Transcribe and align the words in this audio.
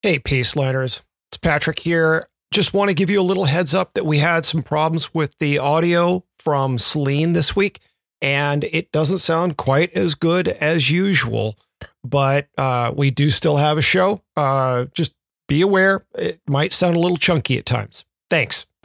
Hey, 0.00 0.20
Paceliners. 0.20 1.00
It's 1.28 1.38
Patrick 1.38 1.80
here. 1.80 2.28
Just 2.52 2.72
want 2.72 2.88
to 2.88 2.94
give 2.94 3.10
you 3.10 3.20
a 3.20 3.22
little 3.22 3.46
heads 3.46 3.74
up 3.74 3.94
that 3.94 4.06
we 4.06 4.18
had 4.18 4.44
some 4.44 4.62
problems 4.62 5.12
with 5.12 5.36
the 5.40 5.58
audio 5.58 6.22
from 6.38 6.78
Selene 6.78 7.32
this 7.32 7.56
week, 7.56 7.80
and 8.22 8.62
it 8.62 8.92
doesn't 8.92 9.18
sound 9.18 9.56
quite 9.56 9.92
as 9.94 10.14
good 10.14 10.46
as 10.46 10.88
usual, 10.88 11.56
but 12.04 12.46
uh, 12.56 12.92
we 12.96 13.10
do 13.10 13.28
still 13.28 13.56
have 13.56 13.76
a 13.76 13.82
show. 13.82 14.22
Uh, 14.36 14.84
just 14.94 15.14
be 15.48 15.62
aware, 15.62 16.04
it 16.14 16.40
might 16.46 16.70
sound 16.70 16.94
a 16.94 17.00
little 17.00 17.16
chunky 17.16 17.58
at 17.58 17.66
times. 17.66 18.04
Thanks. 18.30 18.66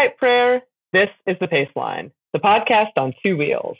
Kite 0.00 0.16
Prayer, 0.16 0.62
this 0.94 1.10
is 1.26 1.36
The 1.40 1.46
Pace 1.46 1.68
Line, 1.76 2.10
the 2.32 2.38
podcast 2.38 2.92
on 2.96 3.12
two 3.22 3.36
wheels. 3.36 3.76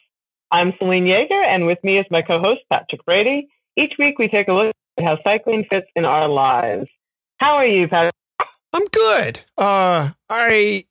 I'm 0.51 0.74
Selene 0.77 1.06
Yeager, 1.06 1.42
and 1.42 1.65
with 1.65 1.83
me 1.83 1.97
is 1.97 2.05
my 2.11 2.20
co-host, 2.20 2.61
Patrick 2.69 3.06
Brady. 3.06 3.48
Each 3.75 3.95
week 3.98 4.19
we 4.19 4.28
take 4.28 4.48
a 4.48 4.53
look 4.53 4.75
at 4.98 5.05
how 5.05 5.19
cycling 5.25 5.64
fits 5.64 5.86
in 5.97 6.05
our 6.05 6.28
lives. 6.28 6.91
How 7.39 7.55
are 7.55 7.64
you, 7.64 7.89
Patrick? 7.89 8.12
I'm 8.75 8.84
good. 8.89 9.41
Uh, 9.56 10.11
I, 10.28 10.84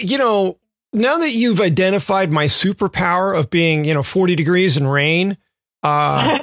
you 0.00 0.18
know, 0.18 0.58
now 0.92 1.18
that 1.18 1.30
you've 1.30 1.60
identified 1.60 2.32
my 2.32 2.46
superpower 2.46 3.38
of 3.38 3.50
being, 3.50 3.84
you 3.84 3.94
know, 3.94 4.02
40 4.02 4.34
degrees 4.34 4.76
and 4.76 4.90
rain, 4.90 5.38
uh, 5.84 6.36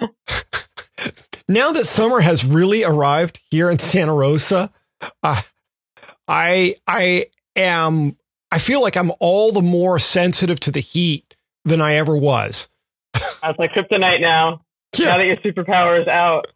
now 1.49 1.73
that 1.73 1.83
summer 1.83 2.21
has 2.21 2.45
really 2.45 2.85
arrived 2.85 3.41
here 3.49 3.69
in 3.69 3.77
Santa 3.77 4.13
Rosa, 4.13 4.71
uh, 5.21 5.41
I, 6.29 6.77
I 6.87 7.25
am, 7.57 8.15
I 8.51 8.59
feel 8.59 8.81
like 8.81 8.97
I'm 8.97 9.11
all 9.19 9.51
the 9.51 9.61
more 9.61 9.97
sensitive 9.99 10.59
to 10.61 10.71
the 10.71 10.79
heat 10.81 11.35
than 11.65 11.79
I 11.81 11.95
ever 11.95 12.15
was. 12.17 12.67
That's 13.13 13.57
like 13.59 13.71
kryptonite 13.73 14.21
now. 14.21 14.61
Now 14.99 15.17
that 15.17 15.25
your 15.25 15.37
superpower 15.37 16.01
is 16.01 16.07
out. 16.07 16.47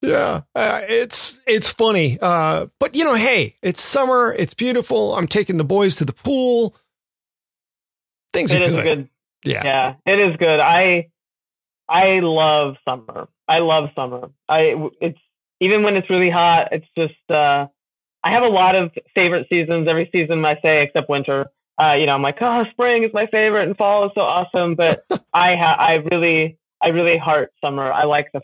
yeah, 0.00 0.40
uh, 0.56 0.80
it's 0.88 1.38
it's 1.46 1.68
funny, 1.68 2.18
uh, 2.20 2.66
but 2.80 2.96
you 2.96 3.04
know, 3.04 3.14
hey, 3.14 3.56
it's 3.62 3.80
summer, 3.80 4.32
it's 4.36 4.54
beautiful. 4.54 5.14
I'm 5.14 5.28
taking 5.28 5.56
the 5.56 5.64
boys 5.64 5.96
to 5.96 6.04
the 6.04 6.12
pool. 6.12 6.74
Things 8.32 8.52
It 8.52 8.60
are 8.60 8.64
is 8.64 8.74
good. 8.74 8.82
good. 8.84 9.08
Yeah. 9.44 9.62
Yeah, 9.64 9.94
it 10.06 10.18
is 10.18 10.36
good. 10.36 10.58
I 10.58 11.10
I 11.88 12.18
love 12.20 12.76
summer. 12.84 13.28
I 13.46 13.58
love 13.60 13.90
summer. 13.94 14.30
I 14.48 14.74
it's 15.00 15.18
even 15.60 15.82
when 15.84 15.96
it's 15.96 16.10
really 16.10 16.30
hot. 16.30 16.68
It's 16.72 16.86
just 16.96 17.14
uh, 17.30 17.68
I 18.24 18.30
have 18.30 18.42
a 18.42 18.48
lot 18.48 18.74
of 18.74 18.90
favorite 19.14 19.46
seasons. 19.52 19.86
Every 19.86 20.08
season 20.12 20.44
I 20.44 20.58
say 20.62 20.82
except 20.82 21.08
winter. 21.08 21.46
Uh, 21.80 21.92
you 21.98 22.06
know, 22.06 22.14
I'm 22.14 22.22
like, 22.22 22.38
oh, 22.40 22.64
spring 22.70 23.04
is 23.04 23.10
my 23.12 23.26
favorite 23.26 23.64
and 23.68 23.76
fall 23.76 24.06
is 24.06 24.12
so 24.14 24.22
awesome. 24.22 24.74
But 24.76 25.04
I 25.34 25.54
ha- 25.56 25.76
I 25.78 25.94
really 26.10 26.58
I 26.80 26.88
really 26.88 27.18
heart 27.18 27.52
summer. 27.62 27.92
I 27.92 28.04
like 28.04 28.32
the 28.32 28.40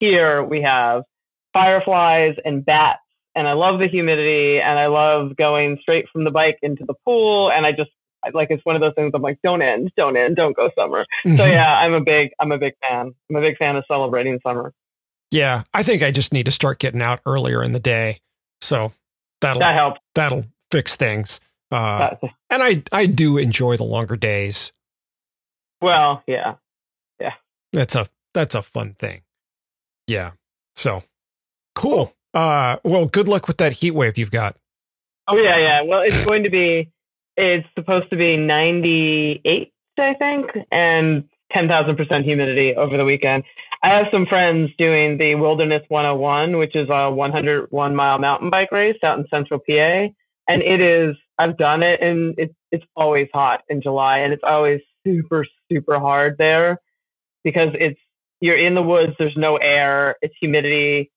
here 0.00 0.42
we 0.42 0.62
have 0.62 1.04
fireflies 1.52 2.36
and 2.44 2.64
bats, 2.64 3.02
and 3.34 3.46
I 3.46 3.52
love 3.52 3.80
the 3.80 3.88
humidity, 3.88 4.60
and 4.60 4.78
I 4.78 4.86
love 4.86 5.36
going 5.36 5.78
straight 5.82 6.08
from 6.08 6.24
the 6.24 6.30
bike 6.30 6.58
into 6.62 6.84
the 6.86 6.94
pool, 7.04 7.50
and 7.50 7.66
I 7.66 7.72
just 7.72 7.90
I- 8.24 8.30
like 8.34 8.50
it's 8.50 8.64
one 8.64 8.76
of 8.76 8.82
those 8.82 8.94
things. 8.96 9.12
I'm 9.14 9.22
like, 9.22 9.38
don't 9.42 9.62
end, 9.62 9.92
don't 9.96 10.16
end, 10.16 10.36
don't 10.36 10.56
go 10.56 10.70
summer. 10.78 11.06
So 11.24 11.30
Mhm. 11.30 11.52
yeah, 11.52 11.78
I'm 11.78 11.94
a 11.94 12.00
big 12.00 12.30
I'm 12.38 12.52
a 12.52 12.58
big 12.58 12.74
fan. 12.82 13.12
I'm 13.28 13.36
a 13.36 13.40
big 13.40 13.56
fan 13.58 13.76
of 13.76 13.84
celebrating 13.86 14.40
summer. 14.46 14.72
Yeah, 15.30 15.62
I 15.72 15.82
think 15.84 16.02
I 16.02 16.10
just 16.10 16.32
need 16.32 16.46
to 16.46 16.52
start 16.52 16.78
getting 16.80 17.02
out 17.02 17.20
earlier 17.24 17.62
in 17.62 17.72
the 17.72 17.78
day. 17.80 18.20
So 18.62 18.92
that'll 19.40 19.60
That 19.60 19.74
helps. 19.74 20.00
that'll 20.14 20.44
fix 20.70 20.96
things. 20.96 21.40
Uh, 21.70 22.16
and 22.50 22.62
I 22.62 22.82
I 22.92 23.06
do 23.06 23.38
enjoy 23.38 23.76
the 23.76 23.84
longer 23.84 24.16
days. 24.16 24.72
well, 25.80 26.22
yeah, 26.26 26.54
yeah. 27.20 27.34
That's 27.72 27.94
a 27.94 28.08
that's 28.34 28.54
a 28.54 28.62
fun 28.62 28.94
thing. 28.98 29.22
Yeah. 30.06 30.32
So 30.74 31.04
cool. 31.74 32.12
Uh 32.34 32.76
well, 32.84 33.06
good 33.06 33.28
luck 33.28 33.46
with 33.48 33.58
that 33.58 33.74
heat 33.74 33.92
wave 33.92 34.18
you've 34.18 34.30
got. 34.32 34.56
Oh 35.28 35.36
yeah, 35.36 35.58
yeah. 35.58 35.80
Well, 35.82 36.00
it's 36.02 36.24
going 36.24 36.42
to 36.44 36.50
be. 36.50 36.90
It's 37.36 37.66
supposed 37.74 38.10
to 38.10 38.16
be 38.16 38.36
98, 38.36 39.72
I 39.96 40.14
think, 40.14 40.50
and 40.70 41.26
10,000% 41.54 42.24
humidity 42.24 42.74
over 42.74 42.96
the 42.98 43.04
weekend. 43.04 43.44
I 43.82 43.90
have 43.90 44.06
some 44.12 44.26
friends 44.26 44.70
doing 44.76 45.16
the 45.16 45.36
Wilderness 45.36 45.82
101, 45.88 46.58
which 46.58 46.76
is 46.76 46.88
a 46.90 47.10
101 47.10 47.96
mile 47.96 48.18
mountain 48.18 48.50
bike 48.50 48.72
race 48.72 48.98
out 49.02 49.18
in 49.18 49.26
central 49.28 49.58
PA. 49.58 50.08
And 50.48 50.62
it 50.62 50.80
is, 50.80 51.16
I've 51.38 51.56
done 51.56 51.82
it 51.82 52.02
and 52.02 52.34
it's, 52.36 52.54
it's 52.70 52.84
always 52.94 53.28
hot 53.32 53.62
in 53.68 53.80
July 53.80 54.18
and 54.18 54.32
it's 54.34 54.42
always 54.44 54.80
super, 55.06 55.46
super 55.72 55.98
hard 55.98 56.36
there 56.38 56.78
because 57.42 57.70
it's, 57.74 57.98
you're 58.40 58.56
in 58.56 58.74
the 58.74 58.82
woods, 58.82 59.14
there's 59.18 59.36
no 59.36 59.56
air, 59.56 60.16
it's 60.20 60.34
humidity 60.40 61.10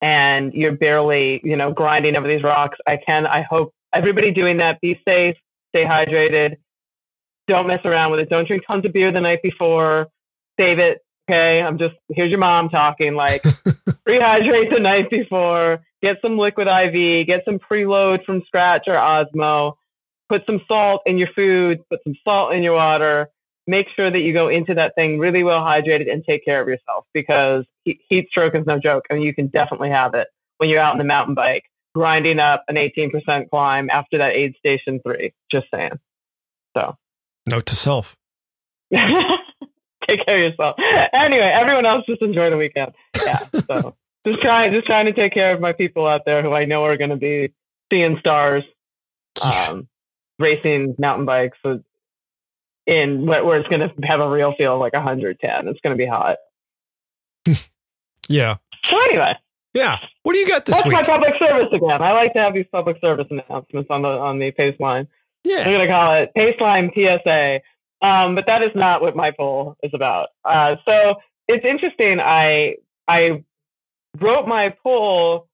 and 0.00 0.52
you're 0.54 0.72
barely, 0.72 1.40
you 1.44 1.56
know, 1.56 1.72
grinding 1.72 2.16
over 2.16 2.26
these 2.26 2.42
rocks. 2.42 2.78
I 2.86 2.96
can, 2.96 3.26
I 3.26 3.42
hope 3.42 3.72
everybody 3.92 4.32
doing 4.32 4.56
that, 4.56 4.80
be 4.80 5.00
safe, 5.06 5.36
stay 5.68 5.84
hydrated. 5.84 6.56
Don't 7.46 7.66
mess 7.66 7.80
around 7.84 8.10
with 8.10 8.20
it. 8.20 8.30
Don't 8.30 8.46
drink 8.46 8.64
tons 8.66 8.84
of 8.84 8.92
beer 8.92 9.12
the 9.12 9.20
night 9.20 9.42
before. 9.42 10.08
Save 10.58 10.78
it. 10.78 11.00
Okay. 11.30 11.62
I'm 11.62 11.78
just, 11.78 11.94
here's 12.08 12.30
your 12.30 12.40
mom 12.40 12.70
talking 12.70 13.14
like 13.14 13.42
rehydrate 14.08 14.72
the 14.72 14.80
night 14.80 15.10
before, 15.10 15.80
get 16.02 16.18
some 16.22 16.36
liquid 16.36 16.66
IV, 16.66 17.26
get 17.26 17.44
some 17.44 17.60
preload 17.60 18.24
from 18.24 18.42
Scratch 18.46 18.88
or 18.88 18.94
Osmo, 18.94 19.74
put 20.28 20.44
some 20.44 20.60
salt 20.66 21.02
in 21.06 21.18
your 21.18 21.28
food, 21.28 21.88
put 21.88 22.02
some 22.02 22.16
salt 22.24 22.52
in 22.52 22.64
your 22.64 22.74
water. 22.74 23.28
Make 23.68 23.86
sure 23.94 24.10
that 24.10 24.20
you 24.20 24.32
go 24.32 24.48
into 24.48 24.74
that 24.74 24.96
thing 24.96 25.20
really 25.20 25.44
well 25.44 25.60
hydrated 25.60 26.10
and 26.10 26.24
take 26.24 26.44
care 26.44 26.60
of 26.60 26.66
yourself 26.66 27.04
because 27.14 27.64
heat 27.84 28.28
stroke 28.28 28.56
is 28.56 28.66
no 28.66 28.80
joke. 28.80 29.04
I 29.08 29.14
mean, 29.14 29.22
you 29.22 29.34
can 29.34 29.46
definitely 29.46 29.90
have 29.90 30.14
it 30.14 30.26
when 30.58 30.68
you're 30.68 30.80
out 30.80 30.92
on 30.92 30.98
the 30.98 31.04
mountain 31.04 31.36
bike, 31.36 31.64
grinding 31.94 32.40
up 32.40 32.64
an 32.66 32.74
18% 32.74 33.48
climb 33.50 33.88
after 33.88 34.18
that 34.18 34.34
aid 34.34 34.56
station 34.56 34.98
three. 35.06 35.32
Just 35.48 35.68
saying. 35.72 36.00
So 36.76 36.96
Note 37.48 37.66
to 37.66 37.76
self. 37.76 38.16
take 40.16 40.26
care 40.26 40.36
of 40.36 40.50
yourself. 40.50 40.76
Anyway, 41.12 41.44
everyone 41.52 41.86
else 41.86 42.04
just 42.06 42.22
enjoy 42.22 42.50
the 42.50 42.56
weekend. 42.56 42.92
Yeah. 43.24 43.38
So 43.38 43.96
just 44.26 44.40
trying, 44.42 44.72
just 44.72 44.86
trying 44.86 45.06
to 45.06 45.12
take 45.12 45.32
care 45.32 45.54
of 45.54 45.60
my 45.60 45.72
people 45.72 46.06
out 46.06 46.22
there 46.26 46.42
who 46.42 46.52
I 46.52 46.64
know 46.64 46.84
are 46.84 46.96
going 46.96 47.10
to 47.10 47.16
be 47.16 47.52
seeing 47.92 48.18
stars, 48.20 48.64
um, 49.42 49.88
racing 50.38 50.94
mountain 50.98 51.26
bikes 51.26 51.58
in 52.86 53.26
where, 53.26 53.44
where 53.44 53.58
it's 53.60 53.68
going 53.68 53.80
to 53.80 53.92
have 54.06 54.20
a 54.20 54.28
real 54.28 54.54
feel 54.56 54.74
of 54.74 54.80
like 54.80 54.92
110. 54.94 55.68
It's 55.68 55.80
going 55.80 55.96
to 55.96 55.98
be 56.02 56.06
hot. 56.06 56.36
Yeah. 58.28 58.58
So 58.84 58.96
anyway, 58.96 59.34
Yeah. 59.74 59.98
What 60.22 60.34
do 60.34 60.38
you 60.38 60.46
got 60.46 60.64
this 60.64 60.76
that's 60.76 60.86
week? 60.86 60.94
my 60.94 61.02
public 61.02 61.34
service 61.40 61.66
again. 61.72 62.00
I 62.00 62.12
like 62.12 62.32
to 62.34 62.38
have 62.38 62.54
these 62.54 62.66
public 62.70 62.98
service 63.00 63.26
announcements 63.28 63.88
on 63.90 64.02
the 64.02 64.08
on 64.08 64.38
the 64.38 64.52
pace 64.52 64.76
line. 64.78 65.08
I'm 65.44 65.50
Yeah. 65.50 65.64
going 65.64 65.80
to 65.80 65.88
call 65.88 66.14
it 66.14 66.30
Paceline 66.36 66.94
PSA. 66.94 67.60
Um, 68.02 68.34
but 68.34 68.46
that 68.46 68.62
is 68.62 68.70
not 68.74 69.02
what 69.02 69.14
my 69.14 69.30
poll 69.30 69.76
is 69.82 69.90
about. 69.92 70.28
Uh, 70.44 70.76
so 70.86 71.16
it's 71.48 71.64
interesting. 71.64 72.20
I 72.20 72.76
I 73.06 73.44
wrote 74.18 74.46
my 74.46 74.74
poll 74.82 75.48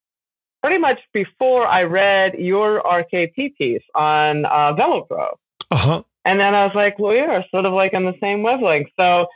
pretty 0.63 0.79
much 0.79 0.99
before 1.13 1.67
I 1.67 1.85
read 1.85 2.35
your 2.39 2.83
RKP 2.83 3.57
piece 3.57 3.83
on 3.95 4.45
uh, 4.45 4.75
VeloPro. 4.75 5.35
Uh-huh. 5.71 6.03
And 6.25 6.41
then 6.41 6.55
I 6.55 6.67
was 6.67 6.75
like, 6.75 6.99
well, 6.99 7.13
we 7.13 7.21
are 7.21 7.45
sort 7.51 7.67
of 7.67 7.73
like 7.73 7.95
on 7.95 8.05
the 8.05 8.15
same 8.21 8.43
wavelength. 8.43 8.89
So 8.99 9.29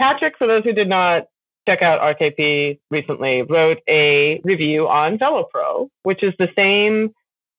Patrick, 0.00 0.36
for 0.38 0.46
those 0.46 0.64
who 0.64 0.72
did 0.72 0.88
not 0.88 1.26
check 1.68 1.82
out 1.82 2.00
RKP 2.00 2.80
recently, 2.90 3.42
wrote 3.42 3.78
a 3.88 4.40
review 4.42 4.88
on 4.88 5.18
VeloPro, 5.18 5.88
which 6.02 6.22
is 6.24 6.34
the 6.38 6.50
same 6.56 7.14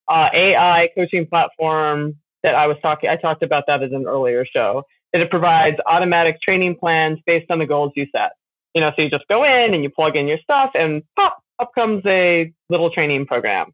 uh, 0.10 0.30
AI 0.34 0.90
coaching 0.96 1.26
platform 1.26 2.18
that 2.44 2.56
I 2.56 2.68
was 2.68 2.78
talking. 2.82 3.10
I 3.10 3.16
talked 3.16 3.44
about 3.44 3.66
that 3.68 3.82
in 3.82 3.94
an 3.94 4.06
earlier 4.06 4.46
show. 4.46 4.84
That 5.12 5.22
it 5.22 5.30
provides 5.30 5.78
automatic 5.86 6.42
training 6.42 6.76
plans 6.76 7.20
based 7.26 7.52
on 7.52 7.60
the 7.60 7.66
goals 7.66 7.92
you 7.96 8.08
set. 8.16 8.32
You 8.74 8.82
know, 8.82 8.92
so 8.96 9.04
you 9.04 9.10
just 9.10 9.28
go 9.28 9.44
in 9.44 9.74
and 9.74 9.84
you 9.84 9.90
plug 9.90 10.16
in 10.16 10.28
your 10.28 10.40
stuff, 10.40 10.72
and 10.76 11.04
pop 11.16 11.38
up 11.60 11.72
comes 11.76 12.04
a 12.06 12.52
little 12.70 12.90
training 12.90 13.26
program. 13.26 13.72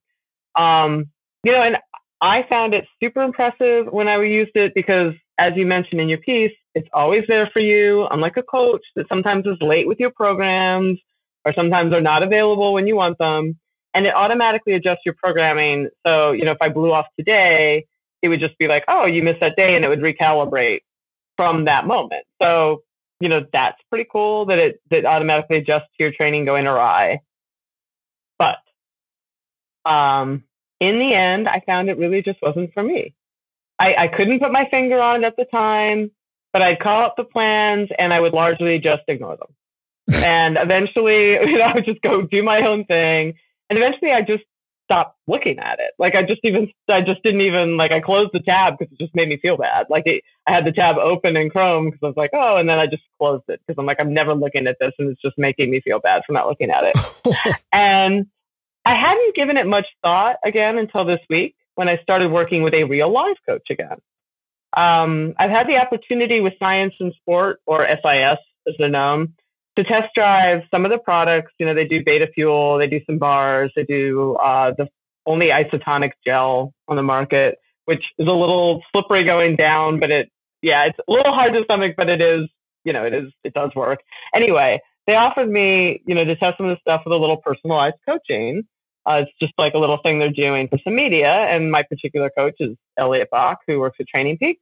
Um, 0.55 1.09
you 1.43 1.51
know, 1.53 1.61
and 1.61 1.77
I 2.21 2.43
found 2.43 2.73
it 2.73 2.85
super 3.01 3.21
impressive 3.21 3.87
when 3.87 4.07
I 4.07 4.21
used 4.21 4.55
it 4.55 4.73
because 4.75 5.13
as 5.37 5.53
you 5.55 5.65
mentioned 5.65 6.01
in 6.01 6.09
your 6.09 6.17
piece, 6.17 6.51
it's 6.75 6.89
always 6.93 7.23
there 7.27 7.49
for 7.51 7.59
you, 7.59 8.05
unlike 8.11 8.35
a 8.37 8.43
coach 8.43 8.81
that 8.95 9.07
sometimes 9.07 9.45
is 9.45 9.57
late 9.61 9.87
with 9.87 9.99
your 9.99 10.11
programs 10.11 10.99
or 11.45 11.53
sometimes 11.53 11.91
they're 11.91 12.01
not 12.01 12.23
available 12.23 12.73
when 12.73 12.87
you 12.87 12.95
want 12.95 13.17
them. 13.17 13.57
And 13.93 14.05
it 14.05 14.13
automatically 14.13 14.73
adjusts 14.73 15.01
your 15.05 15.15
programming. 15.15 15.89
So, 16.05 16.33
you 16.33 16.43
know, 16.43 16.51
if 16.51 16.61
I 16.61 16.69
blew 16.69 16.91
off 16.91 17.07
today, 17.17 17.85
it 18.21 18.29
would 18.29 18.39
just 18.39 18.57
be 18.57 18.67
like, 18.67 18.83
oh, 18.87 19.05
you 19.05 19.23
missed 19.23 19.39
that 19.41 19.55
day 19.55 19.75
and 19.75 19.85
it 19.85 19.89
would 19.89 20.01
recalibrate 20.01 20.81
from 21.37 21.65
that 21.65 21.87
moment. 21.87 22.25
So, 22.41 22.83
you 23.19 23.29
know, 23.29 23.45
that's 23.51 23.81
pretty 23.89 24.07
cool 24.11 24.45
that 24.47 24.59
it 24.59 24.81
that 24.91 25.05
automatically 25.05 25.57
adjusts 25.57 25.87
to 25.97 26.03
your 26.03 26.11
training 26.11 26.45
going 26.45 26.67
awry. 26.67 27.21
But 28.37 28.57
um, 29.85 30.43
in 30.79 30.99
the 30.99 31.13
end, 31.13 31.47
I 31.47 31.61
found 31.65 31.89
it 31.89 31.97
really 31.97 32.21
just 32.21 32.41
wasn't 32.41 32.73
for 32.73 32.83
me. 32.83 33.13
I, 33.77 33.95
I 33.97 34.07
couldn't 34.07 34.39
put 34.39 34.51
my 34.51 34.67
finger 34.69 35.01
on 35.01 35.23
it 35.23 35.27
at 35.27 35.37
the 35.37 35.45
time, 35.45 36.11
but 36.51 36.61
I'd 36.61 36.79
call 36.79 37.03
up 37.03 37.15
the 37.15 37.23
plans 37.23 37.89
and 37.97 38.13
I 38.13 38.19
would 38.19 38.33
largely 38.33 38.79
just 38.79 39.03
ignore 39.07 39.37
them. 39.37 39.55
and 40.25 40.57
eventually, 40.57 41.31
you 41.49 41.57
know, 41.57 41.65
I 41.65 41.73
would 41.73 41.85
just 41.85 42.01
go 42.01 42.21
do 42.21 42.43
my 42.43 42.65
own 42.65 42.85
thing. 42.85 43.35
And 43.69 43.77
eventually 43.77 44.11
I 44.11 44.21
just 44.21 44.43
stopped 44.89 45.17
looking 45.27 45.59
at 45.59 45.79
it. 45.79 45.91
Like 45.99 46.15
I 46.15 46.23
just 46.23 46.41
even, 46.43 46.71
I 46.89 47.01
just 47.01 47.21
didn't 47.21 47.41
even, 47.41 47.77
like 47.77 47.91
I 47.91 47.99
closed 47.99 48.31
the 48.33 48.39
tab 48.39 48.77
because 48.77 48.91
it 48.91 48.99
just 48.99 49.15
made 49.15 49.29
me 49.29 49.37
feel 49.37 49.57
bad. 49.57 49.85
Like 49.89 50.07
it, 50.07 50.23
I 50.47 50.51
had 50.51 50.65
the 50.65 50.71
tab 50.71 50.97
open 50.97 51.37
in 51.37 51.49
Chrome 51.49 51.85
because 51.85 51.99
I 52.01 52.07
was 52.07 52.17
like, 52.17 52.31
oh, 52.33 52.57
and 52.57 52.67
then 52.67 52.79
I 52.79 52.87
just 52.87 53.03
closed 53.19 53.43
it 53.49 53.61
because 53.65 53.79
I'm 53.79 53.85
like, 53.85 53.99
I'm 53.99 54.13
never 54.13 54.33
looking 54.33 54.67
at 54.67 54.77
this 54.79 54.93
and 54.97 55.11
it's 55.11 55.21
just 55.21 55.37
making 55.37 55.69
me 55.69 55.81
feel 55.81 55.99
bad 55.99 56.23
for 56.25 56.33
not 56.33 56.47
looking 56.47 56.71
at 56.71 56.83
it. 56.85 57.55
and 57.71 58.25
I 58.85 58.95
hadn't 58.95 59.35
given 59.35 59.57
it 59.57 59.67
much 59.67 59.85
thought 60.03 60.37
again 60.43 60.77
until 60.77 61.05
this 61.05 61.19
week 61.29 61.55
when 61.75 61.87
I 61.87 61.97
started 62.01 62.31
working 62.31 62.63
with 62.63 62.73
a 62.73 62.85
real 62.85 63.11
life 63.11 63.37
coach 63.45 63.67
again. 63.69 63.97
Um, 64.75 65.33
I've 65.37 65.51
had 65.51 65.67
the 65.67 65.77
opportunity 65.77 66.41
with 66.41 66.53
Science 66.59 66.93
in 66.99 67.13
Sport, 67.13 67.59
or 67.65 67.87
SIS 67.87 68.37
as 68.67 68.75
they're 68.77 68.89
known, 68.89 69.33
to 69.79 69.85
test 69.85 70.13
drive 70.13 70.63
some 70.71 70.83
of 70.83 70.91
the 70.91 70.97
products. 70.97 71.53
You 71.57 71.65
know, 71.65 71.73
they 71.73 71.87
do 71.87 72.03
beta 72.03 72.27
fuel, 72.27 72.77
they 72.77 72.87
do 72.87 72.99
some 73.05 73.17
bars, 73.17 73.71
they 73.75 73.85
do 73.85 74.35
uh, 74.35 74.73
the 74.77 74.89
only 75.25 75.47
isotonic 75.47 76.11
gel 76.25 76.73
on 76.87 76.97
the 76.97 77.03
market, 77.03 77.59
which 77.85 78.11
is 78.17 78.27
a 78.27 78.33
little 78.33 78.83
slippery 78.91 79.23
going 79.23 79.55
down, 79.55 79.99
but 79.99 80.11
it, 80.11 80.29
yeah, 80.61 80.85
it's 80.85 80.99
a 80.99 81.11
little 81.11 81.31
hard 81.31 81.53
to 81.53 81.63
stomach, 81.63 81.95
but 81.95 82.09
it 82.09 82.21
is, 82.21 82.49
you 82.83 82.91
know, 82.91 83.05
it 83.05 83.13
is, 83.13 83.31
it 83.45 83.53
does 83.53 83.73
work. 83.73 83.99
Anyway, 84.33 84.81
they 85.07 85.15
offered 85.15 85.49
me, 85.49 86.01
you 86.05 86.13
know, 86.13 86.25
to 86.25 86.35
test 86.35 86.57
some 86.57 86.67
of 86.67 86.75
the 86.75 86.81
stuff 86.81 87.03
with 87.05 87.13
a 87.13 87.17
little 87.17 87.37
personalized 87.37 87.95
coaching. 88.07 88.63
Uh, 89.05 89.23
it's 89.23 89.31
just 89.39 89.53
like 89.57 89.75
a 89.75 89.77
little 89.79 89.97
thing 90.03 90.19
they're 90.19 90.29
doing 90.29 90.67
for 90.67 90.77
some 90.83 90.93
media. 90.93 91.31
And 91.31 91.71
my 91.71 91.83
particular 91.83 92.29
coach 92.29 92.55
is 92.59 92.75
Elliot 92.97 93.29
Bach, 93.31 93.59
who 93.65 93.79
works 93.79 93.97
at 94.01 94.07
Training 94.07 94.37
Peak. 94.37 94.59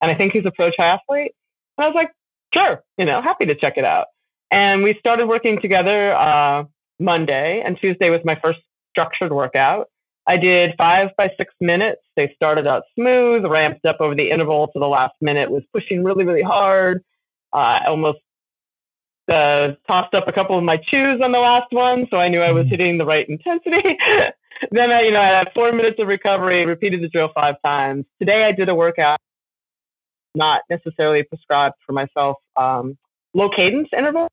And 0.00 0.10
I 0.10 0.14
think 0.14 0.32
he's 0.32 0.46
a 0.46 0.50
pro 0.50 0.70
triathlete. 0.70 1.34
And 1.76 1.84
I 1.84 1.86
was 1.86 1.94
like, 1.94 2.10
sure, 2.54 2.82
you 2.96 3.04
know, 3.04 3.20
happy 3.20 3.46
to 3.46 3.54
check 3.54 3.76
it 3.76 3.84
out. 3.84 4.06
And 4.50 4.82
we 4.82 4.94
started 4.98 5.26
working 5.26 5.60
together 5.60 6.14
uh, 6.14 6.64
Monday, 6.98 7.62
and 7.64 7.78
Tuesday 7.78 8.10
was 8.10 8.20
my 8.24 8.36
first 8.36 8.60
structured 8.90 9.32
workout. 9.32 9.88
I 10.26 10.36
did 10.36 10.74
five 10.76 11.10
by 11.16 11.30
six 11.36 11.54
minutes. 11.60 12.02
They 12.16 12.32
started 12.34 12.66
out 12.66 12.82
smooth, 12.94 13.44
ramped 13.44 13.84
up 13.84 14.00
over 14.00 14.14
the 14.14 14.30
interval 14.30 14.68
to 14.68 14.78
the 14.78 14.88
last 14.88 15.14
minute, 15.20 15.50
was 15.50 15.62
pushing 15.72 16.02
really, 16.02 16.24
really 16.24 16.42
hard. 16.42 17.04
Uh, 17.52 17.80
almost 17.86 18.18
uh, 19.28 19.72
tossed 19.86 20.14
up 20.14 20.26
a 20.28 20.32
couple 20.32 20.58
of 20.58 20.64
my 20.64 20.76
chews 20.76 21.20
on 21.20 21.32
the 21.32 21.38
last 21.38 21.70
one, 21.70 22.06
so 22.10 22.18
I 22.18 22.28
knew 22.28 22.40
I 22.40 22.52
was 22.52 22.66
mm. 22.66 22.70
hitting 22.70 22.98
the 22.98 23.06
right 23.06 23.28
intensity. 23.28 23.98
then 24.70 24.90
I, 24.90 25.02
you 25.02 25.12
know, 25.12 25.20
I 25.20 25.26
had 25.26 25.52
four 25.54 25.72
minutes 25.72 26.00
of 26.00 26.08
recovery, 26.08 26.66
repeated 26.66 27.02
the 27.02 27.08
drill 27.08 27.30
five 27.34 27.56
times. 27.64 28.04
Today 28.18 28.44
I 28.44 28.52
did 28.52 28.68
a 28.68 28.74
workout, 28.74 29.18
not 30.34 30.62
necessarily 30.68 31.22
prescribed 31.22 31.76
for 31.86 31.92
myself, 31.92 32.38
um, 32.56 32.98
low 33.32 33.48
cadence 33.48 33.88
interval. 33.96 34.28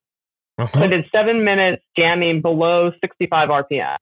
Uh-huh. 0.57 0.79
So 0.79 0.85
I 0.85 0.88
did 0.88 1.05
seven 1.11 1.44
minutes 1.44 1.83
jamming 1.97 2.41
below 2.41 2.91
65 3.01 3.50
RPM. 3.50 3.97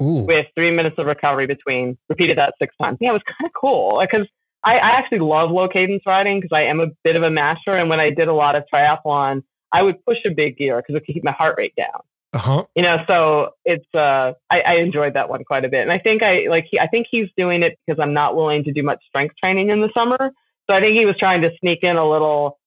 Ooh. 0.00 0.24
With 0.24 0.46
three 0.56 0.70
minutes 0.70 0.96
of 0.98 1.06
recovery 1.06 1.46
between, 1.46 1.96
repeated 2.08 2.38
that 2.38 2.54
six 2.60 2.74
times. 2.80 2.98
Yeah, 3.00 3.10
it 3.10 3.12
was 3.12 3.22
kind 3.26 3.46
of 3.46 3.52
cool 3.58 4.00
because 4.00 4.26
I, 4.64 4.78
I 4.78 4.90
actually 4.90 5.20
love 5.20 5.50
low 5.50 5.68
cadence 5.68 6.02
riding 6.06 6.40
because 6.40 6.56
I 6.56 6.64
am 6.64 6.80
a 6.80 6.88
bit 7.04 7.16
of 7.16 7.22
a 7.22 7.30
master. 7.30 7.76
And 7.76 7.88
when 7.88 8.00
I 8.00 8.10
did 8.10 8.28
a 8.28 8.32
lot 8.32 8.56
of 8.56 8.64
triathlon, 8.72 9.44
I 9.70 9.82
would 9.82 10.04
push 10.04 10.18
a 10.24 10.30
big 10.30 10.58
gear 10.58 10.76
because 10.76 10.96
it 10.96 11.06
could 11.06 11.14
keep 11.14 11.24
my 11.24 11.32
heart 11.32 11.56
rate 11.56 11.74
down. 11.76 12.02
Uh-huh. 12.34 12.64
You 12.74 12.82
know, 12.82 13.04
so 13.06 13.50
it's 13.64 13.86
uh, 13.94 14.32
I, 14.50 14.60
I 14.60 14.74
enjoyed 14.76 15.14
that 15.14 15.28
one 15.28 15.44
quite 15.44 15.66
a 15.66 15.68
bit, 15.68 15.82
and 15.82 15.92
I 15.92 15.98
think 15.98 16.22
I 16.22 16.46
like 16.48 16.66
he, 16.70 16.80
I 16.80 16.86
think 16.86 17.06
he's 17.10 17.28
doing 17.36 17.62
it 17.62 17.78
because 17.86 18.02
I'm 18.02 18.14
not 18.14 18.34
willing 18.34 18.64
to 18.64 18.72
do 18.72 18.82
much 18.82 19.04
strength 19.06 19.34
training 19.42 19.68
in 19.68 19.82
the 19.82 19.90
summer. 19.92 20.32
So 20.68 20.74
I 20.74 20.80
think 20.80 20.96
he 20.96 21.04
was 21.04 21.16
trying 21.18 21.42
to 21.42 21.50
sneak 21.60 21.82
in 21.82 21.96
a 21.96 22.08
little. 22.08 22.58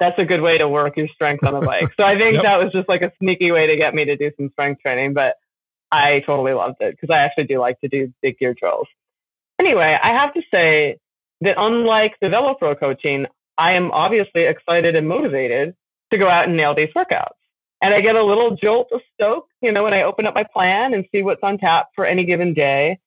That's 0.00 0.18
a 0.18 0.24
good 0.24 0.40
way 0.40 0.58
to 0.58 0.68
work 0.68 0.96
your 0.96 1.08
strength 1.08 1.44
on 1.46 1.54
a 1.54 1.60
bike. 1.60 1.92
So 1.96 2.04
I 2.04 2.18
think 2.18 2.34
yep. 2.34 2.42
that 2.42 2.58
was 2.58 2.72
just 2.72 2.88
like 2.88 3.02
a 3.02 3.12
sneaky 3.20 3.52
way 3.52 3.68
to 3.68 3.76
get 3.76 3.94
me 3.94 4.04
to 4.06 4.16
do 4.16 4.30
some 4.36 4.50
strength 4.50 4.82
training. 4.82 5.14
But 5.14 5.36
I 5.90 6.20
totally 6.20 6.52
loved 6.52 6.76
it 6.80 6.96
because 6.98 7.14
I 7.14 7.20
actually 7.20 7.44
do 7.44 7.58
like 7.58 7.80
to 7.80 7.88
do 7.88 8.12
big 8.20 8.38
gear 8.38 8.54
drills. 8.54 8.88
Anyway, 9.58 9.96
I 10.00 10.08
have 10.08 10.34
to 10.34 10.42
say 10.52 10.98
that 11.42 11.54
unlike 11.58 12.16
the 12.20 12.28
VeloPro 12.28 12.78
coaching, 12.78 13.26
I 13.56 13.74
am 13.74 13.92
obviously 13.92 14.42
excited 14.42 14.96
and 14.96 15.08
motivated 15.08 15.76
to 16.10 16.18
go 16.18 16.28
out 16.28 16.48
and 16.48 16.56
nail 16.56 16.74
these 16.74 16.88
workouts. 16.96 17.36
And 17.80 17.92
I 17.94 18.00
get 18.00 18.16
a 18.16 18.24
little 18.24 18.56
jolt 18.56 18.88
of 18.92 19.02
stoke, 19.14 19.46
you 19.60 19.70
know, 19.70 19.84
when 19.84 19.94
I 19.94 20.02
open 20.02 20.26
up 20.26 20.34
my 20.34 20.44
plan 20.44 20.94
and 20.94 21.04
see 21.12 21.22
what's 21.22 21.42
on 21.42 21.58
tap 21.58 21.88
for 21.94 22.06
any 22.06 22.24
given 22.24 22.54
day. 22.54 22.98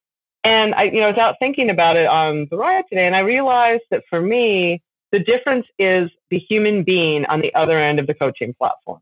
And 0.43 0.73
I, 0.75 0.83
you 0.83 1.01
know, 1.01 1.07
without 1.07 1.35
thinking 1.39 1.69
about 1.69 1.97
it 1.97 2.05
on 2.05 2.47
the 2.49 2.57
ride 2.57 2.85
today, 2.89 3.05
and 3.05 3.15
I 3.15 3.19
realized 3.19 3.83
that 3.91 4.03
for 4.09 4.21
me, 4.21 4.81
the 5.11 5.19
difference 5.19 5.65
is 5.79 6.09
the 6.29 6.39
human 6.39 6.83
being 6.83 7.25
on 7.25 7.41
the 7.41 7.55
other 7.55 7.77
end 7.77 7.99
of 7.99 8.07
the 8.07 8.13
coaching 8.13 8.53
platform. 8.53 9.01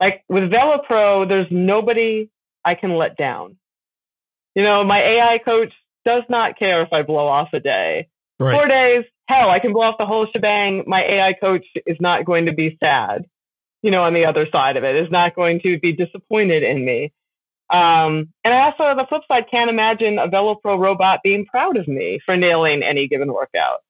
Like 0.00 0.24
with 0.28 0.44
VeloPro, 0.44 1.28
there's 1.28 1.48
nobody 1.50 2.30
I 2.64 2.74
can 2.74 2.96
let 2.96 3.16
down. 3.16 3.56
You 4.54 4.62
know, 4.62 4.84
my 4.84 5.00
AI 5.00 5.38
coach 5.38 5.72
does 6.04 6.22
not 6.28 6.58
care 6.58 6.82
if 6.82 6.92
I 6.92 7.02
blow 7.02 7.26
off 7.26 7.50
a 7.52 7.60
day. 7.60 8.08
Right. 8.38 8.56
Four 8.56 8.66
days, 8.66 9.04
hell, 9.26 9.50
I 9.50 9.58
can 9.58 9.72
blow 9.72 9.82
off 9.82 9.98
the 9.98 10.06
whole 10.06 10.26
shebang. 10.32 10.84
My 10.86 11.02
AI 11.02 11.34
coach 11.34 11.66
is 11.86 11.98
not 12.00 12.24
going 12.24 12.46
to 12.46 12.52
be 12.52 12.78
sad, 12.82 13.26
you 13.82 13.90
know, 13.90 14.02
on 14.02 14.14
the 14.14 14.26
other 14.26 14.46
side 14.50 14.76
of 14.76 14.84
it, 14.84 14.96
is 14.96 15.10
not 15.10 15.36
going 15.36 15.60
to 15.60 15.78
be 15.78 15.92
disappointed 15.92 16.62
in 16.62 16.84
me. 16.84 17.12
Um, 17.68 18.30
and 18.42 18.52
I 18.52 18.62
also, 18.62 18.84
on 18.84 18.96
the 18.96 19.06
flip 19.06 19.22
side, 19.30 19.44
can't 19.50 19.70
imagine 19.70 20.18
a 20.18 20.28
VeloPro 20.28 20.78
robot 20.78 21.20
being 21.22 21.46
proud 21.46 21.76
of 21.76 21.86
me 21.86 22.18
for 22.24 22.36
nailing 22.36 22.82
any 22.82 23.06
given 23.06 23.32
workout. 23.32 23.80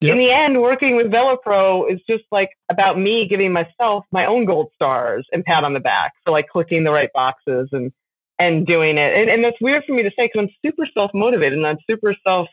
Yep. 0.00 0.12
In 0.12 0.18
the 0.18 0.30
end, 0.30 0.60
working 0.60 0.96
with 0.96 1.06
VeloPro 1.06 1.90
is 1.90 2.00
just 2.08 2.24
like 2.30 2.50
about 2.70 2.98
me 2.98 3.26
giving 3.26 3.52
myself 3.52 4.04
my 4.12 4.26
own 4.26 4.44
gold 4.44 4.70
stars 4.74 5.26
and 5.32 5.44
pat 5.44 5.64
on 5.64 5.72
the 5.72 5.80
back 5.80 6.12
for 6.24 6.30
like 6.30 6.48
clicking 6.48 6.84
the 6.84 6.90
right 6.90 7.10
boxes 7.14 7.68
and 7.72 7.92
and 8.38 8.66
doing 8.66 8.98
it. 8.98 9.16
And, 9.16 9.30
and 9.30 9.44
that's 9.44 9.56
weird 9.60 9.84
for 9.86 9.94
me 9.94 10.02
to 10.02 10.10
say 10.10 10.26
because 10.26 10.40
I'm 10.40 10.50
super 10.64 10.86
self 10.92 11.12
motivated 11.14 11.56
and 11.56 11.66
I'm 11.66 11.78
super 11.88 12.14
self 12.26 12.48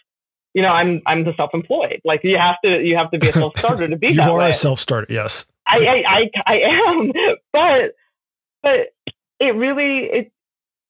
you 0.53 0.61
know, 0.61 0.69
I'm 0.69 1.01
I'm 1.05 1.23
the 1.23 1.33
self-employed. 1.35 2.01
Like 2.03 2.23
you 2.23 2.37
have 2.37 2.57
to 2.63 2.81
you 2.81 2.97
have 2.97 3.11
to 3.11 3.19
be 3.19 3.29
a 3.29 3.33
self-starter 3.33 3.87
to 3.87 3.95
be 3.95 4.13
that. 4.13 4.25
you 4.25 4.31
are 4.31 4.37
way. 4.37 4.49
a 4.49 4.53
self-starter, 4.53 5.07
yes. 5.09 5.45
I, 5.65 5.77
I, 5.77 6.03
I 6.05 6.31
I 6.45 6.59
am, 6.59 7.11
but 7.53 7.95
but 8.61 8.89
it 9.39 9.55
really 9.55 9.99
it 10.05 10.31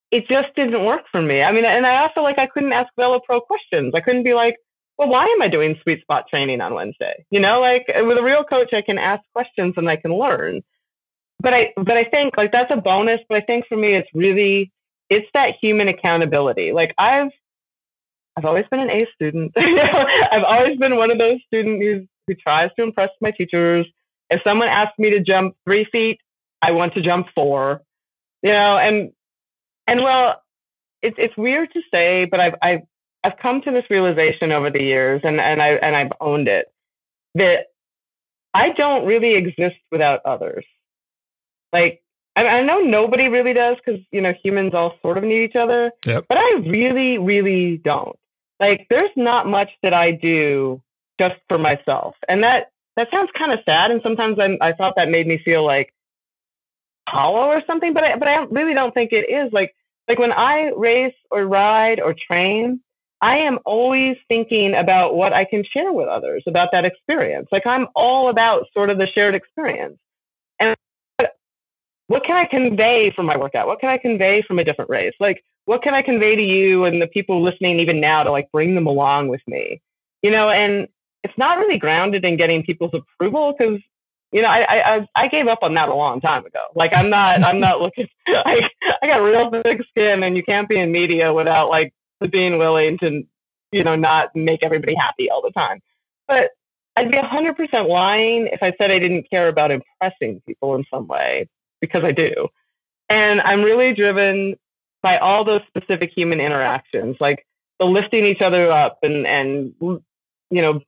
it 0.09 0.27
just 0.27 0.55
didn't 0.55 0.83
work 0.83 1.03
for 1.11 1.21
me. 1.21 1.41
I 1.41 1.51
mean, 1.51 1.65
and 1.65 1.85
I 1.85 2.01
also 2.01 2.21
like 2.21 2.39
I 2.39 2.47
couldn't 2.47 2.73
ask 2.73 2.91
VeloPro 2.99 3.41
questions. 3.41 3.93
I 3.95 4.01
couldn't 4.01 4.23
be 4.23 4.33
like, 4.33 4.55
well, 5.01 5.09
why 5.09 5.25
am 5.25 5.41
I 5.41 5.47
doing 5.47 5.79
sweet 5.81 6.01
spot 6.01 6.27
training 6.29 6.61
on 6.61 6.75
Wednesday? 6.75 7.25
You 7.31 7.39
know, 7.39 7.59
like 7.59 7.85
with 7.87 8.19
a 8.19 8.21
real 8.21 8.43
coach, 8.43 8.71
I 8.71 8.83
can 8.83 8.99
ask 8.99 9.23
questions 9.33 9.73
and 9.75 9.89
I 9.89 9.95
can 9.95 10.13
learn. 10.13 10.61
But 11.39 11.55
I 11.55 11.73
but 11.75 11.97
I 11.97 12.03
think 12.03 12.37
like 12.37 12.51
that's 12.51 12.71
a 12.71 12.77
bonus. 12.77 13.19
But 13.27 13.41
I 13.41 13.41
think 13.41 13.65
for 13.67 13.75
me, 13.75 13.95
it's 13.95 14.09
really 14.13 14.71
it's 15.09 15.25
that 15.33 15.55
human 15.59 15.87
accountability. 15.87 16.71
Like 16.71 16.93
I've 16.99 17.31
I've 18.37 18.45
always 18.45 18.65
been 18.69 18.79
an 18.79 18.91
A 18.91 18.99
student. 19.15 19.53
I've 19.57 20.43
always 20.43 20.77
been 20.77 20.95
one 20.95 21.09
of 21.09 21.17
those 21.17 21.39
students 21.47 21.83
who, 21.83 22.07
who 22.27 22.35
tries 22.35 22.69
to 22.77 22.83
impress 22.83 23.09
my 23.21 23.31
teachers. 23.31 23.87
If 24.29 24.41
someone 24.43 24.67
asks 24.67 24.99
me 24.99 25.09
to 25.09 25.19
jump 25.19 25.55
three 25.65 25.85
feet, 25.91 26.19
I 26.61 26.73
want 26.73 26.93
to 26.93 27.01
jump 27.01 27.25
four. 27.33 27.81
You 28.43 28.51
know, 28.51 28.77
and 28.77 29.13
and 29.87 30.01
well, 30.03 30.43
it's 31.01 31.15
it's 31.17 31.35
weird 31.35 31.71
to 31.73 31.81
say, 31.91 32.25
but 32.25 32.39
I've 32.39 32.55
I've 32.61 32.81
I've 33.23 33.37
come 33.37 33.61
to 33.61 33.71
this 33.71 33.85
realization 33.89 34.51
over 34.51 34.69
the 34.69 34.81
years, 34.81 35.21
and 35.23 35.39
and 35.39 35.61
I 35.61 35.69
and 35.69 35.95
I've 35.95 36.11
owned 36.19 36.47
it 36.47 36.71
that 37.35 37.67
I 38.53 38.69
don't 38.69 39.05
really 39.05 39.35
exist 39.35 39.77
without 39.91 40.21
others. 40.25 40.65
Like 41.71 42.03
I, 42.35 42.47
I 42.47 42.63
know 42.63 42.79
nobody 42.79 43.27
really 43.27 43.53
does 43.53 43.77
because 43.77 44.01
you 44.11 44.21
know 44.21 44.33
humans 44.43 44.73
all 44.73 44.95
sort 45.01 45.17
of 45.17 45.23
need 45.23 45.43
each 45.43 45.55
other, 45.55 45.91
yep. 46.05 46.25
but 46.27 46.37
I 46.37 46.63
really, 46.65 47.17
really 47.17 47.77
don't 47.77 48.17
like 48.61 48.85
there's 48.89 49.11
not 49.17 49.47
much 49.47 49.71
that 49.81 49.93
I 49.93 50.11
do 50.11 50.81
just 51.19 51.35
for 51.49 51.57
myself. 51.57 52.15
And 52.29 52.43
that 52.43 52.71
that 52.95 53.09
sounds 53.11 53.31
kind 53.37 53.51
of 53.51 53.59
sad 53.65 53.91
and 53.91 54.01
sometimes 54.03 54.37
I'm, 54.39 54.57
I 54.61 54.73
thought 54.73 54.95
that 54.95 55.09
made 55.09 55.27
me 55.27 55.41
feel 55.43 55.65
like 55.65 55.93
hollow 57.09 57.47
or 57.47 57.63
something, 57.65 57.93
but 57.93 58.03
I, 58.03 58.15
but 58.17 58.27
I 58.27 58.43
really 58.43 58.73
don't 58.73 58.93
think 58.93 59.11
it 59.11 59.29
is 59.29 59.51
like 59.51 59.75
like 60.07 60.19
when 60.19 60.31
I 60.31 60.71
race 60.75 61.15
or 61.31 61.45
ride 61.45 61.99
or 61.99 62.13
train, 62.13 62.81
I 63.21 63.37
am 63.37 63.59
always 63.65 64.17
thinking 64.27 64.73
about 64.73 65.15
what 65.15 65.31
I 65.31 65.45
can 65.45 65.63
share 65.63 65.93
with 65.93 66.07
others 66.07 66.43
about 66.47 66.71
that 66.71 66.85
experience. 66.85 67.47
Like 67.51 67.67
I'm 67.67 67.87
all 67.95 68.29
about 68.29 68.65
sort 68.73 68.89
of 68.89 68.97
the 68.97 69.07
shared 69.07 69.35
experience. 69.35 69.99
And 70.59 70.75
what 72.07 72.23
can 72.23 72.35
I 72.35 72.45
convey 72.45 73.11
from 73.11 73.27
my 73.27 73.37
workout? 73.37 73.67
What 73.67 73.79
can 73.79 73.89
I 73.89 73.97
convey 73.99 74.41
from 74.41 74.57
a 74.57 74.63
different 74.63 74.89
race? 74.89 75.13
Like 75.19 75.43
what 75.65 75.83
can 75.83 75.93
I 75.93 76.01
convey 76.01 76.35
to 76.35 76.41
you 76.41 76.85
and 76.85 76.99
the 76.99 77.07
people 77.07 77.43
listening 77.43 77.79
even 77.79 78.01
now 78.01 78.23
to 78.23 78.31
like 78.31 78.51
bring 78.51 78.73
them 78.73 78.87
along 78.87 79.27
with 79.27 79.41
me? 79.45 79.81
You 80.23 80.31
know, 80.31 80.49
and 80.49 80.87
it's 81.23 81.37
not 81.37 81.59
really 81.59 81.77
grounded 81.77 82.25
in 82.25 82.37
getting 82.37 82.63
people's 82.63 82.93
approval 82.93 83.53
because 83.57 83.79
you 84.31 84.41
know, 84.41 84.47
I, 84.47 84.95
I 84.95 85.07
I 85.13 85.27
gave 85.27 85.47
up 85.47 85.59
on 85.61 85.73
that 85.73 85.89
a 85.89 85.93
long 85.93 86.21
time 86.21 86.45
ago. 86.45 86.61
Like 86.73 86.91
I'm 86.95 87.09
not 87.09 87.43
I'm 87.43 87.59
not 87.59 87.81
looking. 87.81 88.07
I 88.27 88.69
I 89.01 89.07
got 89.07 89.17
real 89.17 89.51
thick 89.61 89.81
skin, 89.89 90.23
and 90.23 90.37
you 90.37 90.43
can't 90.43 90.69
be 90.69 90.79
in 90.79 90.91
media 90.91 91.33
without 91.33 91.69
like 91.69 91.93
being 92.27 92.57
willing 92.57 92.97
to, 92.99 93.23
you 93.71 93.83
know, 93.83 93.95
not 93.95 94.35
make 94.35 94.63
everybody 94.63 94.95
happy 94.95 95.29
all 95.29 95.41
the 95.41 95.51
time. 95.51 95.81
But 96.27 96.51
I'd 96.95 97.11
be 97.11 97.17
100% 97.17 97.89
lying 97.89 98.47
if 98.47 98.61
I 98.61 98.73
said 98.77 98.91
I 98.91 98.99
didn't 98.99 99.29
care 99.29 99.47
about 99.47 99.71
impressing 99.71 100.41
people 100.45 100.75
in 100.75 100.83
some 100.93 101.07
way 101.07 101.49
because 101.79 102.03
I 102.03 102.11
do. 102.11 102.47
And 103.09 103.41
I'm 103.41 103.63
really 103.63 103.93
driven 103.93 104.55
by 105.01 105.17
all 105.17 105.43
those 105.43 105.61
specific 105.67 106.11
human 106.15 106.39
interactions, 106.39 107.17
like 107.19 107.45
the 107.79 107.85
lifting 107.85 108.25
each 108.25 108.41
other 108.41 108.71
up 108.71 108.99
and, 109.03 109.25
and, 109.25 109.73
you 109.79 110.01
know, 110.61 110.81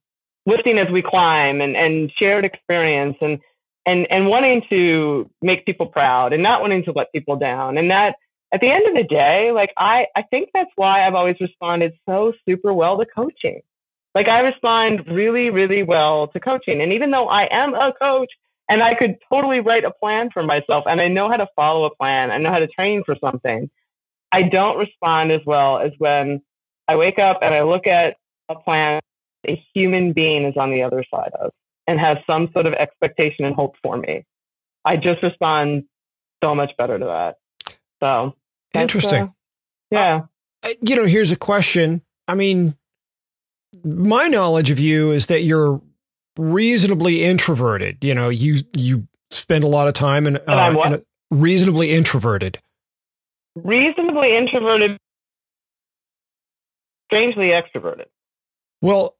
lifting 0.46 0.78
as 0.78 0.90
we 0.90 1.02
climb 1.02 1.62
and, 1.62 1.76
and 1.76 2.12
shared 2.16 2.46
experience 2.46 3.18
and, 3.22 3.40
and, 3.86 4.08
and 4.12 4.28
wanting 4.28 4.62
to 4.70 5.30
make 5.42 5.66
people 5.66 5.88
proud 5.88 6.34
and 6.34 6.44
not 6.44 6.62
wanting 6.62 6.84
to 6.84 6.92
let 6.92 7.12
people 7.12 7.38
down. 7.38 7.78
And 7.78 7.92
that 7.92 8.16
at 8.54 8.62
the 8.62 8.70
end 8.70 8.88
of 8.88 8.96
the 8.96 9.04
day, 9.04 9.52
like 9.52 9.74
I, 9.78 10.08
I 10.16 10.22
think 10.22 10.50
that's 10.54 10.70
why 10.76 11.06
I've 11.06 11.16
always 11.16 11.38
responded 11.42 11.94
so 12.08 12.34
super 12.48 12.72
well 12.72 13.00
to 13.00 13.06
coaching. 13.06 13.62
Like 14.14 14.28
I 14.28 14.42
respond 14.42 15.08
really, 15.08 15.50
really 15.50 15.82
well 15.82 16.28
to 16.28 16.40
coaching. 16.40 16.82
And 16.82 16.94
even 16.94 17.10
though 17.10 17.28
I 17.28 17.48
am 17.50 17.74
a 17.74 17.92
coach 17.94 18.30
and 18.70 18.84
I 18.84 18.94
could 18.94 19.18
totally 19.32 19.60
write 19.60 19.86
a 19.86 19.92
plan 19.92 20.30
for 20.32 20.44
myself 20.44 20.86
and 20.88 21.02
I 21.02 21.08
know 21.08 21.30
how 21.30 21.38
to 21.38 21.48
follow 21.56 21.86
a 21.86 21.96
plan, 21.96 22.30
I 22.30 22.38
know 22.38 22.52
how 22.52 22.60
to 22.60 22.68
train 22.68 23.04
for 23.04 23.16
something, 23.20 23.72
I 24.32 24.44
don't 24.44 24.78
respond 24.78 25.32
as 25.32 25.42
well 25.46 25.80
as 25.80 25.92
when 25.98 26.44
I 26.88 26.96
wake 26.96 27.18
up 27.18 27.40
and 27.42 27.56
I 27.56 27.64
look 27.64 27.88
at 27.88 28.18
a 28.50 28.56
plan 28.56 29.02
a 29.48 29.62
human 29.74 30.14
being 30.14 30.46
is 30.46 30.56
on 30.58 30.72
the 30.72 30.84
other 30.84 31.04
side 31.12 31.32
of 31.40 31.52
and 31.88 32.00
has 32.00 32.18
some 32.26 32.50
sort 32.54 32.66
of 32.66 32.74
expectation 32.74 33.46
and 33.46 33.56
hope 33.56 33.76
for 33.84 33.98
me. 33.98 34.26
I 34.86 34.98
just 34.98 35.22
respond 35.22 35.84
so 36.42 36.56
much 36.56 36.72
better 36.78 36.98
to 36.98 37.06
that. 37.06 37.36
So 38.02 38.36
interesting. 38.74 39.24
Uh, 39.24 39.32
yeah. 39.92 40.22
Uh, 40.64 40.70
you 40.82 40.96
know, 40.96 41.06
here's 41.06 41.32
a 41.32 41.36
question. 41.36 42.02
I 42.28 42.36
mean, 42.36 42.76
my 43.84 44.28
knowledge 44.28 44.70
of 44.70 44.80
you 44.80 45.12
is 45.12 45.28
that 45.28 45.44
you're 45.44 45.82
reasonably 46.38 47.24
introverted. 47.24 48.04
You 48.04 48.14
know, 48.14 48.30
you 48.30 48.62
you 48.76 49.08
spend 49.32 49.64
a 49.64 49.68
lot 49.68 49.88
of 49.88 49.94
time 49.94 50.28
in, 50.28 50.38
uh, 50.48 50.76
in 50.86 50.94
a, 50.94 51.02
reasonably 51.32 51.92
introverted. 51.92 52.60
Reasonably 53.56 54.36
introverted, 54.36 54.98
strangely 57.08 57.50
extroverted. 57.50 58.06
Well, 58.82 59.16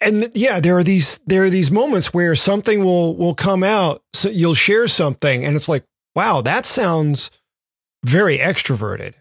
and 0.00 0.30
yeah, 0.34 0.60
there 0.60 0.78
are 0.78 0.82
these 0.82 1.18
there 1.26 1.44
are 1.44 1.50
these 1.50 1.70
moments 1.70 2.14
where 2.14 2.34
something 2.34 2.84
will 2.84 3.16
will 3.16 3.34
come 3.34 3.62
out. 3.62 4.02
So 4.14 4.30
you'll 4.30 4.54
share 4.54 4.88
something, 4.88 5.44
and 5.44 5.56
it's 5.56 5.68
like, 5.68 5.84
wow, 6.14 6.40
that 6.42 6.64
sounds 6.64 7.30
very 8.06 8.38
extroverted. 8.38 9.14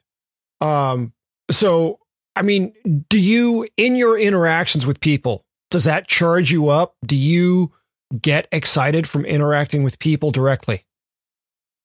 Um, 0.62 1.14
so 1.50 2.00
I 2.36 2.42
mean, 2.42 2.74
do 3.10 3.20
you 3.20 3.68
in 3.78 3.96
your 3.96 4.20
interactions 4.20 4.86
with 4.86 5.00
people, 5.00 5.46
does 5.70 5.86
that 5.86 6.08
charge 6.08 6.52
you 6.52 6.70
up? 6.70 6.96
Do 7.06 7.16
you 7.16 7.72
get 8.22 8.48
excited 8.52 9.08
from 9.08 9.26
interacting 9.26 9.84
with 9.84 10.00
people 10.00 10.32
directly? 10.32 10.86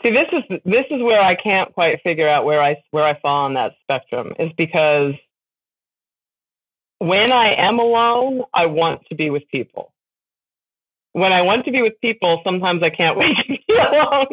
See, 0.02 0.11
this 0.11 0.26
is 0.33 0.61
this 0.64 0.87
is 0.90 1.02
where 1.02 1.21
I 1.21 1.35
can't 1.35 1.73
quite 1.73 2.00
figure 2.02 2.28
out 2.28 2.45
where 2.45 2.61
I 2.61 2.83
where 2.90 3.04
I 3.04 3.19
fall 3.21 3.45
on 3.45 3.54
that 3.54 3.75
spectrum. 3.83 4.33
Is 4.38 4.50
because 4.57 5.14
when 6.99 7.33
I 7.33 7.54
am 7.54 7.78
alone, 7.78 8.42
I 8.52 8.66
want 8.66 9.07
to 9.09 9.14
be 9.14 9.30
with 9.30 9.45
people. 9.49 9.92
When 11.12 11.33
I 11.33 11.42
want 11.42 11.64
to 11.64 11.73
be 11.73 11.83
with 11.83 12.00
people, 12.00 12.40
sometimes 12.45 12.83
I 12.83 12.90
can't 12.90 13.16
wait 13.19 13.37
to 13.37 13.45
be 13.47 13.62
alone. 13.69 14.26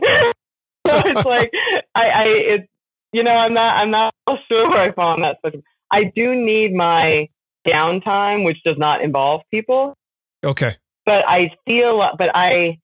so 1.03 1.09
it's 1.09 1.25
like 1.25 1.51
I, 1.95 2.09
I 2.09 2.23
it's 2.25 2.67
you 3.11 3.23
know, 3.23 3.31
I'm 3.31 3.53
not 3.53 3.77
I'm 3.77 3.91
not 3.91 4.13
sure 4.49 4.69
where 4.69 4.81
I 4.81 4.91
fall 4.91 5.13
on 5.13 5.21
that 5.21 5.37
spectrum. 5.39 5.63
I 5.89 6.05
do 6.15 6.35
need 6.35 6.73
my 6.73 7.29
downtime, 7.65 8.45
which 8.45 8.61
does 8.63 8.77
not 8.77 9.01
involve 9.01 9.41
people. 9.51 9.95
Okay. 10.45 10.75
But 11.05 11.27
I 11.27 11.51
feel 11.65 11.97
but 12.17 12.31
I 12.35 12.79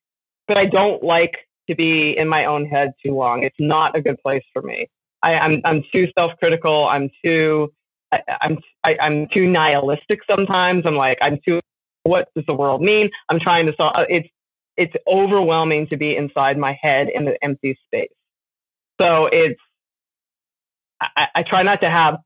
but 0.48 0.57
I 0.57 0.65
don't 0.65 1.03
like 1.03 1.36
to 1.69 1.75
be 1.75 2.17
in 2.17 2.27
my 2.27 2.45
own 2.45 2.65
head 2.65 2.93
too 3.03 3.13
long. 3.13 3.43
It's 3.43 3.55
not 3.60 3.95
a 3.95 4.01
good 4.01 4.22
place 4.22 4.43
for 4.53 4.62
me. 4.62 4.89
I, 5.22 5.36
I'm 5.36 5.62
I'm 5.65 5.83
too 5.91 6.07
self 6.17 6.31
critical. 6.39 6.88
I'm 6.88 7.10
too 7.24 7.74
I, 8.12 8.22
I'm 8.41 8.60
I, 8.83 8.91
am 8.91 8.98
i 9.01 9.05
am 9.05 9.27
too 9.27 9.48
nihilistic 9.48 10.22
sometimes. 10.29 10.86
I'm 10.86 10.95
like 10.95 11.17
I'm 11.22 11.39
too. 11.45 11.60
What 12.03 12.27
does 12.36 12.45
the 12.45 12.53
world 12.53 12.81
mean? 12.81 13.10
I'm 13.29 13.39
trying 13.39 13.65
to 13.67 13.75
solve. 13.77 13.93
It's 14.10 14.27
it's 14.77 14.93
overwhelming 15.07 15.87
to 15.87 15.97
be 15.97 16.15
inside 16.15 16.57
my 16.57 16.77
head 16.81 17.09
in 17.09 17.25
the 17.25 17.41
empty 17.43 17.77
space. 17.85 18.13
So 18.99 19.27
it's 19.27 19.59
I, 21.01 21.27
I 21.35 21.43
try 21.43 21.63
not 21.63 21.81
to 21.81 21.89
have 21.89 22.17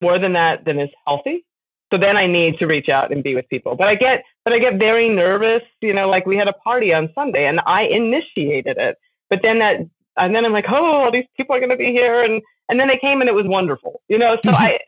more 0.00 0.18
than 0.18 0.34
that 0.34 0.64
than 0.64 0.78
is 0.78 0.90
healthy. 1.06 1.44
So 1.92 1.98
then 1.98 2.16
I 2.16 2.26
need 2.26 2.58
to 2.58 2.66
reach 2.66 2.88
out 2.88 3.12
and 3.12 3.22
be 3.22 3.34
with 3.34 3.48
people. 3.48 3.74
But 3.74 3.88
I 3.88 3.94
get 3.94 4.24
but 4.44 4.52
I 4.52 4.58
get 4.58 4.78
very 4.78 5.08
nervous, 5.08 5.62
you 5.80 5.94
know, 5.94 6.08
like 6.08 6.26
we 6.26 6.36
had 6.36 6.48
a 6.48 6.52
party 6.52 6.92
on 6.92 7.10
Sunday 7.14 7.46
and 7.46 7.60
I 7.66 7.82
initiated 7.82 8.76
it. 8.76 8.98
But 9.30 9.42
then 9.42 9.58
that 9.60 9.80
and 10.16 10.34
then 10.34 10.44
I'm 10.44 10.52
like, 10.52 10.66
oh, 10.68 11.02
all 11.02 11.10
these 11.10 11.26
people 11.36 11.54
are 11.56 11.60
gonna 11.60 11.76
be 11.76 11.92
here 11.92 12.22
and 12.22 12.42
and 12.68 12.78
then 12.78 12.88
they 12.88 12.98
came 12.98 13.20
and 13.20 13.28
it 13.28 13.34
was 13.34 13.46
wonderful. 13.46 14.02
You 14.08 14.18
know, 14.18 14.38
so 14.44 14.50
I 14.52 14.80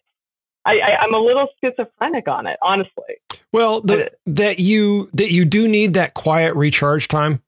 I, 0.65 0.79
I, 0.79 1.05
am 1.05 1.15
a 1.15 1.19
little 1.19 1.49
schizophrenic 1.61 2.29
on 2.29 2.47
it, 2.47 2.59
honestly. 2.63 3.17
Well, 3.53 3.81
the, 3.81 4.13
that 4.27 4.59
you 4.59 5.11
that 5.15 5.33
you 5.33 5.45
do 5.45 5.67
need 5.67 5.95
that 5.95 6.15
quiet 6.15 6.55
recharge 6.55 7.09
time. 7.09 7.43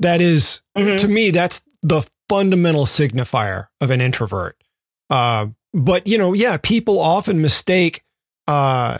That 0.00 0.20
is, 0.20 0.62
mm-hmm. 0.76 0.96
to 0.96 1.08
me, 1.08 1.30
that's 1.30 1.64
the 1.82 2.06
fundamental 2.28 2.86
signifier 2.86 3.68
of 3.80 3.90
an 3.90 4.00
introvert. 4.00 4.56
Uh, 5.08 5.48
but 5.72 6.06
you 6.06 6.18
know, 6.18 6.32
yeah, 6.32 6.58
people 6.62 6.98
often 6.98 7.40
mistake, 7.40 8.04
uh, 8.46 8.98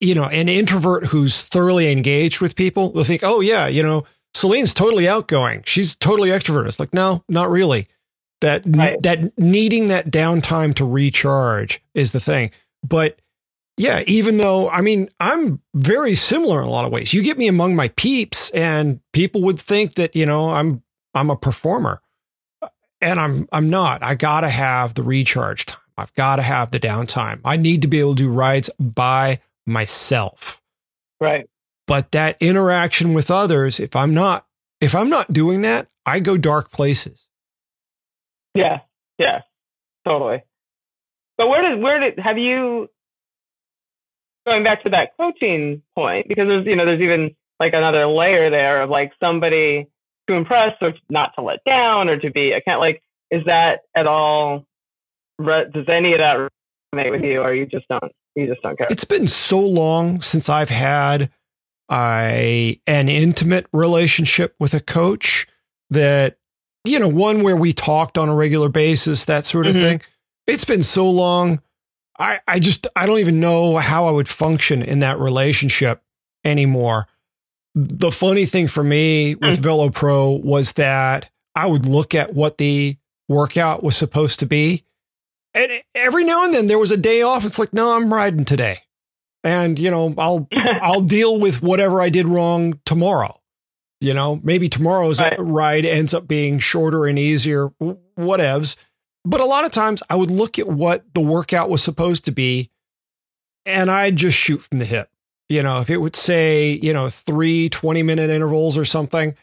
you 0.00 0.14
know, 0.14 0.24
an 0.24 0.48
introvert 0.48 1.06
who's 1.06 1.42
thoroughly 1.42 1.90
engaged 1.90 2.40
with 2.40 2.56
people. 2.56 2.90
They'll 2.90 3.04
think, 3.04 3.22
oh 3.24 3.40
yeah, 3.40 3.66
you 3.66 3.82
know, 3.82 4.04
Selene's 4.34 4.74
totally 4.74 5.08
outgoing. 5.08 5.62
She's 5.64 5.94
totally 5.94 6.30
extroverted. 6.30 6.68
It's 6.68 6.80
like, 6.80 6.94
no, 6.94 7.22
not 7.28 7.48
really. 7.50 7.88
That 8.40 8.64
right. 8.66 9.00
that 9.02 9.38
needing 9.38 9.88
that 9.88 10.10
downtime 10.10 10.74
to 10.74 10.84
recharge 10.84 11.82
is 11.94 12.12
the 12.12 12.20
thing. 12.20 12.50
But 12.86 13.18
yeah, 13.76 14.02
even 14.06 14.36
though 14.36 14.68
I 14.68 14.80
mean 14.82 15.08
I'm 15.18 15.60
very 15.74 16.14
similar 16.14 16.60
in 16.60 16.68
a 16.68 16.70
lot 16.70 16.84
of 16.84 16.92
ways. 16.92 17.12
You 17.12 17.22
get 17.22 17.38
me 17.38 17.48
among 17.48 17.74
my 17.74 17.88
peeps, 17.88 18.50
and 18.50 19.00
people 19.12 19.42
would 19.42 19.58
think 19.58 19.94
that 19.94 20.14
you 20.14 20.26
know 20.26 20.50
I'm 20.50 20.82
I'm 21.14 21.30
a 21.30 21.36
performer, 21.36 22.00
and 23.00 23.18
I'm 23.18 23.48
I'm 23.50 23.70
not. 23.70 24.02
I 24.02 24.14
gotta 24.14 24.48
have 24.48 24.94
the 24.94 25.02
recharge 25.02 25.66
time. 25.66 25.80
I've 25.96 26.14
got 26.14 26.36
to 26.36 26.42
have 26.42 26.70
the 26.70 26.80
downtime. 26.80 27.40
I 27.44 27.56
need 27.56 27.82
to 27.82 27.88
be 27.88 28.00
able 28.00 28.16
to 28.16 28.22
do 28.24 28.30
rides 28.30 28.68
by 28.80 29.40
myself. 29.66 30.60
Right. 31.20 31.48
But 31.86 32.12
that 32.12 32.36
interaction 32.40 33.14
with 33.14 33.30
others, 33.30 33.78
if 33.78 33.94
I'm 33.94 34.14
not 34.14 34.46
if 34.80 34.94
I'm 34.94 35.08
not 35.08 35.32
doing 35.32 35.62
that, 35.62 35.88
I 36.04 36.20
go 36.20 36.36
dark 36.36 36.70
places. 36.70 37.28
Yeah. 38.54 38.80
Yeah. 39.18 39.42
Totally. 40.06 40.42
But 41.36 41.48
where 41.48 41.62
did 41.62 41.82
where 41.82 42.00
did 42.00 42.18
have 42.18 42.38
you 42.38 42.88
going 44.46 44.62
back 44.62 44.82
to 44.84 44.90
that 44.90 45.16
coaching 45.18 45.82
point 45.94 46.28
because 46.28 46.48
there's 46.48 46.66
you 46.66 46.76
know 46.76 46.84
there's 46.84 47.00
even 47.00 47.34
like 47.58 47.74
another 47.74 48.06
layer 48.06 48.50
there 48.50 48.82
of 48.82 48.90
like 48.90 49.12
somebody 49.22 49.88
to 50.26 50.34
impress 50.34 50.76
or 50.80 50.94
not 51.08 51.34
to 51.34 51.42
let 51.42 51.64
down 51.64 52.08
or 52.08 52.18
to 52.18 52.30
be 52.30 52.54
I 52.54 52.60
can't 52.60 52.80
like 52.80 53.02
is 53.30 53.44
that 53.46 53.82
at 53.94 54.06
all 54.06 54.66
does 55.38 55.88
any 55.88 56.12
of 56.12 56.18
that 56.18 56.36
resonate 56.36 57.10
with 57.10 57.24
you 57.24 57.40
or 57.40 57.52
you 57.52 57.66
just 57.66 57.88
don't 57.88 58.12
you 58.36 58.46
just 58.46 58.62
don't 58.62 58.78
care 58.78 58.86
it's 58.90 59.04
been 59.04 59.26
so 59.26 59.58
long 59.60 60.20
since 60.20 60.48
i've 60.48 60.68
had 60.68 61.30
I 61.88 62.80
an 62.86 63.08
intimate 63.08 63.66
relationship 63.72 64.54
with 64.58 64.72
a 64.72 64.80
coach 64.80 65.46
that 65.90 66.38
you 66.84 66.98
know 66.98 67.08
one 67.08 67.42
where 67.42 67.56
we 67.56 67.72
talked 67.72 68.16
on 68.16 68.28
a 68.28 68.34
regular 68.34 68.68
basis 68.68 69.26
that 69.26 69.44
sort 69.44 69.66
of 69.66 69.74
mm-hmm. 69.74 69.82
thing 69.82 70.02
it's 70.46 70.64
been 70.64 70.82
so 70.82 71.10
long. 71.10 71.60
I, 72.18 72.40
I 72.46 72.58
just, 72.60 72.86
I 72.94 73.06
don't 73.06 73.18
even 73.18 73.40
know 73.40 73.76
how 73.76 74.06
I 74.06 74.10
would 74.10 74.28
function 74.28 74.82
in 74.82 75.00
that 75.00 75.18
relationship 75.18 76.02
anymore. 76.44 77.08
The 77.74 78.12
funny 78.12 78.46
thing 78.46 78.68
for 78.68 78.84
me 78.84 79.34
with 79.34 79.60
mm. 79.60 79.90
VeloPro 79.90 80.42
was 80.42 80.72
that 80.72 81.28
I 81.56 81.66
would 81.66 81.86
look 81.86 82.14
at 82.14 82.32
what 82.32 82.58
the 82.58 82.96
workout 83.28 83.82
was 83.82 83.96
supposed 83.96 84.38
to 84.40 84.46
be 84.46 84.84
and 85.54 85.70
every 85.94 86.24
now 86.24 86.44
and 86.44 86.52
then 86.52 86.66
there 86.66 86.78
was 86.78 86.90
a 86.90 86.96
day 86.96 87.22
off. 87.22 87.44
It's 87.44 87.58
like, 87.58 87.72
no, 87.72 87.94
I'm 87.94 88.12
riding 88.12 88.44
today. 88.44 88.80
And, 89.44 89.78
you 89.78 89.90
know, 89.90 90.12
I'll, 90.18 90.48
I'll 90.52 91.00
deal 91.00 91.38
with 91.38 91.62
whatever 91.62 92.02
I 92.02 92.08
did 92.08 92.26
wrong 92.26 92.80
tomorrow. 92.84 93.40
You 94.00 94.12
know, 94.12 94.40
maybe 94.42 94.68
tomorrow's 94.68 95.20
right. 95.20 95.36
ride 95.38 95.86
ends 95.86 96.12
up 96.12 96.26
being 96.28 96.58
shorter 96.58 97.06
and 97.06 97.18
easier, 97.18 97.68
whatevs. 98.18 98.76
But 99.24 99.40
a 99.40 99.46
lot 99.46 99.64
of 99.64 99.70
times 99.70 100.02
I 100.10 100.16
would 100.16 100.30
look 100.30 100.58
at 100.58 100.68
what 100.68 101.14
the 101.14 101.20
workout 101.20 101.70
was 101.70 101.82
supposed 101.82 102.24
to 102.26 102.30
be 102.30 102.70
and 103.66 103.90
I'd 103.90 104.16
just 104.16 104.36
shoot 104.36 104.58
from 104.58 104.78
the 104.78 104.84
hip. 104.84 105.10
You 105.48 105.62
know, 105.62 105.80
if 105.80 105.90
it 105.90 105.98
would 105.98 106.16
say, 106.16 106.78
you 106.82 106.92
know, 106.92 107.08
three 107.08 107.68
20 107.68 108.02
minute 108.02 108.30
intervals 108.30 108.76
or 108.76 108.84
something, 108.84 109.34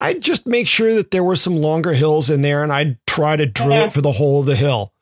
I'd 0.00 0.20
just 0.20 0.46
make 0.46 0.68
sure 0.68 0.94
that 0.94 1.10
there 1.10 1.24
were 1.24 1.36
some 1.36 1.56
longer 1.56 1.92
hills 1.92 2.30
in 2.30 2.42
there 2.42 2.62
and 2.62 2.72
I'd 2.72 2.98
try 3.06 3.36
to 3.36 3.46
drill 3.46 3.86
it 3.86 3.92
for 3.92 4.00
the 4.00 4.12
whole 4.12 4.40
of 4.40 4.46
the 4.46 4.56
hill. 4.56 4.92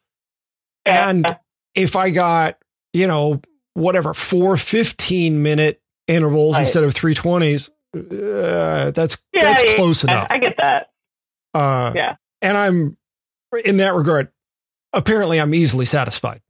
And 0.84 1.26
if 1.74 1.96
I 1.96 2.10
got, 2.10 2.58
you 2.92 3.06
know, 3.06 3.40
whatever, 3.74 4.14
four 4.14 4.56
15 4.56 5.42
minute 5.42 5.82
intervals 6.06 6.54
right. 6.54 6.60
instead 6.60 6.84
of 6.84 6.94
320s, 6.94 7.70
uh, 7.94 8.90
that's 8.92 9.18
yeah, 9.32 9.42
that's 9.42 9.64
yeah, 9.64 9.74
close 9.74 10.04
enough. 10.04 10.28
I, 10.30 10.38
get 10.38 10.56
that. 10.58 10.90
Uh, 11.54 11.92
yeah, 11.94 12.16
and 12.40 12.56
I'm 12.56 12.96
in 13.64 13.78
that 13.78 13.94
regard. 13.94 14.28
Apparently, 14.92 15.40
I'm 15.40 15.54
easily 15.54 15.84
satisfied. 15.84 16.40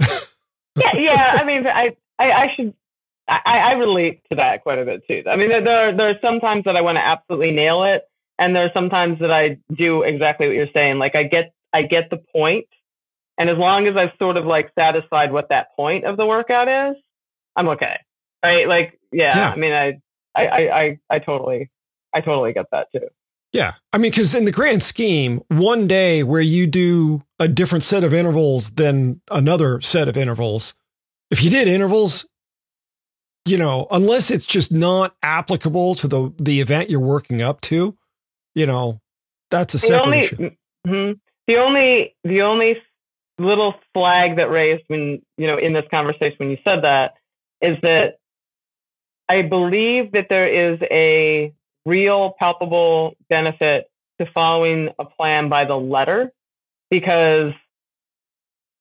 yeah, 0.00 0.96
yeah. 0.96 1.38
I 1.40 1.44
mean, 1.44 1.66
I, 1.66 1.96
I, 2.18 2.30
I 2.30 2.52
should. 2.54 2.74
I, 3.28 3.40
I, 3.44 3.72
relate 3.74 4.22
to 4.30 4.36
that 4.36 4.62
quite 4.62 4.80
a 4.80 4.84
bit 4.84 5.06
too. 5.06 5.22
I 5.28 5.36
mean, 5.36 5.50
there 5.50 5.62
there, 5.62 5.96
there 5.96 6.10
are 6.10 6.18
some 6.20 6.40
times 6.40 6.64
that 6.64 6.76
I 6.76 6.80
want 6.80 6.96
to 6.96 7.04
absolutely 7.04 7.52
nail 7.52 7.84
it, 7.84 8.02
and 8.38 8.56
there 8.56 8.66
are 8.66 8.72
some 8.74 8.90
times 8.90 9.20
that 9.20 9.30
I 9.30 9.58
do 9.72 10.02
exactly 10.02 10.48
what 10.48 10.56
you're 10.56 10.72
saying. 10.74 10.98
Like 10.98 11.14
I 11.14 11.22
get 11.22 11.54
I 11.72 11.82
get 11.82 12.10
the 12.10 12.16
point, 12.16 12.66
and 13.38 13.48
as 13.48 13.56
long 13.56 13.86
as 13.86 13.96
I've 13.96 14.12
sort 14.18 14.36
of 14.36 14.46
like 14.46 14.72
satisfied 14.76 15.32
what 15.32 15.50
that 15.50 15.76
point 15.76 16.04
of 16.06 16.16
the 16.16 16.26
workout 16.26 16.68
is, 16.68 16.96
I'm 17.54 17.68
okay. 17.68 18.00
Right? 18.42 18.66
Like, 18.66 18.98
yeah. 19.12 19.36
yeah. 19.36 19.50
I 19.50 19.56
mean, 19.56 19.72
I 19.72 20.00
I, 20.34 20.46
I, 20.46 20.98
I, 21.10 21.18
totally, 21.18 21.70
I 22.12 22.20
totally 22.20 22.52
get 22.52 22.66
that 22.72 22.88
too. 22.92 23.08
Yeah. 23.52 23.74
I 23.92 23.98
mean, 23.98 24.10
because 24.10 24.34
in 24.34 24.44
the 24.44 24.52
grand 24.52 24.82
scheme, 24.82 25.40
one 25.48 25.86
day 25.86 26.22
where 26.22 26.40
you 26.40 26.66
do 26.66 27.22
a 27.38 27.48
different 27.48 27.84
set 27.84 28.04
of 28.04 28.14
intervals 28.14 28.70
than 28.70 29.20
another 29.30 29.80
set 29.80 30.08
of 30.08 30.16
intervals, 30.16 30.74
if 31.30 31.42
you 31.42 31.50
did 31.50 31.66
intervals, 31.66 32.26
you 33.44 33.56
know, 33.56 33.88
unless 33.90 34.30
it's 34.30 34.46
just 34.46 34.70
not 34.70 35.16
applicable 35.22 35.94
to 35.96 36.06
the, 36.06 36.32
the 36.38 36.60
event 36.60 36.90
you're 36.90 37.00
working 37.00 37.42
up 37.42 37.60
to, 37.62 37.96
you 38.54 38.66
know, 38.66 39.00
that's 39.50 39.74
a 39.74 39.78
the 39.78 39.86
separate 39.86 40.06
only, 40.06 40.18
issue. 40.20 40.50
Mm-hmm. 40.86 41.12
The 41.48 41.56
only, 41.56 42.16
the 42.22 42.42
only 42.42 42.80
little 43.38 43.74
flag 43.94 44.36
that 44.36 44.50
raised 44.50 44.84
when, 44.86 45.22
you 45.36 45.46
know, 45.46 45.56
in 45.56 45.72
this 45.72 45.86
conversation 45.90 46.36
when 46.38 46.50
you 46.50 46.58
said 46.62 46.82
that 46.82 47.14
is 47.60 47.78
that 47.82 48.18
I 49.28 49.42
believe 49.42 50.12
that 50.12 50.28
there 50.28 50.46
is 50.46 50.78
a 50.90 51.52
real 51.86 52.34
palpable 52.38 53.16
benefit 53.28 53.86
to 54.18 54.26
following 54.32 54.90
a 54.98 55.04
plan 55.04 55.48
by 55.48 55.64
the 55.64 55.76
letter 55.76 56.32
because 56.90 57.52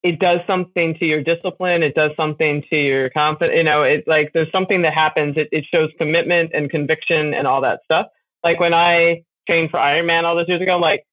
it 0.02 0.20
does 0.20 0.40
something 0.48 0.96
to 0.96 1.06
your 1.06 1.22
discipline. 1.24 1.84
It 1.84 1.96
does 1.96 2.12
something 2.16 2.64
to 2.70 2.78
your 2.78 3.10
confidence. 3.10 3.58
You 3.58 3.64
know, 3.64 3.84
it's 3.84 4.08
like 4.08 4.32
there's 4.34 4.52
something 4.52 4.84
that 4.84 4.94
happens. 4.94 5.36
It, 5.38 5.50
it 5.52 5.66
shows 5.66 5.90
commitment 5.98 6.52
and 6.54 6.70
conviction 6.70 7.34
and 7.34 7.46
all 7.46 7.62
that 7.62 7.82
stuff. 7.84 8.08
Like 8.44 8.60
when 8.60 8.74
I 8.74 9.24
trained 9.48 9.72
for 9.72 9.78
Ironman 9.78 10.24
all 10.24 10.36
those 10.36 10.48
years 10.48 10.62
ago, 10.62 10.78
like 10.78 11.06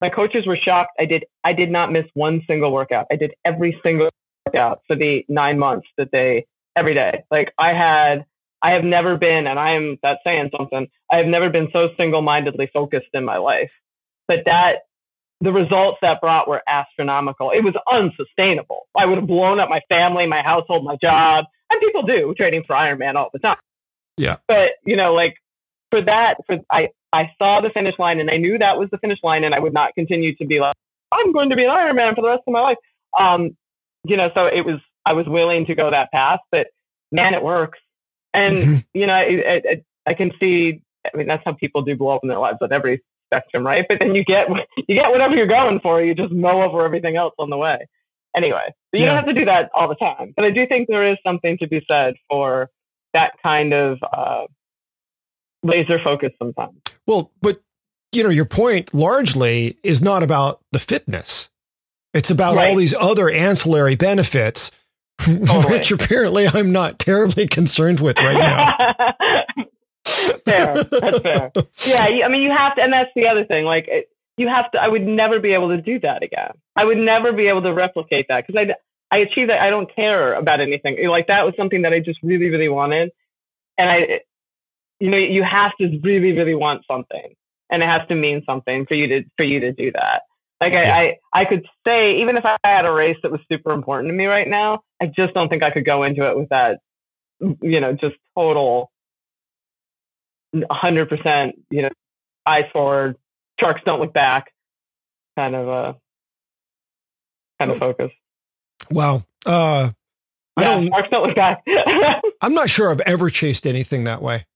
my 0.00 0.08
coaches 0.08 0.46
were 0.46 0.56
shocked. 0.56 0.92
I 0.98 1.04
did, 1.04 1.24
I 1.44 1.52
did 1.52 1.70
not 1.70 1.92
miss 1.92 2.06
one 2.14 2.42
single 2.48 2.72
workout. 2.72 3.06
I 3.10 3.16
did 3.16 3.34
every 3.44 3.78
single 3.84 4.08
workout 4.46 4.80
for 4.88 4.96
the 4.96 5.24
nine 5.28 5.58
months 5.58 5.86
that 5.96 6.10
they, 6.10 6.46
every 6.74 6.94
day. 6.94 7.22
Like 7.30 7.52
I 7.56 7.72
had 7.72 8.24
I 8.62 8.72
have 8.72 8.84
never 8.84 9.16
been, 9.16 9.46
and 9.46 9.58
I 9.58 9.72
am 9.72 9.98
that's 10.02 10.20
saying 10.24 10.50
something. 10.56 10.88
I 11.10 11.16
have 11.16 11.26
never 11.26 11.50
been 11.50 11.68
so 11.72 11.90
single-mindedly 11.98 12.70
focused 12.72 13.08
in 13.12 13.24
my 13.24 13.38
life. 13.38 13.70
But 14.28 14.44
that 14.46 14.82
the 15.40 15.52
results 15.52 15.98
that 16.02 16.20
brought 16.20 16.46
were 16.48 16.62
astronomical. 16.66 17.50
It 17.50 17.64
was 17.64 17.74
unsustainable. 17.90 18.86
I 18.96 19.06
would 19.06 19.18
have 19.18 19.26
blown 19.26 19.58
up 19.58 19.68
my 19.68 19.80
family, 19.88 20.26
my 20.26 20.40
household, 20.40 20.84
my 20.84 20.96
job, 20.96 21.46
and 21.70 21.80
people 21.80 22.04
do 22.04 22.32
training 22.34 22.62
for 22.64 22.76
Ironman 22.76 23.16
all 23.16 23.30
the 23.32 23.40
time. 23.40 23.56
Yeah. 24.16 24.36
But 24.46 24.72
you 24.84 24.94
know, 24.94 25.14
like 25.14 25.34
for 25.90 26.00
that, 26.00 26.36
for 26.46 26.60
I 26.70 26.90
I 27.12 27.32
saw 27.38 27.60
the 27.60 27.70
finish 27.70 27.98
line 27.98 28.20
and 28.20 28.30
I 28.30 28.36
knew 28.36 28.58
that 28.58 28.78
was 28.78 28.88
the 28.90 28.98
finish 28.98 29.18
line, 29.24 29.42
and 29.42 29.54
I 29.54 29.58
would 29.58 29.72
not 29.72 29.94
continue 29.94 30.36
to 30.36 30.46
be 30.46 30.60
like 30.60 30.74
I'm 31.10 31.32
going 31.32 31.50
to 31.50 31.56
be 31.56 31.64
an 31.64 31.70
Ironman 31.70 32.14
for 32.14 32.22
the 32.22 32.28
rest 32.28 32.42
of 32.46 32.52
my 32.52 32.60
life. 32.60 32.78
Um, 33.18 33.56
you 34.04 34.16
know, 34.16 34.30
so 34.34 34.46
it 34.46 34.64
was 34.64 34.80
I 35.04 35.14
was 35.14 35.26
willing 35.26 35.66
to 35.66 35.74
go 35.74 35.90
that 35.90 36.12
path, 36.12 36.40
but 36.52 36.68
man, 37.10 37.34
it 37.34 37.42
works. 37.42 37.78
And, 38.34 38.56
mm-hmm. 38.56 38.76
you 38.94 39.06
know, 39.06 39.14
I, 39.14 39.62
I, 39.66 39.84
I, 40.06 40.14
can 40.14 40.32
see, 40.40 40.82
I 41.12 41.16
mean, 41.16 41.26
that's 41.26 41.44
how 41.44 41.52
people 41.52 41.82
do 41.82 41.96
blow 41.96 42.16
up 42.16 42.20
in 42.22 42.28
their 42.28 42.38
lives 42.38 42.58
on 42.60 42.72
every 42.72 43.02
spectrum, 43.26 43.66
right? 43.66 43.86
But 43.88 43.98
then 43.98 44.14
you 44.14 44.24
get, 44.24 44.48
you 44.76 44.94
get 44.94 45.10
whatever 45.10 45.36
you're 45.36 45.46
going 45.46 45.80
for. 45.80 46.02
You 46.02 46.14
just 46.14 46.32
mow 46.32 46.62
over 46.62 46.84
everything 46.84 47.16
else 47.16 47.34
on 47.38 47.50
the 47.50 47.56
way. 47.56 47.86
Anyway, 48.34 48.74
you 48.92 49.00
yeah. 49.00 49.06
don't 49.06 49.16
have 49.16 49.26
to 49.26 49.34
do 49.34 49.44
that 49.44 49.70
all 49.74 49.88
the 49.88 49.94
time. 49.94 50.32
But 50.34 50.46
I 50.46 50.50
do 50.50 50.66
think 50.66 50.88
there 50.88 51.06
is 51.06 51.18
something 51.26 51.58
to 51.58 51.66
be 51.66 51.84
said 51.90 52.14
for 52.30 52.70
that 53.12 53.34
kind 53.42 53.74
of 53.74 53.98
uh, 54.02 54.46
laser 55.62 55.98
focus 56.02 56.32
sometimes. 56.38 56.78
Well, 57.06 57.30
but, 57.42 57.60
you 58.10 58.22
know, 58.22 58.30
your 58.30 58.46
point 58.46 58.94
largely 58.94 59.76
is 59.82 60.00
not 60.00 60.22
about 60.22 60.60
the 60.72 60.78
fitness. 60.78 61.50
It's 62.14 62.30
about 62.30 62.56
right. 62.56 62.70
all 62.70 62.76
these 62.76 62.94
other 62.94 63.30
ancillary 63.30 63.96
benefits 63.96 64.70
Totally. 65.18 65.72
which 65.72 65.92
apparently 65.92 66.46
I'm 66.48 66.72
not 66.72 66.98
terribly 66.98 67.46
concerned 67.46 68.00
with 68.00 68.18
right 68.18 68.38
now. 68.38 69.64
fair. 70.44 70.84
That's 70.84 71.18
fair. 71.20 71.52
Yeah. 71.86 72.24
I 72.24 72.28
mean, 72.28 72.42
you 72.42 72.50
have 72.50 72.74
to, 72.76 72.82
and 72.82 72.92
that's 72.92 73.10
the 73.14 73.28
other 73.28 73.44
thing. 73.44 73.64
Like, 73.64 73.88
it, 73.88 74.08
you 74.36 74.48
have 74.48 74.70
to, 74.72 74.82
I 74.82 74.88
would 74.88 75.06
never 75.06 75.38
be 75.38 75.52
able 75.52 75.68
to 75.68 75.80
do 75.80 76.00
that 76.00 76.22
again. 76.22 76.52
I 76.74 76.84
would 76.84 76.98
never 76.98 77.32
be 77.32 77.48
able 77.48 77.62
to 77.62 77.72
replicate 77.72 78.26
that 78.28 78.46
because 78.46 78.66
I, 78.68 78.74
I 79.14 79.20
achieved 79.20 79.50
that. 79.50 79.60
I 79.60 79.70
don't 79.70 79.94
care 79.94 80.34
about 80.34 80.60
anything. 80.60 81.06
Like, 81.08 81.28
that 81.28 81.44
was 81.44 81.54
something 81.56 81.82
that 81.82 81.92
I 81.92 82.00
just 82.00 82.20
really, 82.22 82.48
really 82.48 82.68
wanted. 82.68 83.12
And 83.78 83.90
I, 83.90 84.20
you 84.98 85.10
know, 85.10 85.18
you 85.18 85.42
have 85.42 85.72
to 85.80 86.00
really, 86.02 86.32
really 86.32 86.54
want 86.54 86.84
something 86.86 87.34
and 87.70 87.82
it 87.82 87.86
has 87.86 88.06
to 88.08 88.14
mean 88.14 88.42
something 88.44 88.86
for 88.86 88.94
you 88.94 89.06
to, 89.08 89.24
for 89.36 89.44
you 89.44 89.60
to 89.60 89.72
do 89.72 89.92
that. 89.92 90.22
Like 90.62 90.76
I, 90.76 90.84
I, 90.84 91.18
I 91.32 91.44
could 91.44 91.66
say, 91.84 92.20
even 92.20 92.36
if 92.36 92.44
I 92.44 92.56
had 92.62 92.86
a 92.86 92.92
race 92.92 93.16
that 93.24 93.32
was 93.32 93.40
super 93.50 93.72
important 93.72 94.10
to 94.10 94.14
me 94.14 94.26
right 94.26 94.46
now, 94.46 94.84
I 95.00 95.06
just 95.06 95.34
don't 95.34 95.48
think 95.48 95.64
I 95.64 95.72
could 95.72 95.84
go 95.84 96.04
into 96.04 96.30
it 96.30 96.38
with 96.38 96.50
that, 96.50 96.78
you 97.40 97.80
know, 97.80 97.94
just 97.94 98.14
total 98.38 98.92
100%, 100.54 101.52
you 101.68 101.82
know, 101.82 101.88
eyes 102.46 102.66
forward, 102.72 103.16
sharks 103.58 103.80
don't 103.84 103.98
look 103.98 104.12
back 104.12 104.52
kind 105.36 105.56
of 105.56 105.66
a 105.66 105.70
uh, 105.72 105.92
kind 107.58 107.72
of 107.72 107.78
focus. 107.78 108.12
Wow. 108.88 109.24
Uh, 109.44 109.90
I 110.56 110.62
don't, 110.62 110.86
sharks 110.86 111.08
don't 111.10 111.26
look 111.26 111.34
back. 111.34 111.64
I'm 112.40 112.54
not 112.54 112.70
sure 112.70 112.92
I've 112.92 113.00
ever 113.00 113.30
chased 113.30 113.66
anything 113.66 114.04
that 114.04 114.22
way. 114.22 114.46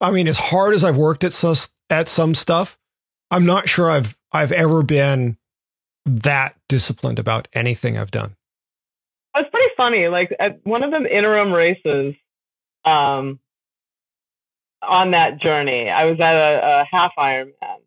I 0.00 0.12
mean, 0.12 0.28
as 0.28 0.38
hard 0.38 0.74
as 0.74 0.84
I've 0.84 0.96
worked 0.96 1.24
at 1.24 1.32
some, 1.32 1.56
at 1.90 2.06
some 2.06 2.36
stuff, 2.36 2.78
I'm 3.32 3.44
not 3.44 3.68
sure 3.68 3.90
I've, 3.90 4.16
I've 4.30 4.52
ever 4.52 4.84
been 4.84 5.36
that 6.06 6.56
disciplined 6.68 7.18
about 7.18 7.48
anything 7.52 7.98
I've 7.98 8.10
done. 8.10 8.34
It's 9.36 9.50
pretty 9.50 9.72
funny. 9.76 10.08
Like 10.08 10.34
at 10.38 10.64
one 10.64 10.82
of 10.82 10.90
them 10.90 11.06
interim 11.06 11.52
races, 11.52 12.14
um, 12.84 13.38
on 14.82 15.10
that 15.10 15.38
journey, 15.38 15.90
I 15.90 16.04
was 16.04 16.20
at 16.20 16.34
a, 16.34 16.80
a 16.80 16.86
half 16.90 17.12
Ironman. 17.18 17.80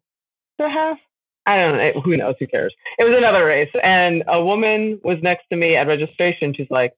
So 0.60 0.70
half? 0.70 0.98
I 1.46 1.58
don't 1.58 1.78
know. 1.78 2.02
Who 2.02 2.18
knows? 2.18 2.36
Who 2.40 2.48
cares? 2.48 2.74
It 3.00 3.04
was 3.04 3.18
another 3.18 3.46
race, 3.46 3.72
and 3.82 4.24
a 4.28 4.44
woman 4.44 5.00
was 5.04 5.18
next 5.24 5.46
to 5.50 5.56
me 5.56 5.76
at 5.76 5.88
registration. 5.88 6.54
She's 6.54 6.70
like, 6.70 6.94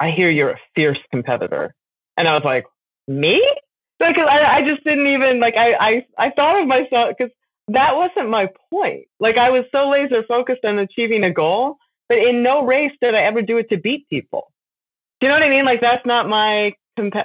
"I 0.00 0.10
hear 0.10 0.30
you're 0.30 0.52
a 0.52 0.60
fierce 0.74 0.98
competitor," 1.10 1.74
and 2.16 2.26
I 2.26 2.32
was 2.32 2.44
like, 2.44 2.64
"Me?" 3.06 3.46
Because 3.98 4.28
I, 4.28 4.58
I 4.58 4.66
just 4.66 4.84
didn't 4.84 5.08
even 5.08 5.40
like. 5.40 5.56
I 5.56 5.74
I, 5.74 6.06
I 6.16 6.30
thought 6.30 6.62
of 6.62 6.66
myself 6.66 7.14
because 7.16 7.32
that 7.68 7.96
wasn't 7.96 8.30
my 8.30 8.50
point. 8.70 9.06
Like 9.20 9.36
I 9.36 9.50
was 9.50 9.64
so 9.72 9.90
laser 9.90 10.22
focused 10.24 10.64
on 10.64 10.78
achieving 10.78 11.24
a 11.24 11.30
goal, 11.30 11.76
but 12.08 12.18
in 12.18 12.42
no 12.42 12.64
race 12.64 12.92
did 13.00 13.14
I 13.14 13.22
ever 13.22 13.42
do 13.42 13.58
it 13.58 13.68
to 13.70 13.76
beat 13.76 14.08
people. 14.08 14.52
Do 15.20 15.26
you 15.26 15.28
know 15.28 15.36
what 15.36 15.42
I 15.42 15.50
mean? 15.50 15.64
Like 15.64 15.80
that's 15.80 16.04
not 16.06 16.28
my 16.28 16.74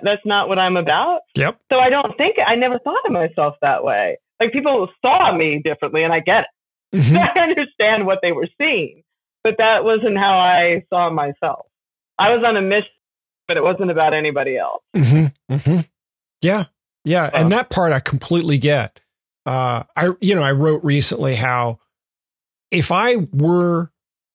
that's 0.04 0.26
not 0.26 0.50
what 0.50 0.60
I'm 0.60 0.78
about. 0.78 1.22
Yep. 1.36 1.60
So 1.72 1.80
I 1.80 1.90
don't 1.90 2.16
think 2.18 2.38
I 2.46 2.56
never 2.56 2.78
thought 2.80 3.06
of 3.06 3.12
myself 3.12 3.56
that 3.62 3.84
way. 3.84 4.18
Like 4.40 4.52
people 4.52 4.90
saw 5.04 5.36
me 5.36 5.60
differently, 5.60 6.04
and 6.04 6.14
I 6.14 6.20
get 6.20 6.46
it. 6.92 6.98
Mm-hmm. 6.98 7.18
I 7.38 7.42
understand 7.42 8.06
what 8.06 8.20
they 8.22 8.32
were 8.32 8.48
seeing, 8.60 9.04
but 9.44 9.58
that 9.58 9.84
wasn't 9.84 10.18
how 10.18 10.38
I 10.38 10.84
saw 10.90 11.10
myself. 11.10 11.66
I 12.20 12.36
was 12.36 12.46
on 12.46 12.58
a 12.58 12.62
mission, 12.62 12.90
but 13.48 13.58
it 13.58 13.64
wasn't 13.64 13.92
about 13.92 14.14
anybody 14.14 14.58
else. 14.58 14.84
Mm-hmm. 14.96 15.54
Mm-hmm. 15.54 15.80
Yeah, 16.42 16.66
yeah, 17.06 17.26
uh, 17.26 17.32
and 17.34 17.52
that 17.52 17.70
part 17.70 17.94
I 17.94 18.00
completely 18.00 18.58
get 18.58 19.00
uh, 19.46 19.84
I, 19.96 20.12
you 20.22 20.36
know, 20.36 20.44
I 20.44 20.52
wrote 20.52 20.84
recently 20.84 21.36
how 21.36 21.80
if 22.72 22.92
I 22.92 23.16
were 23.32 23.92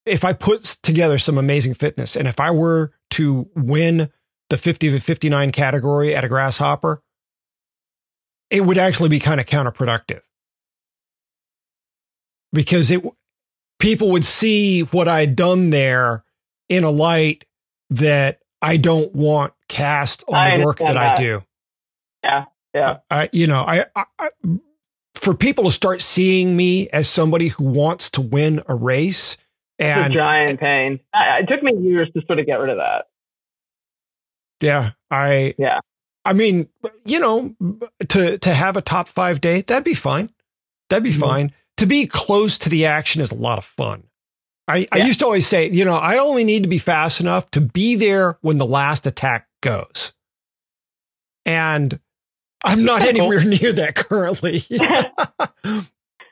if 0.07 0.25
I 0.25 0.33
put 0.33 0.65
together 0.83 1.19
some 1.19 1.37
amazing 1.37 1.75
fitness 1.75 2.17
and 2.17 2.27
if 2.27 2.41
I 2.41 2.51
were 2.51 2.93
to 3.11 3.49
win 3.55 4.11
the 4.49 4.57
50 4.57 4.91
to 4.91 5.01
59 5.01 5.53
category 5.53 6.15
at 6.15 6.25
a 6.25 6.29
grasshopper, 6.29 7.03
it 8.51 8.63
would 8.63 8.79
actually 8.79 9.11
be 9.11 9.21
kind 9.21 9.41
of 9.41 9.47
counterproductive 9.47 10.23
because 12.53 12.91
it 12.91 13.03
people 13.79 14.11
would 14.11 14.25
see 14.25 14.81
what 14.81 15.09
I'd 15.09 15.37
done 15.37 15.71
there 15.71 16.25
in 16.69 16.85
a 16.85 16.91
light 16.91 17.45
that 17.91 18.41
I 18.61 18.77
don't 18.77 19.15
want 19.15 19.53
cast 19.69 20.25
on 20.29 20.35
I 20.35 20.57
the 20.57 20.65
work 20.65 20.79
that, 20.79 20.97
understand 20.97 21.19
I 21.19 21.23
do. 21.23 21.45
Yeah. 22.25 22.45
Yeah. 22.75 22.99
I, 23.11 23.29
you 23.33 23.47
know, 23.47 23.61
I, 23.61 23.85
I, 23.95 24.05
I, 24.19 24.31
for 25.21 25.35
people 25.35 25.65
to 25.65 25.73
start 25.73 26.01
seeing 26.01 26.57
me 26.57 26.89
as 26.91 27.09
somebody 27.09 27.49
who 27.49 27.65
wants 27.65 28.11
to 28.11 28.21
win 28.21 28.63
a 28.69 28.75
race 28.75 29.37
It's 29.79 29.87
a 29.97 30.01
and 30.05 30.13
giant 30.15 30.61
pain. 30.61 31.01
It 31.15 31.49
took 31.49 31.63
me 31.63 31.75
years 31.77 32.09
to 32.17 32.23
sort 32.27 32.39
of 32.39 32.47
get 32.47 32.61
rid 32.61 32.71
of 32.71 32.79
that. 32.79 33.07
yeah, 34.61 34.91
I, 35.11 35.55
Yeah. 35.59 35.81
I 36.25 36.33
mean, 36.35 36.69
you 37.07 37.21
know, 37.21 37.55
to, 38.09 38.37
to 38.39 38.51
have 38.53 38.77
a 38.77 38.83
top 38.83 39.09
five 39.09 39.41
day, 39.41 39.63
that'd 39.63 39.85
be 39.85 39.95
fine. 39.95 40.31
That'd 40.91 41.05
be 41.05 41.11
Mhm. 41.13 41.21
fine. 41.21 41.53
To 41.79 41.87
be 41.87 42.07
close 42.07 42.59
to 42.59 42.69
the 42.69 42.85
action 42.87 43.23
is 43.23 43.31
a 43.31 43.37
lot 43.37 43.57
of 43.59 43.65
fun. 43.65 44.05
I, 44.67 44.87
I 44.93 44.99
used 44.99 45.21
to 45.21 45.25
always 45.25 45.47
say, 45.47 45.71
you 45.71 45.85
know, 45.87 45.95
I 45.95 46.19
only 46.19 46.45
need 46.45 46.65
to 46.65 46.69
be 46.69 46.77
fast 46.79 47.21
enough 47.21 47.51
to 47.53 47.61
be 47.63 47.95
there 47.95 48.37
when 48.43 48.59
the 48.59 48.67
last 48.67 49.07
attack 49.07 49.47
goes. 49.63 50.13
And 51.47 51.99
I'm 52.65 52.85
not 52.85 53.03
anywhere 53.03 53.45
near 53.45 53.73
that 53.73 53.95
currently. 53.95 54.63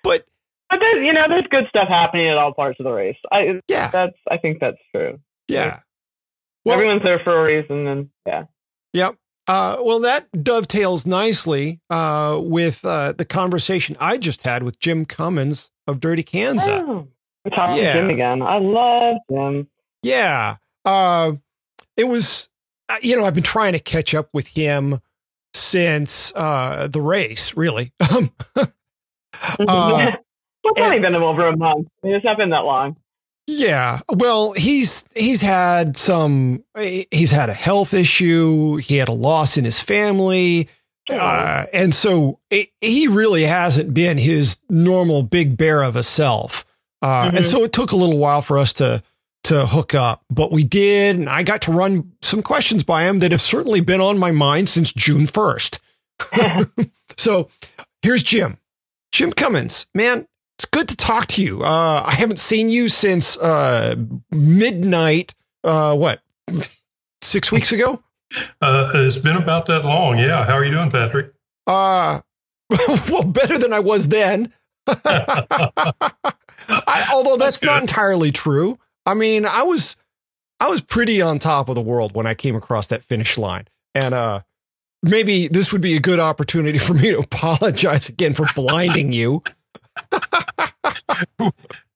but 0.02 0.26
But 0.70 0.80
there's, 0.80 1.04
you 1.06 1.12
know, 1.12 1.26
there's 1.28 1.46
good 1.50 1.66
stuff 1.68 1.88
happening 1.88 2.26
at 2.28 2.36
all 2.38 2.52
parts 2.52 2.80
of 2.80 2.84
the 2.84 2.92
race. 2.92 3.16
I 3.30 3.60
yeah, 3.68 3.90
that's 3.90 4.16
I 4.30 4.36
think 4.36 4.60
that's 4.60 4.78
true. 4.94 5.18
yeah. 5.48 5.80
Well, 6.64 6.74
Everyone's 6.74 7.04
there 7.04 7.20
for 7.20 7.38
a 7.38 7.44
reason, 7.44 7.86
and 7.86 8.10
yeah. 8.26 8.44
Yep. 8.92 9.16
Uh, 9.46 9.76
well, 9.80 10.00
that 10.00 10.26
dovetails 10.42 11.06
nicely 11.06 11.80
uh, 11.90 12.40
with 12.42 12.84
uh, 12.84 13.12
the 13.12 13.24
conversation 13.24 13.96
I 14.00 14.18
just 14.18 14.42
had 14.42 14.64
with 14.64 14.80
Jim 14.80 15.04
Cummins 15.04 15.70
of 15.86 16.00
Dirty 16.00 16.24
Kanza. 16.24 16.82
Oh, 16.84 17.06
talking 17.54 17.76
Yeah. 17.76 17.92
to 17.92 18.00
Jim 18.00 18.10
again. 18.10 18.42
I 18.42 18.58
love 18.58 19.18
Jim. 19.30 19.68
Yeah. 20.02 20.56
Uh, 20.84 21.34
it 21.96 22.04
was, 22.08 22.48
uh, 22.88 22.96
you 23.00 23.16
know, 23.16 23.24
I've 23.24 23.34
been 23.34 23.44
trying 23.44 23.74
to 23.74 23.78
catch 23.78 24.12
up 24.12 24.28
with 24.32 24.48
him 24.48 24.98
since 25.56 26.32
uh, 26.36 26.88
the 26.90 27.00
race, 27.00 27.56
really. 27.56 27.92
Um, 28.10 28.30
Uh, 29.68 30.12
it's 30.64 30.80
only 30.80 30.98
been 30.98 31.14
over 31.14 31.46
a 31.46 31.56
month. 31.56 31.88
I 32.02 32.06
mean, 32.06 32.16
It's 32.16 32.24
not 32.24 32.38
been 32.38 32.50
that 32.50 32.64
long. 32.64 32.96
yeah. 33.46 34.00
Well, 34.08 34.52
he's 34.52 35.06
he's 35.14 35.42
had 35.42 35.96
some. 35.96 36.64
He's 36.76 37.30
had 37.30 37.50
a 37.50 37.54
health 37.54 37.92
issue. 37.94 38.76
He 38.76 38.96
had 38.96 39.08
a 39.08 39.12
loss 39.12 39.56
in 39.56 39.64
his 39.64 39.78
family. 39.80 40.68
Uh, 41.08 41.66
and 41.72 41.94
so 41.94 42.40
it, 42.50 42.70
he 42.80 43.06
really 43.06 43.44
hasn't 43.44 43.94
been 43.94 44.18
his 44.18 44.56
normal 44.68 45.22
big 45.22 45.56
bear 45.56 45.82
of 45.82 45.94
a 45.96 46.02
self. 46.02 46.64
Uh, 47.02 47.30
And 47.34 47.44
Mhm. 47.44 47.46
so 47.46 47.62
it 47.62 47.72
took 47.72 47.92
a 47.92 47.96
little 47.96 48.18
while 48.18 48.42
for 48.42 48.58
us 48.58 48.72
to 48.74 49.02
to 49.46 49.66
hook 49.66 49.94
up, 49.94 50.24
but 50.30 50.52
we 50.52 50.62
did, 50.64 51.16
and 51.16 51.28
I 51.28 51.42
got 51.42 51.62
to 51.62 51.72
run 51.72 52.12
some 52.22 52.42
questions 52.42 52.82
by 52.84 53.04
him 53.04 53.18
that 53.20 53.32
have 53.32 53.40
certainly 53.40 53.80
been 53.80 54.00
on 54.00 54.18
my 54.18 54.30
mind 54.30 54.68
since 54.68 54.92
June 54.92 55.26
first. 55.26 55.80
So 57.16 57.48
here's 58.02 58.22
Jim, 58.22 58.58
Jim 59.12 59.32
Cummins, 59.32 59.86
man. 59.94 60.26
It's 60.58 60.64
good 60.66 60.88
to 60.88 60.96
talk 60.96 61.26
to 61.28 61.42
you. 61.42 61.62
Uh, 61.62 62.02
I 62.06 62.12
haven't 62.12 62.38
seen 62.38 62.68
you 62.68 62.88
since 62.88 63.38
uh, 63.38 63.94
midnight. 64.30 65.34
Uh, 65.64 65.94
what 65.96 66.20
six 67.20 67.50
weeks 67.52 67.72
ago? 67.72 68.02
Uh, 68.60 68.90
it's 68.94 69.18
been 69.18 69.36
about 69.36 69.66
that 69.66 69.84
long. 69.84 70.18
Yeah. 70.18 70.44
How 70.44 70.54
are 70.54 70.64
you 70.64 70.70
doing, 70.70 70.90
Patrick? 70.90 71.32
Uh, 71.66 72.20
well, 73.10 73.24
better 73.24 73.58
than 73.58 73.72
I 73.72 73.80
was 73.80 74.08
then. 74.08 74.52
I, 74.86 76.22
although 77.12 77.36
that's, 77.36 77.60
That's 77.60 77.64
not 77.64 77.82
entirely 77.82 78.32
true. 78.32 78.78
I 79.06 79.14
mean, 79.14 79.46
I 79.46 79.62
was, 79.62 79.96
I 80.60 80.68
was 80.68 80.80
pretty 80.80 81.22
on 81.22 81.38
top 81.38 81.68
of 81.68 81.74
the 81.76 81.80
world 81.80 82.14
when 82.14 82.26
I 82.26 82.34
came 82.34 82.56
across 82.56 82.88
that 82.88 83.02
finish 83.02 83.38
line, 83.38 83.68
and 83.94 84.12
uh, 84.12 84.40
maybe 85.02 85.48
this 85.48 85.72
would 85.72 85.80
be 85.82 85.94
a 85.96 86.00
good 86.00 86.18
opportunity 86.18 86.78
for 86.78 86.94
me 86.94 87.12
to 87.12 87.18
apologize 87.20 88.08
again 88.08 88.34
for 88.34 88.46
blinding 88.54 89.12
you. 89.12 89.42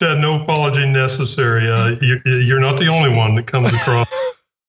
No 0.01 0.43
apology 0.43 0.87
necessary. 0.87 1.71
Uh, 1.71 1.95
you, 2.01 2.21
you're 2.25 2.61
not 2.61 2.79
the 2.79 2.89
only 2.89 3.15
one 3.15 3.35
that 3.35 3.47
comes 3.47 3.69
across 3.73 4.09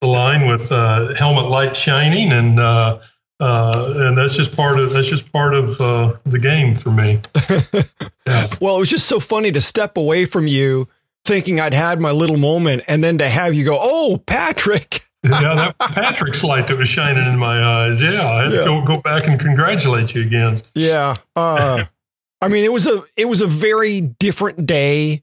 the 0.01 0.07
line 0.07 0.45
with 0.45 0.69
uh, 0.71 1.13
helmet 1.15 1.49
light 1.49 1.75
shining, 1.75 2.31
and 2.33 2.59
uh, 2.59 2.99
uh, 3.39 3.93
and 3.97 4.17
that's 4.17 4.35
just 4.35 4.55
part 4.55 4.77
of 4.77 4.91
that's 4.91 5.07
just 5.07 5.31
part 5.31 5.53
of 5.53 5.79
uh, 5.79 6.13
the 6.25 6.39
game 6.39 6.75
for 6.75 6.91
me. 6.91 7.21
Yeah. 8.27 8.47
Well, 8.61 8.75
it 8.75 8.79
was 8.79 8.89
just 8.89 9.07
so 9.07 9.19
funny 9.19 9.51
to 9.51 9.59
step 9.59 9.97
away 9.97 10.25
from 10.25 10.45
you, 10.45 10.87
thinking 11.25 11.59
I'd 11.59 11.73
had 11.73 11.99
my 11.99 12.11
little 12.11 12.37
moment, 12.37 12.83
and 12.87 13.03
then 13.03 13.17
to 13.19 13.29
have 13.29 13.53
you 13.53 13.63
go, 13.65 13.77
"Oh, 13.81 14.21
Patrick." 14.25 15.05
yeah, 15.23 15.73
that 15.77 15.77
Patrick's 15.79 16.43
light 16.43 16.67
that 16.67 16.77
was 16.77 16.89
shining 16.89 17.25
in 17.31 17.37
my 17.37 17.61
eyes. 17.63 18.01
Yeah, 18.01 18.27
I 18.27 18.43
had 18.45 18.53
Yeah. 18.53 18.59
to 18.59 18.65
go, 18.65 18.81
go 18.83 19.01
back 19.01 19.27
and 19.27 19.39
congratulate 19.39 20.15
you 20.15 20.23
again. 20.23 20.61
Yeah. 20.73 21.13
Uh, 21.35 21.83
I 22.41 22.47
mean, 22.47 22.63
it 22.63 22.71
was 22.73 22.87
a 22.87 23.03
it 23.15 23.25
was 23.25 23.41
a 23.41 23.47
very 23.47 24.01
different 24.01 24.65
day, 24.65 25.21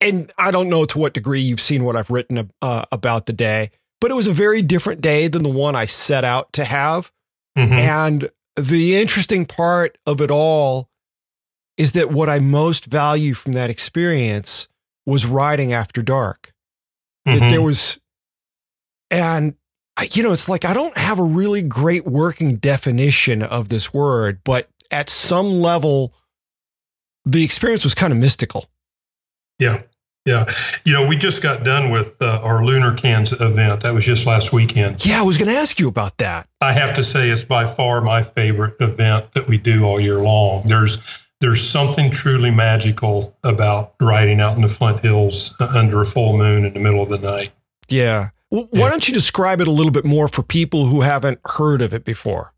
and 0.00 0.30
I 0.36 0.50
don't 0.50 0.68
know 0.68 0.84
to 0.84 0.98
what 0.98 1.14
degree 1.14 1.40
you've 1.40 1.60
seen 1.60 1.84
what 1.84 1.96
I've 1.96 2.10
written 2.10 2.50
uh, 2.60 2.84
about 2.92 3.24
the 3.26 3.32
day, 3.32 3.70
but 4.00 4.10
it 4.10 4.14
was 4.14 4.26
a 4.26 4.32
very 4.32 4.60
different 4.60 5.00
day 5.00 5.26
than 5.28 5.42
the 5.42 5.48
one 5.48 5.74
I 5.74 5.86
set 5.86 6.22
out 6.22 6.52
to 6.52 6.64
have. 6.64 7.10
Mhm. 7.56 7.70
And 7.72 8.30
the 8.56 8.96
interesting 9.00 9.46
part 9.46 9.96
of 10.04 10.20
it 10.20 10.30
all 10.30 10.90
is 11.78 11.92
that 11.92 12.10
what 12.10 12.28
I 12.28 12.40
most 12.40 12.84
value 12.84 13.32
from 13.32 13.52
that 13.52 13.70
experience 13.70 14.68
was 15.10 15.26
riding 15.26 15.72
after 15.72 16.02
dark. 16.02 16.52
Mhm. 17.28 17.50
there 17.50 17.62
was, 17.62 18.00
and 19.10 19.54
I, 19.96 20.08
you 20.12 20.22
know, 20.22 20.32
it's 20.32 20.48
like 20.48 20.64
I 20.64 20.72
don't 20.72 20.96
have 20.96 21.18
a 21.18 21.22
really 21.24 21.60
great 21.62 22.06
working 22.06 22.56
definition 22.56 23.42
of 23.42 23.68
this 23.68 23.92
word, 23.92 24.40
but 24.44 24.68
at 24.90 25.10
some 25.10 25.60
level, 25.60 26.14
the 27.26 27.44
experience 27.44 27.84
was 27.84 27.94
kind 27.94 28.12
of 28.12 28.18
mystical. 28.18 28.70
Yeah. 29.58 29.82
Yeah. 30.26 30.46
You 30.84 30.92
know, 30.92 31.06
we 31.06 31.16
just 31.16 31.42
got 31.42 31.64
done 31.64 31.90
with 31.90 32.16
uh, 32.20 32.40
our 32.42 32.64
Lunar 32.64 32.92
Kanza 32.92 33.40
event. 33.40 33.80
That 33.82 33.94
was 33.94 34.04
just 34.04 34.26
last 34.26 34.52
weekend. 34.52 35.04
Yeah, 35.04 35.20
I 35.20 35.22
was 35.22 35.38
going 35.38 35.50
to 35.50 35.56
ask 35.56 35.78
you 35.80 35.88
about 35.88 36.18
that. 36.18 36.46
I 36.60 36.72
have 36.72 36.94
to 36.96 37.02
say 37.02 37.30
it's 37.30 37.44
by 37.44 37.66
far 37.66 38.00
my 38.02 38.22
favorite 38.22 38.74
event 38.80 39.32
that 39.34 39.46
we 39.48 39.56
do 39.58 39.84
all 39.84 39.98
year 40.00 40.16
long. 40.16 40.62
There's 40.66 41.02
there's 41.40 41.66
something 41.66 42.10
truly 42.10 42.50
magical 42.50 43.36
about 43.44 43.94
riding 44.00 44.40
out 44.40 44.56
in 44.56 44.62
the 44.62 44.68
Flint 44.68 45.00
Hills 45.02 45.54
uh, 45.60 45.72
under 45.76 46.00
a 46.00 46.04
full 46.04 46.36
moon 46.36 46.64
in 46.64 46.74
the 46.74 46.80
middle 46.80 47.02
of 47.02 47.08
the 47.08 47.18
night. 47.18 47.52
Yeah. 47.88 48.30
W- 48.50 48.68
Why 48.70 48.80
Yeah. 48.80 48.90
don't 48.90 49.08
you 49.08 49.14
describe 49.14 49.60
it 49.60 49.68
a 49.68 49.70
little 49.70 49.92
bit 49.92 50.04
more 50.04 50.28
for 50.28 50.42
people 50.42 50.86
who 50.86 51.00
haven't 51.00 51.40
heard 51.46 51.82
of 51.82 51.94
it 51.94 52.04
before? 52.04 52.52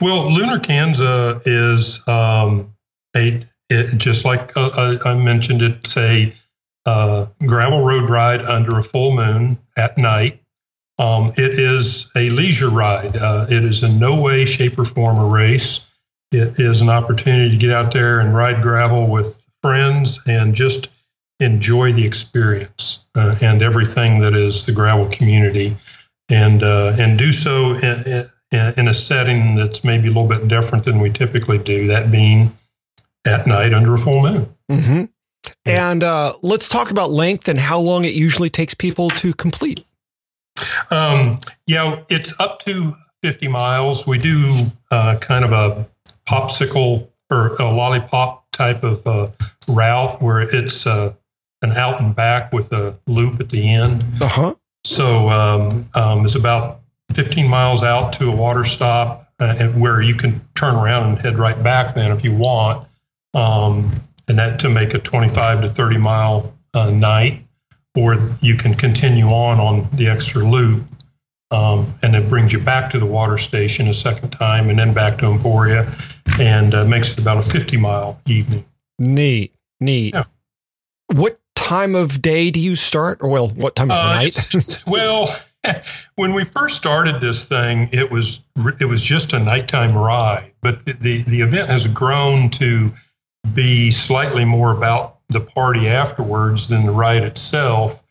Well, 0.00 0.30
Lunar 0.32 0.58
Kanza 0.58 1.40
is 1.46 2.06
um, 2.08 2.74
a 3.16 3.46
it, 3.70 3.96
just 3.98 4.24
like 4.24 4.54
uh, 4.56 4.98
I, 5.04 5.10
I 5.10 5.14
mentioned. 5.14 5.62
It's 5.62 5.96
a 5.96 6.34
uh, 6.84 7.26
gravel 7.46 7.84
road 7.84 8.10
ride 8.10 8.40
under 8.40 8.78
a 8.78 8.82
full 8.82 9.14
moon 9.14 9.58
at 9.78 9.96
night. 9.96 10.40
Um, 10.98 11.32
it 11.36 11.58
is 11.58 12.10
a 12.16 12.28
leisure 12.30 12.68
ride. 12.68 13.16
Uh, 13.16 13.46
it 13.48 13.64
is 13.64 13.82
in 13.82 13.98
no 13.98 14.20
way, 14.20 14.44
shape, 14.44 14.78
or 14.78 14.84
form 14.84 15.16
a 15.18 15.26
race. 15.26 15.88
It 16.32 16.58
is 16.58 16.80
an 16.80 16.88
opportunity 16.88 17.50
to 17.50 17.56
get 17.56 17.70
out 17.70 17.92
there 17.92 18.20
and 18.20 18.34
ride 18.34 18.62
gravel 18.62 19.10
with 19.10 19.46
friends 19.62 20.20
and 20.26 20.54
just 20.54 20.90
enjoy 21.40 21.92
the 21.92 22.06
experience 22.06 23.06
uh, 23.14 23.36
and 23.42 23.62
everything 23.62 24.20
that 24.20 24.34
is 24.34 24.66
the 24.66 24.72
gravel 24.72 25.08
community, 25.10 25.76
and 26.28 26.62
uh, 26.62 26.96
and 26.98 27.18
do 27.18 27.32
so 27.32 27.74
in, 27.74 28.28
in, 28.50 28.74
in 28.76 28.88
a 28.88 28.94
setting 28.94 29.56
that's 29.56 29.84
maybe 29.84 30.08
a 30.08 30.12
little 30.12 30.28
bit 30.28 30.48
different 30.48 30.84
than 30.84 31.00
we 31.00 31.10
typically 31.10 31.58
do. 31.58 31.88
That 31.88 32.10
being 32.10 32.56
at 33.24 33.46
night 33.46 33.72
under 33.74 33.94
a 33.94 33.98
full 33.98 34.22
moon. 34.22 34.54
Mm-hmm. 34.70 35.04
And 35.64 36.02
uh, 36.02 36.34
let's 36.42 36.68
talk 36.68 36.90
about 36.90 37.10
length 37.10 37.48
and 37.48 37.58
how 37.58 37.80
long 37.80 38.04
it 38.04 38.14
usually 38.14 38.50
takes 38.50 38.74
people 38.74 39.10
to 39.10 39.32
complete. 39.34 39.84
Um, 40.90 41.40
yeah, 41.66 42.02
it's 42.08 42.38
up 42.40 42.60
to 42.60 42.92
50 43.22 43.48
miles. 43.48 44.06
We 44.06 44.18
do 44.18 44.66
uh, 44.90 45.18
kind 45.20 45.44
of 45.44 45.52
a 45.52 45.88
popsicle 46.26 47.08
or 47.30 47.56
a 47.56 47.70
lollipop 47.70 48.50
type 48.52 48.84
of 48.84 49.06
uh, 49.06 49.28
route 49.68 50.20
where 50.20 50.42
it's 50.42 50.86
uh, 50.86 51.14
an 51.62 51.72
out 51.72 52.00
and 52.00 52.14
back 52.14 52.52
with 52.52 52.72
a 52.72 52.96
loop 53.06 53.40
at 53.40 53.48
the 53.48 53.72
end. 53.72 54.04
Uh 54.20 54.28
huh. 54.28 54.54
So 54.84 55.28
um, 55.28 55.88
um, 55.94 56.24
it's 56.24 56.34
about 56.34 56.80
15 57.14 57.48
miles 57.48 57.82
out 57.82 58.12
to 58.14 58.30
a 58.30 58.36
water 58.36 58.64
stop, 58.64 59.28
uh, 59.40 59.54
and 59.58 59.80
where 59.80 60.02
you 60.02 60.14
can 60.14 60.40
turn 60.54 60.74
around 60.74 61.08
and 61.08 61.18
head 61.18 61.38
right 61.38 61.60
back 61.62 61.94
then 61.94 62.10
if 62.10 62.24
you 62.24 62.34
want, 62.34 62.86
um, 63.34 63.90
and 64.28 64.38
that 64.38 64.60
to 64.60 64.68
make 64.68 64.94
a 64.94 64.98
25 64.98 65.62
to 65.62 65.68
30 65.68 65.98
mile 65.98 66.54
uh, 66.74 66.90
night. 66.90 67.46
or 67.94 68.16
you 68.40 68.56
can 68.56 68.74
continue 68.74 69.26
on 69.26 69.60
on 69.60 69.88
the 69.92 70.08
extra 70.08 70.42
loop. 70.42 70.84
Um, 71.52 71.94
and 72.02 72.14
it 72.16 72.28
brings 72.28 72.52
you 72.52 72.58
back 72.60 72.90
to 72.90 72.98
the 72.98 73.04
water 73.06 73.36
station 73.36 73.86
a 73.88 73.94
second 73.94 74.30
time 74.30 74.70
and 74.70 74.78
then 74.78 74.94
back 74.94 75.18
to 75.18 75.26
Emporia 75.26 75.86
and 76.40 76.72
uh, 76.74 76.84
makes 76.86 77.12
it 77.12 77.18
about 77.20 77.36
a 77.36 77.42
50 77.42 77.76
mile 77.76 78.18
evening. 78.26 78.64
Neat, 78.98 79.52
neat. 79.80 80.14
Yeah. 80.14 80.24
What 81.12 81.38
time 81.54 81.94
of 81.94 82.22
day 82.22 82.50
do 82.50 82.58
you 82.58 82.74
start? 82.74 83.18
Or, 83.20 83.28
well, 83.28 83.48
what 83.50 83.76
time 83.76 83.90
of 83.90 83.98
Uh, 83.98 84.14
night? 84.14 84.28
it's- 84.28 84.54
it's- 84.54 84.86
well, 84.86 85.28
when 86.16 86.32
we 86.32 86.44
first 86.44 86.76
started 86.76 87.20
this 87.20 87.46
thing, 87.46 87.88
it 87.92 88.10
was 88.10 88.40
it 88.80 88.86
was 88.86 89.02
just 89.02 89.32
a 89.32 89.38
nighttime 89.38 89.94
ride, 89.94 90.52
but 90.62 90.84
the, 90.86 90.94
the, 90.94 91.22
the 91.22 91.40
event 91.42 91.68
has 91.68 91.86
grown 91.86 92.48
to 92.50 92.92
be 93.54 93.90
slightly 93.90 94.44
more 94.44 94.72
about 94.76 95.11
the 95.32 95.40
party 95.40 95.88
afterwards 95.88 96.68
than 96.68 96.86
the 96.86 96.92
ride 96.92 97.22
itself. 97.22 98.02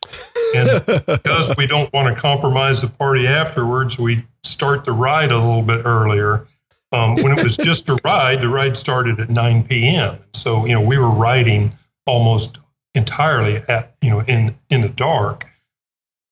And 0.54 0.84
because 1.06 1.54
we 1.56 1.66
don't 1.66 1.92
want 1.92 2.14
to 2.14 2.20
compromise 2.20 2.82
the 2.82 2.88
party 2.96 3.26
afterwards, 3.26 3.98
we 3.98 4.24
start 4.42 4.84
the 4.84 4.92
ride 4.92 5.30
a 5.30 5.38
little 5.38 5.62
bit 5.62 5.82
earlier. 5.84 6.46
Um, 6.92 7.16
when 7.16 7.36
it 7.36 7.42
was 7.42 7.56
just 7.56 7.88
a 7.88 7.98
ride, 8.04 8.42
the 8.42 8.48
ride 8.48 8.76
started 8.76 9.18
at 9.18 9.30
9 9.30 9.64
p.m. 9.64 10.18
So 10.34 10.66
you 10.66 10.74
know 10.74 10.82
we 10.82 10.98
were 10.98 11.10
riding 11.10 11.72
almost 12.06 12.58
entirely 12.94 13.56
at 13.68 13.94
you 14.02 14.10
know 14.10 14.20
in 14.20 14.54
in 14.68 14.82
the 14.82 14.88
dark. 14.88 15.46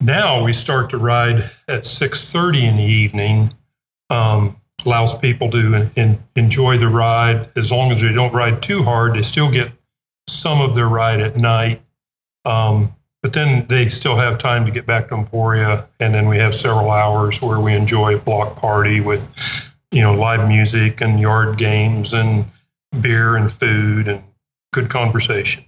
Now 0.01 0.45
we 0.45 0.53
start 0.53 0.91
to 0.91 0.99
ride 0.99 1.39
at 1.69 1.85
6:30 1.85 2.69
in 2.69 2.77
the 2.77 2.85
evening. 2.85 3.55
Um, 4.11 4.57
allows 4.85 5.19
people 5.19 5.51
to 5.51 5.75
en- 5.75 5.91
en- 5.97 6.25
enjoy 6.37 6.79
the 6.79 6.89
ride 6.89 7.51
as 7.57 7.71
long 7.71 7.93
as 7.93 8.01
they 8.01 8.13
don't 8.13 8.33
ride 8.33 8.63
too 8.63 8.83
hard. 8.83 9.15
They 9.15 9.23
still 9.23 9.51
get 9.51 9.73
some 10.31 10.61
of 10.61 10.75
their 10.75 10.89
ride 10.89 11.21
at 11.21 11.37
night. 11.37 11.83
Um, 12.45 12.95
but 13.23 13.33
then 13.33 13.67
they 13.69 13.89
still 13.89 14.17
have 14.17 14.39
time 14.39 14.65
to 14.65 14.71
get 14.71 14.87
back 14.87 15.09
to 15.09 15.15
Emporia, 15.15 15.87
and 15.99 16.15
then 16.15 16.29
we 16.29 16.39
have 16.39 16.55
several 16.55 16.91
hours 16.91 17.43
where 17.43 17.61
we 17.61 17.75
enjoy 17.75 18.17
a 18.17 18.19
block 18.19 18.57
party 18.57 19.01
with, 19.01 19.35
you 19.91 20.03
know, 20.03 20.15
live 20.15 20.49
music 20.49 21.03
and 21.03 21.21
yard 21.21 21.59
games 21.59 22.15
and 22.15 22.47
beer 22.99 23.37
and 23.37 23.51
food 23.51 24.09
and 24.09 24.23
good 24.73 24.89
conversation. 24.89 25.65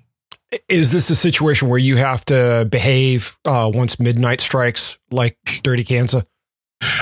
Is 0.69 0.93
this 0.93 1.11
a 1.11 1.17
situation 1.17 1.69
where 1.69 1.79
you 1.79 1.97
have 1.97 2.25
to 2.27 2.67
behave 2.71 3.37
uh, 3.45 3.71
once 3.73 3.99
midnight 3.99 4.41
strikes, 4.41 4.99
like 5.11 5.37
Dirty 5.63 5.85
Kanza? 5.85 6.25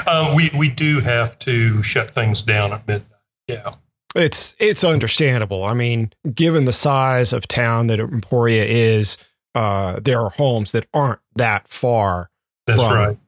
Um, 0.06 0.36
we 0.36 0.50
we 0.56 0.68
do 0.68 1.00
have 1.00 1.38
to 1.40 1.82
shut 1.82 2.10
things 2.10 2.42
down 2.42 2.72
at 2.72 2.86
midnight. 2.86 3.06
Yeah, 3.48 3.74
It's 4.16 4.56
it's 4.58 4.82
understandable. 4.84 5.62
I 5.64 5.74
mean, 5.74 6.12
given 6.34 6.64
the 6.64 6.72
size 6.72 7.32
of 7.32 7.46
town 7.46 7.86
that 7.88 8.00
Emporia 8.00 8.64
is, 8.64 9.16
uh, 9.54 10.00
there 10.00 10.20
are 10.20 10.30
homes 10.30 10.72
that 10.72 10.86
aren't 10.92 11.20
that 11.36 11.68
far. 11.68 12.30
that's 12.66 12.82
From- 12.84 12.94
right. 12.94 13.18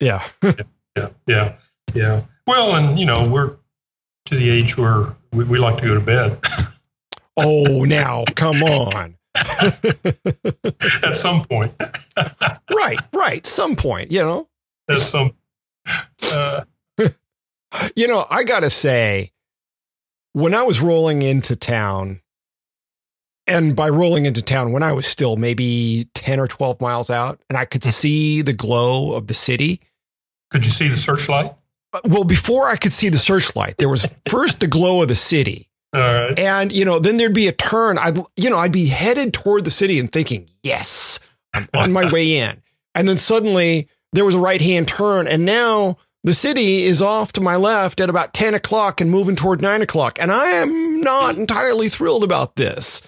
Yeah. 0.00 0.22
Yeah, 0.94 1.08
yeah, 1.26 1.54
yeah. 1.94 2.22
Well, 2.46 2.74
and 2.74 2.98
you 2.98 3.06
know 3.06 3.26
we're 3.26 3.56
to 4.26 4.34
the 4.34 4.50
age 4.50 4.76
where 4.76 5.16
we, 5.32 5.44
we 5.44 5.58
like 5.58 5.78
to 5.80 5.86
go 5.86 5.94
to 5.94 6.00
bed 6.02 6.38
oh, 7.38 7.84
now 7.84 8.24
come 8.36 8.56
on. 8.62 9.14
at 9.34 11.14
some 11.14 11.44
point. 11.46 11.72
right, 12.74 12.98
right. 13.14 13.46
Some 13.46 13.74
point, 13.74 14.12
you 14.12 14.20
know. 14.20 14.48
At 14.90 14.98
some. 15.00 15.30
Uh, 16.30 16.60
You 17.96 18.06
know, 18.06 18.26
I 18.28 18.44
gotta 18.44 18.68
say, 18.68 19.31
when 20.32 20.54
I 20.54 20.62
was 20.62 20.80
rolling 20.80 21.22
into 21.22 21.56
town, 21.56 22.20
and 23.46 23.74
by 23.74 23.88
rolling 23.88 24.24
into 24.26 24.42
town, 24.42 24.72
when 24.72 24.82
I 24.82 24.92
was 24.92 25.06
still 25.06 25.36
maybe 25.36 26.08
10 26.14 26.38
or 26.40 26.46
12 26.46 26.80
miles 26.80 27.10
out, 27.10 27.40
and 27.48 27.58
I 27.58 27.64
could 27.64 27.84
see 27.84 28.42
the 28.42 28.52
glow 28.52 29.12
of 29.14 29.26
the 29.26 29.34
city. 29.34 29.80
could 30.50 30.64
you 30.64 30.70
see 30.70 30.88
the 30.88 30.96
searchlight? 30.96 31.52
uh, 31.92 32.00
Well, 32.04 32.24
before 32.24 32.68
I 32.68 32.76
could 32.76 32.92
see 32.92 33.08
the 33.08 33.18
searchlight, 33.18 33.76
there 33.78 33.88
was 33.88 34.06
first 34.28 34.60
the 34.60 34.68
glow 34.68 35.02
of 35.02 35.08
the 35.08 35.16
city. 35.16 35.68
All 35.94 36.00
right. 36.00 36.38
And, 36.38 36.72
you 36.72 36.84
know, 36.86 36.98
then 36.98 37.16
there'd 37.18 37.34
be 37.34 37.48
a 37.48 37.52
turn. 37.52 37.98
I'd, 37.98 38.16
you 38.36 38.48
know, 38.48 38.56
I'd 38.58 38.72
be 38.72 38.86
headed 38.86 39.34
toward 39.34 39.64
the 39.64 39.70
city 39.70 39.98
and 39.98 40.10
thinking, 40.10 40.48
yes, 40.62 41.18
I'm 41.52 41.66
on 41.74 41.92
my 41.92 42.10
way 42.12 42.38
in. 42.38 42.62
And 42.94 43.06
then 43.08 43.18
suddenly 43.18 43.88
there 44.12 44.24
was 44.24 44.34
a 44.34 44.40
right 44.40 44.60
hand 44.62 44.88
turn. 44.88 45.26
And 45.26 45.44
now 45.44 45.98
the 46.24 46.34
city 46.34 46.84
is 46.84 47.02
off 47.02 47.32
to 47.32 47.40
my 47.40 47.56
left 47.56 48.00
at 48.00 48.10
about 48.10 48.32
10 48.32 48.54
o'clock 48.54 49.00
and 49.00 49.10
moving 49.10 49.36
toward 49.36 49.60
nine 49.60 49.82
o'clock. 49.82 50.18
And 50.20 50.30
I 50.30 50.46
am 50.46 51.00
not 51.00 51.36
entirely 51.36 51.88
thrilled 51.88 52.22
about 52.22 52.56
this. 52.56 53.02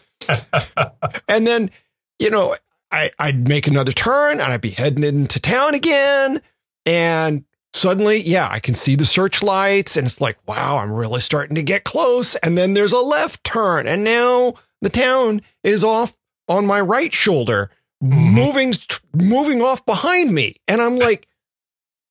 and 1.28 1.46
then, 1.46 1.70
you 2.18 2.30
know, 2.30 2.56
I, 2.90 3.10
I'd 3.18 3.46
make 3.48 3.66
another 3.66 3.92
turn 3.92 4.40
and 4.40 4.52
I'd 4.52 4.60
be 4.60 4.70
heading 4.70 5.04
into 5.04 5.40
town 5.40 5.74
again. 5.74 6.42
And 6.86 7.44
suddenly, 7.72 8.20
yeah, 8.20 8.48
I 8.50 8.58
can 8.58 8.74
see 8.74 8.96
the 8.96 9.06
searchlights 9.06 9.96
and 9.96 10.06
it's 10.06 10.20
like, 10.20 10.38
wow, 10.46 10.78
I'm 10.78 10.92
really 10.92 11.20
starting 11.20 11.54
to 11.54 11.62
get 11.62 11.84
close. 11.84 12.34
And 12.36 12.58
then 12.58 12.74
there's 12.74 12.92
a 12.92 12.98
left 12.98 13.44
turn. 13.44 13.86
And 13.86 14.02
now 14.02 14.54
the 14.80 14.90
town 14.90 15.40
is 15.62 15.84
off 15.84 16.16
on 16.48 16.66
my 16.66 16.80
right 16.80 17.12
shoulder, 17.12 17.70
mm-hmm. 18.02 18.34
moving, 18.34 18.72
moving 19.12 19.62
off 19.62 19.86
behind 19.86 20.32
me. 20.32 20.56
And 20.66 20.80
I'm 20.80 20.98
like, 20.98 21.28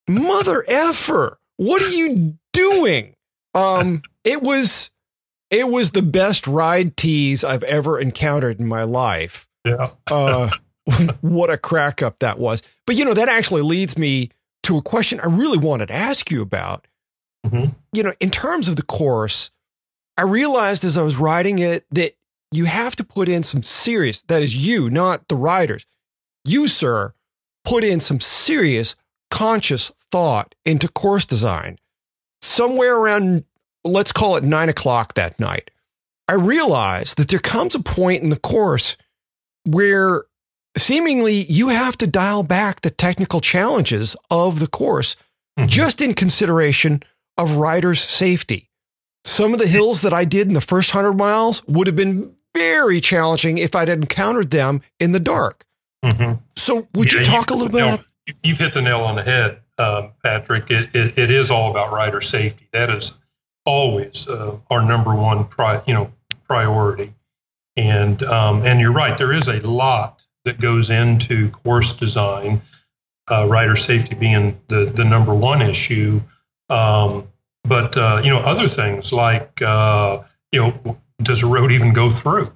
mother 0.07 0.65
effer, 0.67 1.37
what 1.57 1.81
are 1.81 1.89
you 1.89 2.37
doing? 2.51 3.15
Um, 3.53 4.01
it 4.23 4.41
was, 4.41 4.91
it 5.49 5.67
was 5.67 5.91
the 5.91 6.01
best 6.01 6.47
ride 6.47 6.97
tease 6.97 7.43
I've 7.43 7.63
ever 7.63 7.99
encountered 7.99 8.59
in 8.59 8.65
my 8.67 8.83
life. 8.83 9.47
Yeah. 9.65 9.91
Uh, 10.09 10.49
what 11.21 11.49
a 11.49 11.57
crack 11.57 12.01
up 12.01 12.19
that 12.19 12.39
was. 12.39 12.63
But 12.85 12.95
you 12.95 13.05
know, 13.05 13.13
that 13.13 13.29
actually 13.29 13.61
leads 13.61 13.97
me 13.97 14.29
to 14.63 14.77
a 14.77 14.81
question 14.81 15.19
I 15.19 15.27
really 15.27 15.57
wanted 15.57 15.87
to 15.87 15.93
ask 15.93 16.31
you 16.31 16.41
about. 16.41 16.87
Mhm. 17.45 17.75
You 17.91 18.03
know, 18.03 18.13
in 18.19 18.31
terms 18.31 18.67
of 18.67 18.75
the 18.75 18.83
course, 18.83 19.51
I 20.17 20.23
realized 20.23 20.85
as 20.85 20.97
I 20.97 21.01
was 21.03 21.17
writing 21.17 21.59
it 21.59 21.85
that 21.91 22.13
you 22.51 22.65
have 22.65 22.95
to 22.97 23.03
put 23.03 23.27
in 23.27 23.43
some 23.43 23.63
serious, 23.63 24.21
that 24.23 24.43
is 24.43 24.55
you, 24.55 24.89
not 24.89 25.27
the 25.27 25.35
riders. 25.35 25.85
You, 26.45 26.67
sir, 26.67 27.13
put 27.65 27.83
in 27.83 27.99
some 27.99 28.19
serious 28.19 28.95
conscious 29.33 29.91
thought 30.11 30.53
into 30.63 30.87
course 30.87 31.25
design. 31.25 31.79
Somewhere 32.43 32.95
around, 32.95 33.45
let's 33.83 34.11
call 34.11 34.35
it 34.35 34.43
nine 34.43 34.69
o'clock 34.69 35.15
that 35.15 35.39
night, 35.39 35.71
I 36.27 36.35
realized 36.35 37.17
that 37.17 37.29
there 37.29 37.39
comes 37.39 37.73
a 37.73 37.79
point 37.79 38.21
in 38.21 38.29
the 38.29 38.39
course 38.39 38.95
where 39.65 40.23
seemingly 40.77 41.45
you 41.49 41.69
have 41.69 41.97
to 41.97 42.07
dial 42.07 42.43
back 42.43 42.81
the 42.81 42.91
technical 42.91 43.41
challenges 43.41 44.15
of 44.29 44.59
the 44.59 44.67
course 44.67 45.15
Mhm. 45.59 45.67
just 45.67 45.99
in 46.01 46.13
consideration 46.13 47.01
of 47.37 47.55
riders' 47.55 48.01
safety. 48.03 48.69
Some 49.25 49.53
of 49.53 49.59
the 49.59 49.67
hills 49.67 50.01
that 50.01 50.13
I 50.13 50.25
did 50.25 50.47
in 50.47 50.53
the 50.53 50.61
first 50.61 50.93
100 50.93 51.13
miles 51.13 51.63
would 51.67 51.87
have 51.87 51.95
been 51.95 52.35
very 52.55 53.01
challenging 53.01 53.57
if 53.57 53.73
I'd 53.75 53.89
encountered 53.89 54.51
them 54.51 54.81
in 54.99 55.11
the 55.11 55.19
dark. 55.19 55.65
Mhm. 56.05 56.39
So, 56.55 56.87
would 56.93 57.11
Yeah, 57.11 57.19
you 57.21 57.25
talk 57.25 57.49
a 57.49 57.53
you've 57.53 57.63
little 57.63 57.73
bit? 57.79 57.85
nail- 57.85 58.03
You've 58.43 58.59
hit 58.59 58.73
the 58.73 58.81
nail 58.81 59.01
on 59.01 59.15
the 59.15 59.23
head, 59.23 59.59
um, 59.77 60.11
Patrick. 60.23 60.71
It, 60.71 60.95
it, 60.95 61.17
it 61.17 61.29
is 61.29 61.51
all 61.51 61.71
about 61.71 61.91
rider 61.91 62.21
safety. 62.21 62.67
That 62.71 62.89
is 62.89 63.13
always 63.65 64.27
uh, 64.27 64.57
our 64.69 64.81
number 64.81 65.15
one, 65.15 65.45
pri- 65.45 65.81
you 65.87 65.93
know, 65.93 66.11
priority. 66.47 67.13
And 67.75 68.21
um, 68.23 68.65
and 68.65 68.79
you're 68.79 68.93
right. 68.93 69.17
There 69.17 69.33
is 69.33 69.47
a 69.47 69.67
lot 69.67 70.23
that 70.45 70.59
goes 70.59 70.89
into 70.89 71.49
course 71.49 71.93
design. 71.93 72.61
Uh, 73.29 73.47
rider 73.49 73.75
safety 73.75 74.15
being 74.15 74.61
the 74.67 74.85
the 74.85 75.05
number 75.05 75.33
one 75.33 75.61
issue. 75.61 76.21
Um, 76.69 77.27
but 77.63 77.97
uh, 77.97 78.21
you 78.23 78.29
know, 78.29 78.39
other 78.39 78.67
things 78.67 79.11
like 79.11 79.61
uh, 79.61 80.23
you 80.51 80.59
know, 80.59 80.97
does 81.21 81.43
a 81.43 81.47
road 81.47 81.71
even 81.71 81.93
go 81.93 82.09
through? 82.09 82.47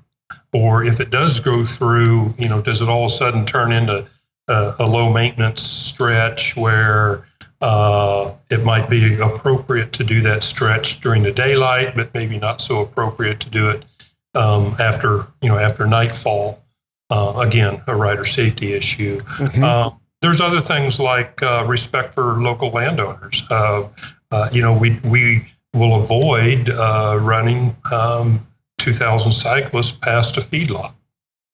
Or 0.53 0.84
if 0.84 0.99
it 0.99 1.10
does 1.10 1.39
go 1.39 1.63
through, 1.63 2.36
you 2.38 2.49
know, 2.49 2.62
does 2.62 2.82
it 2.82 2.89
all 2.89 3.06
of 3.06 3.12
a 3.12 3.13
sudden 3.13 3.45
turn 3.45 3.71
into 3.71 4.08
a, 4.48 4.76
a 4.80 4.86
low 4.86 5.12
maintenance 5.12 5.62
stretch 5.62 6.56
where 6.56 7.28
uh, 7.62 8.34
it 8.50 8.64
might 8.64 8.90
be 8.90 9.20
appropriate 9.20 9.94
to 9.94 10.04
do 10.04 10.22
that 10.22 10.44
stretch 10.44 11.02
during 11.02 11.24
the 11.24 11.32
daylight, 11.32 11.96
but 11.96 12.14
maybe 12.14 12.38
not 12.38 12.62
so 12.62 12.82
appropriate 12.82 13.40
to 13.42 13.50
do 13.50 13.70
it 13.70 13.84
um, 14.36 14.76
after 14.80 15.28
you 15.42 15.50
know 15.50 15.58
after 15.58 15.86
nightfall. 15.88 16.64
Uh, 17.10 17.42
again, 17.48 17.82
a 17.88 17.96
rider 17.96 18.26
safety 18.26 18.74
issue. 18.74 19.18
Mhm. 19.18 19.64
Uh, 19.64 19.92
there's 20.22 20.42
other 20.42 20.60
things 20.60 21.00
like 21.00 21.42
uh, 21.42 21.64
respect 21.66 22.14
for 22.14 22.42
local 22.42 22.70
landowners. 22.70 23.44
Uh, 23.50 23.88
uh, 24.30 24.50
you 24.52 24.62
know, 24.62 24.78
we 24.78 25.00
we 25.06 25.48
will 25.74 26.02
avoid 26.02 26.70
uh, 26.70 27.18
running 27.22 27.76
um, 27.92 28.42
2,000 28.80 29.32
cyclists 29.32 29.92
past 29.92 30.38
a 30.38 30.42
feedlot 30.42 30.94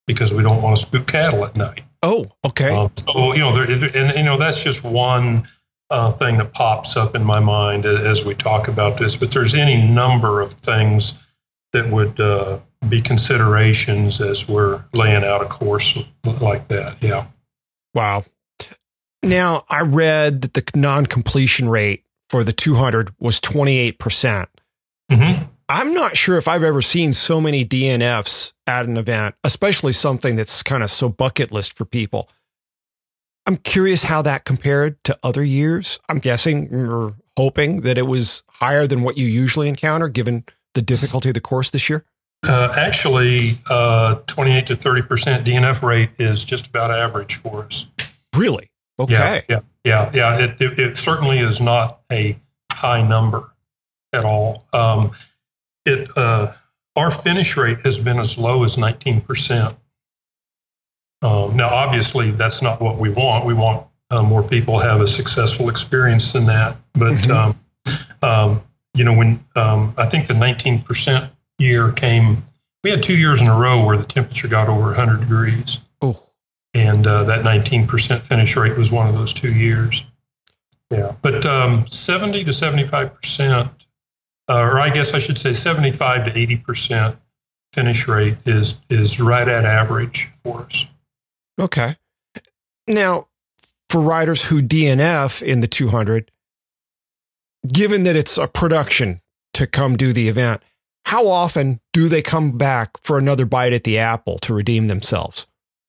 because 0.08 0.34
we 0.34 0.44
don't 0.44 0.62
want 0.62 0.76
to 0.78 0.82
spook 0.82 1.08
cattle 1.08 1.46
at 1.46 1.56
night. 1.56 1.84
oh, 2.02 2.26
okay. 2.46 2.76
Um, 2.76 2.92
so 2.98 3.34
you 3.34 3.39
know, 3.39 3.54
there, 3.54 3.89
and 3.96 4.18
you 4.18 4.24
know 4.24 4.38
that's 4.38 4.63
just 4.63 4.84
one 4.84 5.48
uh, 5.89 6.12
thing 6.12 6.38
that 6.38 6.54
pops 6.54 6.98
up 6.98 7.16
in 7.16 7.24
my 7.24 7.39
mind 7.39 7.86
as 7.86 8.26
we 8.26 8.36
talk 8.36 8.68
about 8.68 8.98
this. 8.98 9.18
But 9.18 9.32
there's 9.32 9.54
any 9.54 9.82
number 9.82 10.42
of 10.42 10.52
things 10.52 11.20
that 11.74 11.89
would 11.89 12.20
uh, 12.20 12.60
be 12.88 13.02
considerations 13.02 14.22
as 14.22 14.48
we're 14.48 14.84
laying 14.94 15.24
out 15.24 15.42
a 15.42 15.46
course 15.46 15.98
like 16.42 16.68
that. 16.68 16.96
Yeah. 17.02 17.26
Wow. 17.94 18.26
Now, 19.22 19.66
I 19.70 19.82
read 19.82 20.42
that 20.42 20.54
the 20.54 20.63
non 20.76 21.06
completion 21.06 21.70
rate 21.70 22.04
for 22.30 22.44
the 22.44 22.54
200 22.54 23.13
was 23.20 23.39
28%. 23.39 23.98
percent 23.98 24.50
Mm-hmm. 25.12 25.44
I'm 25.74 25.92
not 25.92 26.16
sure 26.16 26.38
if 26.38 26.48
I've 26.48 26.62
ever 26.62 26.84
seen 26.84 27.14
so 27.14 27.42
many 27.42 27.66
DNFs 27.66 28.54
at 28.68 28.86
an 28.86 28.96
event, 28.96 29.34
especially 29.44 29.92
something 29.92 30.36
that's 30.36 30.62
kind 30.62 30.84
of 30.84 30.92
so 30.92 31.10
bucket 31.10 31.52
list 31.52 31.76
for 31.76 31.84
people. 31.84 32.30
I'm 33.48 33.58
curious 33.58 34.04
how 34.04 34.22
that 34.22 34.46
compared 34.46 35.04
to 35.06 35.18
other 35.24 35.44
years. 35.44 36.00
I'm 36.08 36.20
guessing 36.20 36.72
or 36.76 37.16
hoping 37.36 37.82
that 37.82 37.98
it 37.98 38.04
was 38.04 38.44
higher 38.50 38.86
than 38.86 39.02
what 39.02 39.18
you 39.18 39.26
usually 39.26 39.68
encounter 39.68 40.10
given 40.10 40.44
the 40.76 40.84
difficulty 40.84 41.30
of 41.30 41.34
the 41.34 41.42
course 41.42 41.72
this 41.72 41.90
year. 41.90 42.06
Uh, 42.48 42.72
actually, 42.78 43.54
uh, 43.68 44.20
28 44.28 44.68
to 44.68 44.76
30 44.76 45.02
percent 45.02 45.44
DNF 45.44 45.82
rate 45.82 46.12
is 46.20 46.46
just 46.46 46.68
about 46.68 46.92
average 46.92 47.38
for 47.38 47.66
us. 47.66 47.88
Really? 48.36 48.70
Okay. 49.00 49.42
Yeah, 49.50 49.62
yeah, 49.84 50.12
yeah. 50.14 50.38
yeah. 50.38 50.44
It, 50.44 50.62
it, 50.62 50.80
it 50.80 50.98
certainly 50.98 51.40
is 51.40 51.60
not 51.60 52.02
a 52.12 52.40
high 52.72 53.02
number 53.02 53.56
at 54.14 54.24
all. 54.24 54.68
Um, 54.72 55.10
it 55.86 56.10
uh, 56.15 56.54
our 56.96 57.12
finish 57.12 57.58
rate 57.58 57.80
has 57.86 58.00
been 58.00 58.19
as 58.19 58.38
low 58.38 58.63
as 58.63 58.78
19 58.78 59.22
percent. 59.22 59.74
Um, 61.22 61.56
now, 61.56 61.69
obviously, 61.69 62.32
that's 62.32 62.62
not 62.62 62.82
what 62.82 62.98
we 62.98 63.10
want. 63.10 63.46
We 63.46 63.54
want 63.54 63.88
uh, 64.12 64.24
more 64.24 64.43
people 64.43 64.80
have 64.80 65.02
a 65.02 65.08
successful 65.08 65.69
experience 65.69 66.34
than 66.34 66.46
that. 66.48 66.76
But 66.93 67.13
Mhm. 67.13 67.32
um, 67.32 67.60
um, 68.22 68.63
you 68.93 69.04
know, 69.04 69.13
when 69.13 69.43
um, 69.56 69.93
I 69.98 70.06
think 70.06 70.28
the 70.28 70.34
19 70.34 70.82
percent 70.84 71.32
year 71.58 71.91
came, 71.91 72.43
we 72.84 72.91
had 72.91 73.02
two 73.02 73.17
years 73.17 73.41
in 73.41 73.48
a 73.48 73.58
row 73.58 73.86
where 73.86 73.98
the 73.98 74.04
temperature 74.04 74.48
got 74.48 74.67
over 74.67 74.88
100 74.88 75.22
degrees, 75.22 75.80
Oh, 76.02 76.22
and 76.74 77.08
uh, 77.08 77.24
that 77.24 77.43
19 77.43 77.88
percent 77.88 78.24
finish 78.24 78.56
rate 78.56 78.78
was 78.78 78.91
one 78.91 79.08
of 79.08 79.15
those 79.15 79.34
two 79.34 79.54
years. 79.54 80.04
Yeah, 80.91 81.13
but 81.24 81.46
um, 81.46 81.88
70 81.88 82.43
to 82.43 82.54
75 82.54 83.13
percent, 83.15 83.72
uh, 84.50 84.60
or 84.62 84.80
I 84.80 84.90
guess 84.90 85.14
I 85.14 85.20
should 85.20 85.38
say 85.38 85.54
75 85.54 86.26
to 86.26 86.38
80 86.38 86.58
percent 86.58 87.18
finish 87.74 88.08
rate 88.08 88.38
is 88.46 88.80
is 88.90 89.20
right 89.20 89.48
at 89.48 89.66
average 89.66 90.30
for 90.44 90.62
us. 90.64 90.86
okay. 91.60 91.96
Now, 92.88 93.28
for 93.90 94.02
riders 94.02 94.46
who 94.46 94.62
DNF 94.62 95.42
in 95.42 95.62
the 95.62 95.68
200, 95.68 96.30
given 97.68 98.04
that 98.04 98.16
it's 98.16 98.38
a 98.38 98.48
production 98.48 99.22
to 99.54 99.68
come 99.68 99.96
do 99.96 100.12
the 100.14 100.28
event, 100.28 100.62
how 101.06 101.28
often 101.28 101.80
do 101.94 102.10
they 102.10 102.22
come 102.22 102.58
back 102.58 102.98
for 103.02 103.18
another 103.18 103.46
bite 103.46 103.72
at 103.74 103.84
the 103.84 103.98
apple 103.98 104.38
to 104.40 104.54
redeem 104.54 104.88
themselves? 104.88 105.48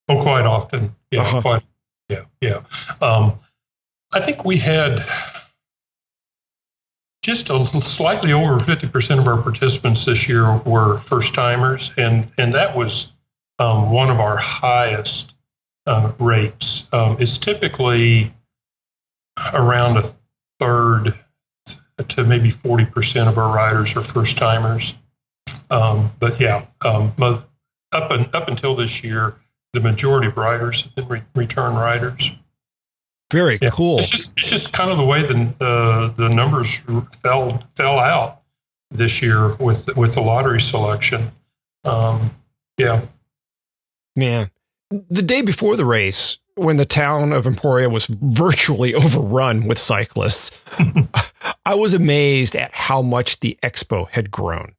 Oh, 0.09 0.21
quite 0.23 0.45
often. 0.47 0.95
Yeah, 1.11 1.23
Uh-huh. 1.23 1.40
quite. 1.40 1.62
Yeah, 2.09 2.25
yeah. 2.40 2.61
Um, 3.01 3.38
I 4.12 4.21
think 4.21 4.45
we 4.45 4.59
had 4.59 5.03
just 7.24 7.48
a 7.48 7.64
slightly 7.64 8.34
over 8.34 8.60
fifty 8.60 8.87
percent 8.87 9.18
of 9.18 9.26
our 9.26 9.40
participants 9.40 10.04
this 10.04 10.28
year 10.28 10.58
were 10.58 10.98
first 10.98 11.32
timers, 11.32 11.90
and 11.96 12.30
and 12.37 12.52
that 12.52 12.76
was 12.76 13.14
um, 13.58 13.90
one 13.90 14.10
of 14.10 14.20
our 14.20 14.37
highest 14.37 15.34
uh, 15.87 16.12
rates. 16.18 16.87
Um, 16.92 17.16
it's 17.18 17.38
typically 17.38 18.34
around 19.54 19.96
a 19.96 20.02
third 20.60 21.14
to 22.08 22.24
maybe 22.24 22.50
forty 22.50 22.84
percent 22.84 23.26
of 23.26 23.38
our 23.38 23.56
riders 23.56 23.96
are 23.96 24.02
first 24.02 24.37
timers. 24.37 24.94
Um, 25.70 26.12
but 26.20 26.38
yeah, 26.38 26.66
um, 26.84 27.14
up 27.18 28.10
and 28.10 28.34
up 28.34 28.48
until 28.48 28.74
this 28.74 29.02
year, 29.02 29.34
the 29.72 29.80
majority 29.80 30.28
of 30.28 30.37
riders 30.37 30.82
have 30.82 30.94
been 30.94 31.08
re- 31.08 31.22
return 31.34 31.74
riders. 31.74 32.32
Very 33.35 33.59
Yeah. 33.61 33.70
cool. 33.70 33.99
It's 33.99 34.11
just 34.11 34.38
it's 34.38 34.49
just 34.49 34.73
kind 34.73 34.90
of 34.90 34.97
the 34.97 35.05
way 35.05 35.23
the 35.23 35.35
the, 35.59 36.14
the 36.16 36.29
numbers 36.29 36.77
fell 37.23 37.62
fell 37.75 37.99
out 37.99 38.40
this 38.90 39.23
year 39.23 39.55
with 39.57 39.97
with 39.97 40.14
the 40.14 40.20
lottery 40.20 40.61
selection. 40.61 41.33
Um, 41.85 42.31
yeah, 42.79 43.03
Man, 44.16 44.51
the 45.11 45.23
day 45.23 45.42
before 45.42 45.77
the 45.77 45.85
race, 45.85 46.38
when 46.55 46.77
the 46.77 46.85
town 46.87 47.33
of 47.33 47.47
Emporia 47.47 47.88
was 47.90 48.07
virtually 48.07 48.94
overrun 49.05 49.66
with 49.66 49.79
cyclists, 49.79 50.53
I 51.66 51.75
was 51.75 51.92
amazed 51.94 52.55
at 52.57 52.73
how 52.73 53.03
much 53.03 53.40
the 53.40 53.59
expo 53.62 54.09
had 54.11 54.31
grown. 54.31 54.75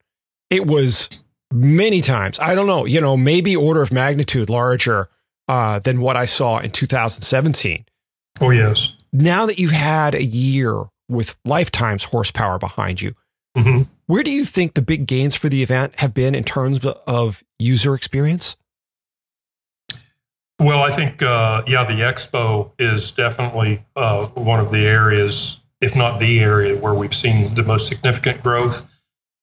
It 0.50 0.66
was 0.66 1.24
many 1.52 2.02
times, 2.02 2.40
I 2.40 2.56
don't 2.56 2.68
know, 2.68 2.86
you 2.86 3.02
know, 3.02 3.18
maybe 3.18 3.56
order 3.56 3.82
of 3.82 3.92
magnitude 3.92 4.50
larger 4.50 5.10
uh, 5.48 5.80
than 5.80 6.00
what 6.02 6.16
I 6.16 6.26
saw 6.26 6.60
in 6.60 6.72
2017. 6.72 7.86
Oh 8.42 8.52
yes, 8.52 8.96
Now 9.12 9.46
that 9.46 9.60
you've 9.60 9.72
had 9.72 10.16
a 10.16 10.24
year 10.24 10.84
with 11.08 11.38
lifetimes 11.46 12.06
horsepower 12.06 12.60
behind 12.60 13.02
you, 13.02 13.14
hmm 13.56 13.84
where 14.08 14.22
do 14.22 14.30
you 14.30 14.46
think 14.46 14.76
the 14.76 14.84
big 14.84 15.08
gains 15.08 15.34
for 15.34 15.50
the 15.50 15.64
event 15.64 15.96
have 16.00 16.14
been 16.14 16.36
in 16.36 16.44
terms 16.44 16.80
of 16.86 17.44
user 17.58 17.96
experience? 17.96 18.56
Well, 20.60 20.80
I 20.80 20.92
think 20.92 21.22
uh, 21.22 21.64
yeah, 21.68 21.86
the 21.86 22.02
expo 22.02 22.72
is 22.80 23.12
definitely 23.12 23.84
uh, 23.96 24.28
one 24.28 24.60
of 24.60 24.72
the 24.72 24.86
areas, 24.86 25.60
if 25.82 25.96
not 25.96 26.20
the 26.20 26.40
area, 26.40 26.78
where 26.78 26.94
we've 26.94 27.14
seen 27.14 27.54
the 27.56 27.64
most 27.64 27.88
significant 27.88 28.42
growth, 28.42 28.90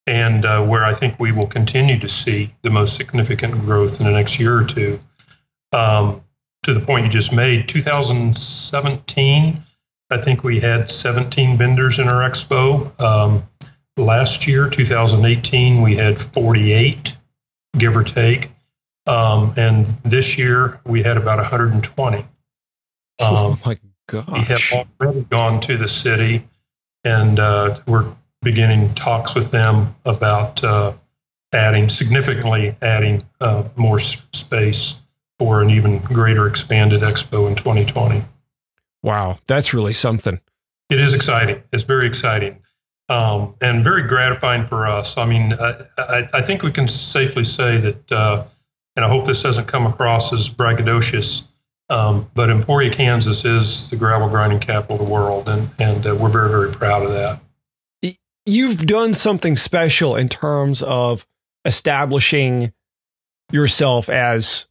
and 0.07 0.44
uh, 0.44 0.64
where 0.64 0.85
I 0.85 0.94
think 0.94 1.18
we 1.18 1.33
will 1.33 1.48
continue 1.48 1.98
to 1.98 2.09
see 2.09 2.55
the 2.62 2.70
most 2.70 2.96
significant 2.96 3.61
growth 3.62 4.00
in 4.00 4.07
the 4.07 4.12
next 4.12 4.40
year 4.40 4.57
or 4.57 4.64
two. 4.64 5.00
Um, 5.72 6.22
to 6.64 6.75
the 6.75 6.81
point 6.81 7.05
you 7.05 7.11
just 7.11 7.35
made, 7.35 7.68
2017, 7.68 9.64
I 10.11 10.16
think 10.18 10.44
we 10.44 10.61
had 10.61 10.90
17 10.90 11.57
vendors 11.59 11.98
in 11.98 12.09
our 12.09 12.29
expo. 12.29 13.01
Um, 13.01 13.42
last 13.96 14.46
year, 14.46 14.68
2018, 14.68 15.83
we 15.83 15.96
had 15.96 16.20
48, 16.20 17.16
give 17.77 17.96
or 17.96 18.05
take. 18.05 18.51
Um, 19.07 19.55
and 19.57 19.87
this 20.05 20.38
year 20.38 20.81
we 20.87 21.03
had 21.03 21.16
about 21.16 21.38
120. 21.38 22.25
oh 23.20 23.53
Um, 23.53 23.59
my 23.64 23.79
we 24.12 24.40
have 24.40 24.87
already 25.01 25.22
gone 25.22 25.61
to 25.62 25.77
the 25.77 25.88
city, 25.88 26.46
and 27.03 27.38
uh, 27.38 27.79
we're 27.87 28.12
beginning 28.42 28.94
talks 28.94 29.35
with 29.35 29.51
them 29.51 29.94
about 30.05 30.62
uh, 30.62 30.92
adding 31.53 31.88
significantly 31.88 32.77
adding 32.83 33.25
uh, 33.40 33.64
more 33.77 33.98
s- 33.98 34.27
space 34.33 35.01
for 35.42 35.61
an 35.61 35.70
even 35.70 35.98
greater 35.98 36.46
expanded 36.46 37.00
expo 37.00 37.48
in 37.48 37.57
2020. 37.57 38.22
Wow, 39.02 39.40
that's 39.48 39.74
really 39.74 39.92
something. 39.92 40.40
It 40.88 41.00
is 41.00 41.14
exciting. 41.14 41.64
It's 41.72 41.83
very 41.83 42.07
exciting. 42.07 42.62
Um, 43.09 43.57
and 43.61 43.83
very 43.83 44.07
gratifying 44.07 44.66
for 44.66 44.87
us. 44.87 45.18
I 45.18 45.24
mean, 45.24 45.52
I, 45.55 45.83
I, 45.98 46.28
I 46.33 46.42
think 46.42 46.62
we 46.62 46.70
can 46.70 46.87
safely 46.87 47.42
say 47.42 47.76
that, 47.78 48.12
uh, 48.12 48.44
and 48.94 49.05
I 49.05 49.09
hope 49.09 49.26
this 49.26 49.42
doesn't 49.42 49.66
come 49.66 49.85
across 49.85 50.33
as 50.33 50.48
braggadocious, 50.48 51.42
um, 51.90 52.31
but 52.35 52.48
Emporia, 52.48 52.92
Kansas 52.92 53.44
is 53.44 53.90
the 53.90 53.96
gravel 53.96 54.28
grinding 54.28 54.61
capital 54.61 54.94
of 54.94 55.05
the 55.05 55.12
world, 55.12 55.48
and, 55.48 55.68
and 55.81 56.07
uh, 56.07 56.14
we're 56.14 56.31
very, 56.31 56.50
very 56.50 56.70
proud 56.70 57.02
of 57.02 57.11
that. 57.11 58.16
You've 58.46 58.87
done 58.87 59.12
something 59.12 59.57
special 59.57 60.14
in 60.14 60.28
terms 60.28 60.85
of 60.85 61.26
establishing 61.64 62.72
yourself 63.50 64.09
as, 64.09 64.66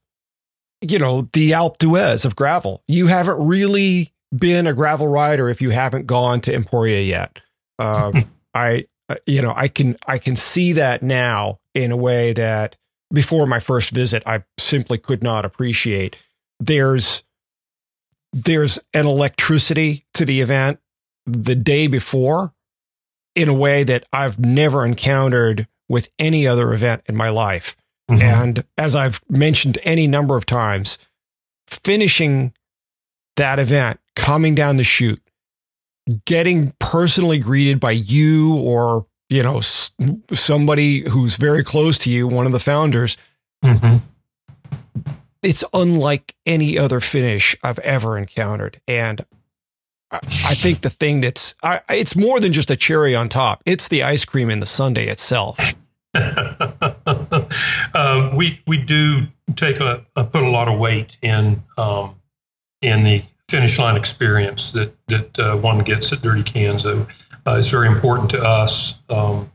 you 0.82 1.00
know, 1.00 1.30
the 1.34 1.52
Alpe 1.52 1.78
d'Huez 1.78 2.26
of 2.26 2.36
gravel. 2.36 2.84
You 2.88 3.08
haven't 3.08 3.46
really 3.46 4.14
been 4.36 4.68
a 4.68 4.74
gravel 4.74 5.08
rider 5.08 5.50
if 5.50 5.62
you 5.62 5.70
haven't 5.70 6.08
gone 6.08 6.42
to 6.42 6.54
Emporia 6.54 7.02
yet. 7.02 7.40
Um, 7.80 8.30
I, 8.54 8.88
uh, 9.10 9.16
you 9.26 9.42
know, 9.42 9.54
I 9.56 9.68
can 9.68 9.96
I 10.08 10.18
can 10.18 10.36
see 10.36 10.74
that 10.74 11.04
now 11.04 11.60
in 11.74 11.92
a 11.92 11.98
way 11.98 12.34
that 12.34 12.76
before 13.14 13.46
my 13.46 13.60
first 13.60 13.92
visit 13.92 14.24
I 14.26 14.44
simply 14.58 14.98
could 14.98 15.24
not 15.24 15.46
appreciate. 15.46 16.16
There's 16.60 17.24
there's 18.34 18.80
an 18.94 19.06
electricity 19.06 20.06
to 20.14 20.26
the 20.26 20.42
event 20.42 20.80
the 21.26 21.56
day 21.56 21.88
before 21.88 22.54
in 23.36 23.50
a 23.50 23.54
way 23.54 23.84
that 23.84 24.06
I've 24.12 24.40
never 24.40 24.86
encountered 24.86 25.68
with 25.90 26.10
any 26.18 26.48
other 26.48 26.74
event 26.74 27.04
in 27.08 27.16
my 27.16 27.30
life. 27.30 27.76
Mhm. 28.12 28.22
And 28.22 28.64
as 28.78 28.96
I've 28.96 29.22
mentioned 29.30 29.78
any 29.84 30.08
number 30.08 30.36
of 30.38 30.46
times, 30.46 30.98
finishing 31.68 32.54
that 33.38 33.60
event, 33.60 34.00
coming 34.16 34.56
down 34.56 34.78
the 34.78 34.84
chute, 34.84 35.22
getting 36.26 36.74
personally 36.80 37.40
greeted 37.40 37.80
by 37.80 37.92
you 37.92 38.56
or, 38.56 39.06
you 39.30 39.42
know, 39.44 39.60
s- 39.60 39.92
somebody 40.34 41.08
who's 41.10 41.38
very 41.38 41.64
close 41.64 41.98
to 42.00 42.10
you, 42.10 42.28
one 42.28 42.46
of 42.46 42.52
the 42.52 42.60
founders, 42.60 43.18
Mhm. 43.64 44.02
it's 45.42 45.64
unlike 45.74 46.36
any 46.46 46.78
other 46.78 47.00
finish 47.00 47.56
I've 47.64 47.80
ever 47.80 48.18
encountered. 48.18 48.82
And 48.88 49.26
I, 50.12 50.18
I 50.18 50.54
think 50.56 50.82
the 50.82 50.90
thing 50.90 51.22
that's, 51.22 51.56
I, 51.64 51.80
it's 51.90 52.16
more 52.18 52.40
than 52.42 52.52
just 52.52 52.70
a 52.70 52.76
cherry 52.76 53.16
on 53.16 53.30
top. 53.30 53.62
It's 53.66 53.88
the 53.88 54.04
ice 54.04 54.26
cream 54.26 54.50
in 54.50 54.60
the 54.60 54.66
sundae 54.66 55.08
itself. 55.08 55.58
um, 57.94 58.36
we 58.36 58.62
we 58.68 58.78
do 58.78 59.22
take 59.56 59.80
a, 59.80 60.06
a 60.16 60.24
put 60.24 60.44
a 60.44 60.50
lot 60.50 60.68
of 60.68 60.80
weight 60.80 61.18
in 61.22 61.64
um, 61.78 62.16
in 62.82 63.04
the 63.04 63.24
finish 63.50 63.78
line 63.78 63.98
experience 63.98 64.72
that 64.72 64.94
that 65.08 65.40
uh, 65.40 65.58
one 65.58 65.80
gets 65.80 66.14
at 66.14 66.22
Dirty 66.22 66.44
Kanza. 66.44 67.08
Uh, 67.46 67.56
it's 67.58 67.70
very 67.70 67.88
important 67.88 68.32
to 68.32 68.42
us, 68.42 69.00
um, 69.10 69.52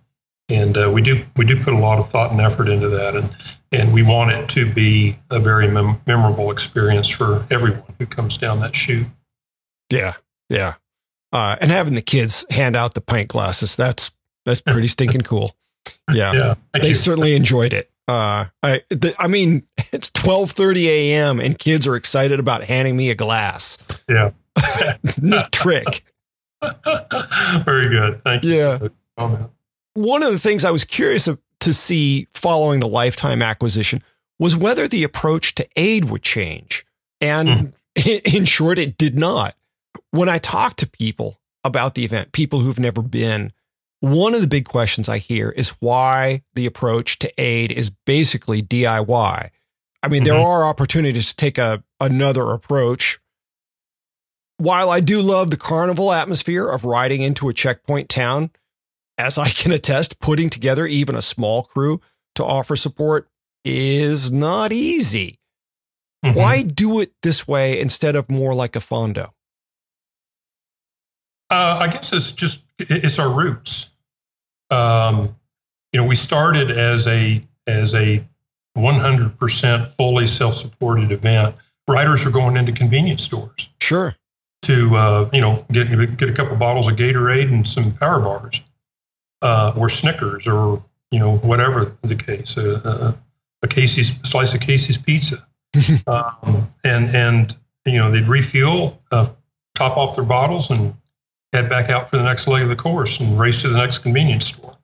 and 0.49 0.77
uh, 0.77 0.91
we 0.93 1.03
do 1.03 1.25
we 1.37 1.45
do 1.45 1.61
put 1.63 1.73
a 1.73 1.79
lot 1.79 1.99
of 1.99 2.09
thought 2.09 2.31
and 2.31 2.41
effort 2.41 2.69
into 2.69 2.89
that, 2.91 3.17
and 3.17 3.35
and 3.73 3.93
we 3.93 4.03
want 4.03 4.31
it 4.33 4.49
to 4.51 4.73
be 4.73 5.19
a 5.31 5.39
very 5.39 5.69
mem- 5.69 6.01
memorable 6.07 6.51
experience 6.51 7.09
for 7.09 7.47
everyone 7.51 7.83
who 7.99 8.07
comes 8.07 8.37
down 8.39 8.61
that 8.61 8.75
chute. 8.75 9.07
Yeah, 9.91 10.15
yeah, 10.49 10.75
uh, 11.33 11.57
and 11.61 11.71
having 11.71 11.95
the 11.95 12.03
kids 12.03 12.45
hand 12.51 12.77
out 12.77 12.95
the 12.95 13.01
pint 13.01 13.29
glasses 13.29 13.77
that's 13.77 14.13
that's 14.45 14.61
pretty 14.61 14.89
stinking 14.89 15.23
cool. 15.23 15.56
Yeah, 16.13 16.33
Yeah, 16.33 16.55
they 16.81 16.93
certainly 16.93 17.35
enjoyed 17.35 17.73
it. 17.73 17.91
Uh, 18.09 18.47
I, 18.63 18.83
the, 18.89 19.15
I 19.19 19.27
mean, 19.27 19.65
it's 19.93 20.11
twelve 20.11 20.53
thirty 20.53 20.89
a.m. 20.89 21.41
and 21.41 21.59
kids 21.59 21.87
are 21.87 21.97
excited 21.97 22.39
about 22.39 22.65
handing 22.65 22.97
me 22.97 23.11
a 23.11 23.15
glass. 23.15 23.79
Yeah. 24.09 24.31
Neat 25.21 25.53
trick. 25.53 26.05
very 27.65 27.87
good. 27.87 28.23
Thank 28.23 28.45
you. 28.45 28.55
Yeah. 28.55 28.79
for 28.79 28.85
the 28.85 28.93
comments. 29.19 29.61
One 29.95 30.23
of 30.23 30.33
the 30.33 30.39
things 30.39 30.65
I 30.65 30.71
was 30.71 30.85
curious 30.85 31.29
to 31.61 31.73
see 31.73 32.29
following 32.35 32.81
the 32.81 32.89
lifetime 32.89 33.43
acquisition 33.43 34.03
was 34.39 34.57
whether 34.57 34.87
the 34.87 35.05
approach 35.05 35.55
to 35.57 35.67
aid 35.77 36.05
would 36.07 36.23
change. 36.23 36.85
And 37.21 37.73
in, 38.07 38.21
in 38.25 38.45
short, 38.45 38.79
it 38.79 38.99
did 38.99 39.19
not. 39.19 39.55
When 40.11 40.29
I 40.29 40.39
talk 40.39 40.77
to 40.77 40.89
people 40.89 41.41
about 41.65 41.95
the 41.95 42.05
event, 42.05 42.33
people 42.33 42.61
who've 42.61 42.79
never 42.79 43.03
been, 43.03 43.53
one 44.01 44.35
of 44.35 44.41
the 44.41 44.47
big 44.47 44.65
questions 44.67 45.09
I 45.09 45.19
hear 45.19 45.51
is 45.51 45.71
why 45.81 46.43
the 46.55 46.67
approach 46.67 47.19
to 47.21 47.33
aid 47.41 47.73
is 47.73 47.91
basically 47.91 48.63
DIY. 48.63 49.51
I 50.03 50.09
mean, 50.09 50.25
there 50.25 50.35
Mhm. 50.35 50.45
are 50.45 50.67
opportunities 50.67 51.31
to 51.31 51.37
take 51.37 51.59
a 51.59 51.83
another 52.01 52.51
approach. 52.53 53.19
While 54.59 54.91
I 54.91 55.01
do 55.01 55.21
love 55.21 55.51
the 55.51 55.57
carnival 55.57 56.13
atmosphere 56.13 56.69
of 56.69 56.85
riding 56.85 57.23
into 57.23 57.49
a 57.49 57.55
checkpoint 57.55 58.09
town, 58.09 58.51
as 59.19 59.39
I 59.39 59.49
can 59.51 59.73
attest, 59.73 60.19
putting 60.21 60.51
together 60.51 60.87
even 60.87 61.15
a 61.15 61.23
small 61.23 61.63
crew 61.65 62.01
to 62.37 62.45
offer 62.45 62.77
support 62.77 63.29
is 63.65 64.31
not 64.31 64.73
easy. 64.73 65.41
Mhm. 66.25 66.35
Why 66.35 66.63
do 66.63 67.01
it 67.01 67.13
this 67.23 67.49
way 67.49 67.81
instead 67.81 68.15
of 68.17 68.31
more 68.31 68.55
like 68.55 68.77
a 68.77 68.81
fondo? 68.81 69.33
Uh, 71.51 71.79
I 71.81 71.89
guess 71.89 72.13
it's 72.13 72.33
just 72.33 72.65
it's 72.79 73.19
our 73.19 73.31
roots. 73.37 73.93
Um, 74.71 75.37
you 75.93 76.01
know, 76.01 76.07
we 76.07 76.17
started 76.17 76.71
as 76.71 77.07
a 77.07 77.43
as 77.67 77.95
a 77.95 78.25
100% 78.77 79.89
fully 79.89 80.27
self-supported 80.27 81.11
event. 81.11 81.57
Riders 81.89 82.27
are 82.27 82.31
going 82.31 82.57
into 82.57 82.73
convenience 82.73 83.23
stores 83.23 83.69
Sure. 83.81 84.15
to 84.63 84.91
uh, 84.97 85.31
you 85.33 85.41
know 85.41 85.65
get 85.71 85.89
get 86.17 86.29
a 86.29 86.33
couple 86.33 86.57
bottles 86.57 86.89
of 86.89 86.97
Gatorade 86.97 87.53
and 87.53 87.67
some 87.67 87.93
power 87.93 88.19
bars, 88.21 88.61
uh, 89.43 89.73
or 89.77 89.89
Snickers, 89.89 90.49
or 90.49 90.85
you 91.13 91.21
know 91.21 91.37
whatever 91.39 91.97
the 92.03 92.17
case, 92.17 92.59
uh, 92.59 92.81
uh, 92.85 93.13
a 93.63 93.69
Casey's 93.69 94.19
slice 94.29 94.53
of 94.53 94.61
Casey's 94.61 94.99
pizza, 94.99 95.47
um, 96.09 96.69
and 96.83 97.15
and 97.15 97.57
you 97.87 97.99
know 97.99 98.11
they'd 98.11 98.27
refuel, 98.27 99.01
uh, 99.13 99.27
top 99.77 99.97
off 99.97 100.17
their 100.17 100.27
bottles, 100.27 100.71
and 100.71 100.93
head 101.53 101.69
back 101.69 101.91
out 101.91 102.09
for 102.11 102.17
the 102.17 102.23
next 102.23 102.47
leg 102.49 102.63
of 102.63 102.69
the 102.69 102.77
course 102.77 103.21
and 103.21 103.39
race 103.39 103.63
to 103.63 103.69
the 103.69 103.79
next 103.79 103.99
convenience 103.99 104.47
store. 104.47 104.77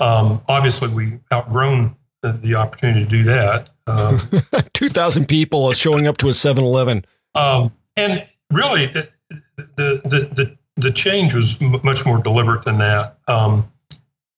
Um, 0.00 0.40
obviously, 0.48 0.92
we 0.92 1.18
outgrown 1.32 1.96
the, 2.22 2.32
the 2.32 2.54
opportunity 2.56 3.04
to 3.04 3.10
do 3.10 3.22
that. 3.24 3.70
Um, 3.86 4.20
2,000 4.74 5.26
people 5.26 5.64
are 5.66 5.74
showing 5.74 6.06
up 6.06 6.16
to 6.18 6.28
a 6.28 6.32
7 6.32 6.62
Eleven. 6.62 7.04
Um, 7.34 7.72
and 7.96 8.26
really, 8.52 8.86
the, 8.86 9.08
the 9.56 10.00
the 10.04 10.30
the 10.34 10.56
the 10.76 10.90
change 10.92 11.34
was 11.34 11.60
m- 11.62 11.80
much 11.84 12.04
more 12.06 12.22
deliberate 12.22 12.64
than 12.64 12.78
that. 12.78 13.18
Um, 13.28 13.70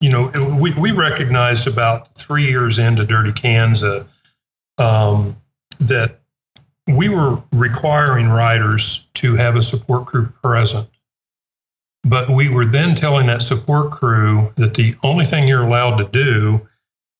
you 0.00 0.10
know, 0.10 0.30
it- 0.34 0.60
we 0.60 0.72
we 0.74 0.92
recognized 0.92 1.66
about 1.66 2.12
three 2.14 2.46
years 2.48 2.78
into 2.78 3.04
Dirty 3.06 3.32
Kanza 3.32 4.06
um, 4.78 5.36
that 5.80 6.20
we 6.92 7.08
were 7.08 7.42
requiring 7.52 8.28
riders 8.28 9.06
to 9.14 9.34
have 9.36 9.56
a 9.56 9.62
support 9.62 10.06
group 10.06 10.34
present. 10.42 10.88
But 12.04 12.28
we 12.28 12.48
were 12.48 12.66
then 12.66 12.94
telling 12.94 13.26
that 13.28 13.42
support 13.42 13.92
crew 13.92 14.52
that 14.56 14.74
the 14.74 14.94
only 15.02 15.24
thing 15.24 15.48
you're 15.48 15.62
allowed 15.62 15.96
to 15.96 16.04
do 16.04 16.68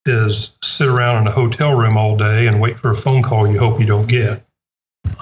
is 0.07 0.59
sit 0.63 0.89
around 0.89 1.23
in 1.23 1.27
a 1.27 1.31
hotel 1.31 1.75
room 1.75 1.97
all 1.97 2.17
day 2.17 2.47
and 2.47 2.61
wait 2.61 2.79
for 2.79 2.91
a 2.91 2.95
phone 2.95 3.23
call 3.23 3.51
you 3.51 3.59
hope 3.59 3.81
you 3.81 3.87
don't 3.87 4.09
get. 4.09 4.45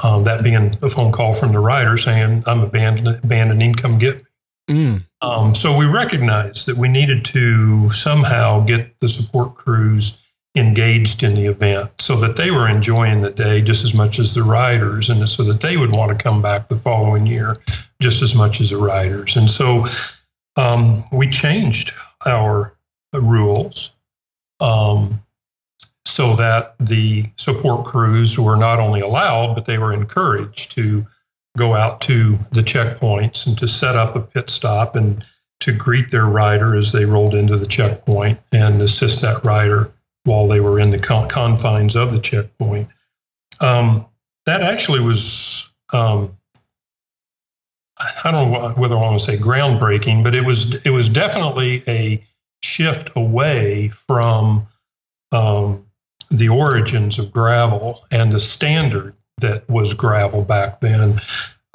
Um, 0.02 0.24
that 0.24 0.42
being 0.42 0.78
a 0.82 0.88
phone 0.88 1.12
call 1.12 1.32
from 1.32 1.52
the 1.52 1.58
writer 1.58 1.96
saying, 1.96 2.44
I'm 2.46 2.60
abandoning, 2.60 3.20
abandoning 3.22 3.74
come 3.74 3.98
get 3.98 4.16
me. 4.16 4.22
Mm. 4.70 5.04
Um, 5.20 5.54
so 5.54 5.76
we 5.76 5.86
recognized 5.86 6.66
that 6.66 6.76
we 6.76 6.88
needed 6.88 7.24
to 7.26 7.90
somehow 7.90 8.60
get 8.60 8.98
the 9.00 9.08
support 9.08 9.54
crews 9.54 10.21
engaged 10.54 11.22
in 11.22 11.34
the 11.34 11.46
event 11.46 11.90
so 11.98 12.16
that 12.16 12.36
they 12.36 12.50
were 12.50 12.68
enjoying 12.68 13.22
the 13.22 13.30
day 13.30 13.62
just 13.62 13.84
as 13.84 13.94
much 13.94 14.18
as 14.18 14.34
the 14.34 14.42
riders 14.42 15.08
and 15.08 15.26
so 15.26 15.44
that 15.44 15.60
they 15.60 15.78
would 15.78 15.90
want 15.90 16.10
to 16.10 16.22
come 16.22 16.42
back 16.42 16.68
the 16.68 16.76
following 16.76 17.26
year 17.26 17.56
just 18.02 18.22
as 18.22 18.34
much 18.34 18.60
as 18.60 18.70
the 18.70 18.76
riders. 18.76 19.36
And 19.36 19.48
so 19.48 19.86
um, 20.56 21.04
we 21.10 21.28
changed 21.30 21.94
our 22.26 22.76
rules 23.14 23.94
um, 24.60 25.22
so 26.04 26.36
that 26.36 26.74
the 26.78 27.24
support 27.36 27.86
crews 27.86 28.38
were 28.38 28.56
not 28.56 28.78
only 28.78 29.00
allowed, 29.00 29.54
but 29.54 29.64
they 29.64 29.78
were 29.78 29.94
encouraged 29.94 30.72
to 30.72 31.06
go 31.56 31.74
out 31.74 32.02
to 32.02 32.38
the 32.50 32.60
checkpoints 32.60 33.46
and 33.46 33.56
to 33.58 33.68
set 33.68 33.96
up 33.96 34.16
a 34.16 34.20
pit 34.20 34.50
stop 34.50 34.96
and 34.96 35.24
to 35.60 35.72
greet 35.72 36.10
their 36.10 36.26
rider 36.26 36.74
as 36.74 36.92
they 36.92 37.04
rolled 37.04 37.34
into 37.34 37.56
the 37.56 37.66
checkpoint 37.66 38.38
and 38.52 38.82
assist 38.82 39.22
that 39.22 39.44
rider 39.44 39.92
while 40.24 40.48
they 40.48 40.60
were 40.60 40.78
in 40.78 40.90
the 40.90 40.98
confines 40.98 41.96
of 41.96 42.12
the 42.12 42.20
checkpoint. 42.20 42.88
Um, 43.60 44.06
that 44.46 44.62
actually 44.62 45.00
was, 45.00 45.72
um, 45.92 46.36
I 47.98 48.30
don't 48.30 48.50
know 48.50 48.70
whether 48.70 48.96
I 48.96 49.00
want 49.00 49.18
to 49.20 49.24
say 49.24 49.36
groundbreaking, 49.36 50.24
but 50.24 50.34
it 50.34 50.44
was 50.44 50.84
it 50.84 50.90
was 50.90 51.08
definitely 51.08 51.82
a 51.86 52.24
shift 52.62 53.10
away 53.16 53.88
from 53.88 54.66
um, 55.30 55.86
the 56.30 56.48
origins 56.48 57.18
of 57.18 57.32
gravel 57.32 58.04
and 58.10 58.32
the 58.32 58.40
standard 58.40 59.14
that 59.40 59.68
was 59.68 59.94
gravel 59.94 60.44
back 60.44 60.80
then. 60.80 61.20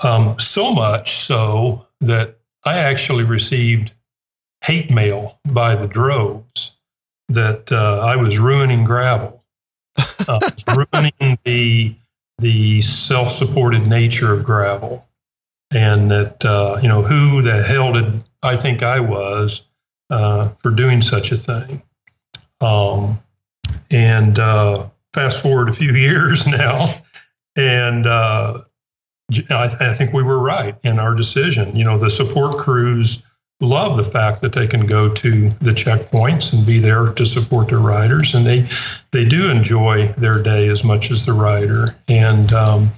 Um, 0.03 0.39
so 0.39 0.73
much 0.73 1.11
so 1.11 1.87
that 2.01 2.37
I 2.65 2.79
actually 2.79 3.23
received 3.23 3.93
hate 4.63 4.91
mail 4.91 5.39
by 5.45 5.75
the 5.75 5.87
droves 5.87 6.76
that 7.29 7.71
uh, 7.71 8.01
I 8.03 8.15
was 8.15 8.39
ruining 8.39 8.83
gravel, 8.83 9.43
uh, 9.97 10.39
was 10.41 10.65
ruining 10.93 11.37
the 11.43 11.95
the 12.39 12.81
self-supported 12.81 13.87
nature 13.87 14.31
of 14.31 14.43
gravel, 14.43 15.07
and 15.73 16.11
that 16.11 16.45
uh, 16.45 16.79
you 16.81 16.87
know 16.87 17.01
who 17.01 17.41
the 17.41 17.63
hell 17.63 17.93
did 17.93 18.23
I 18.43 18.55
think 18.55 18.83
I 18.83 18.99
was 18.99 19.65
uh, 20.09 20.49
for 20.49 20.71
doing 20.71 21.01
such 21.01 21.31
a 21.31 21.37
thing. 21.37 21.81
Um, 22.61 23.19
and 23.91 24.39
uh, 24.39 24.87
fast 25.13 25.43
forward 25.43 25.69
a 25.69 25.73
few 25.73 25.91
years 25.93 26.47
now, 26.47 26.87
and 27.55 28.05
uh, 28.05 28.59
I, 29.49 29.75
I 29.79 29.93
think 29.93 30.13
we 30.13 30.23
were 30.23 30.41
right 30.41 30.75
in 30.83 30.99
our 30.99 31.13
decision. 31.13 31.75
You 31.75 31.83
know, 31.83 31.97
the 31.97 32.09
support 32.09 32.57
crews 32.57 33.23
love 33.59 33.97
the 33.97 34.03
fact 34.03 34.41
that 34.41 34.53
they 34.53 34.67
can 34.67 34.85
go 34.85 35.11
to 35.13 35.49
the 35.61 35.71
checkpoints 35.71 36.53
and 36.53 36.65
be 36.65 36.79
there 36.79 37.11
to 37.13 37.25
support 37.25 37.69
their 37.69 37.79
riders, 37.79 38.35
and 38.35 38.45
they 38.45 38.67
they 39.11 39.27
do 39.27 39.49
enjoy 39.49 40.07
their 40.09 40.41
day 40.43 40.67
as 40.67 40.83
much 40.83 41.09
as 41.11 41.25
the 41.25 41.33
rider. 41.33 41.95
And 42.07 42.53
um, 42.53 42.91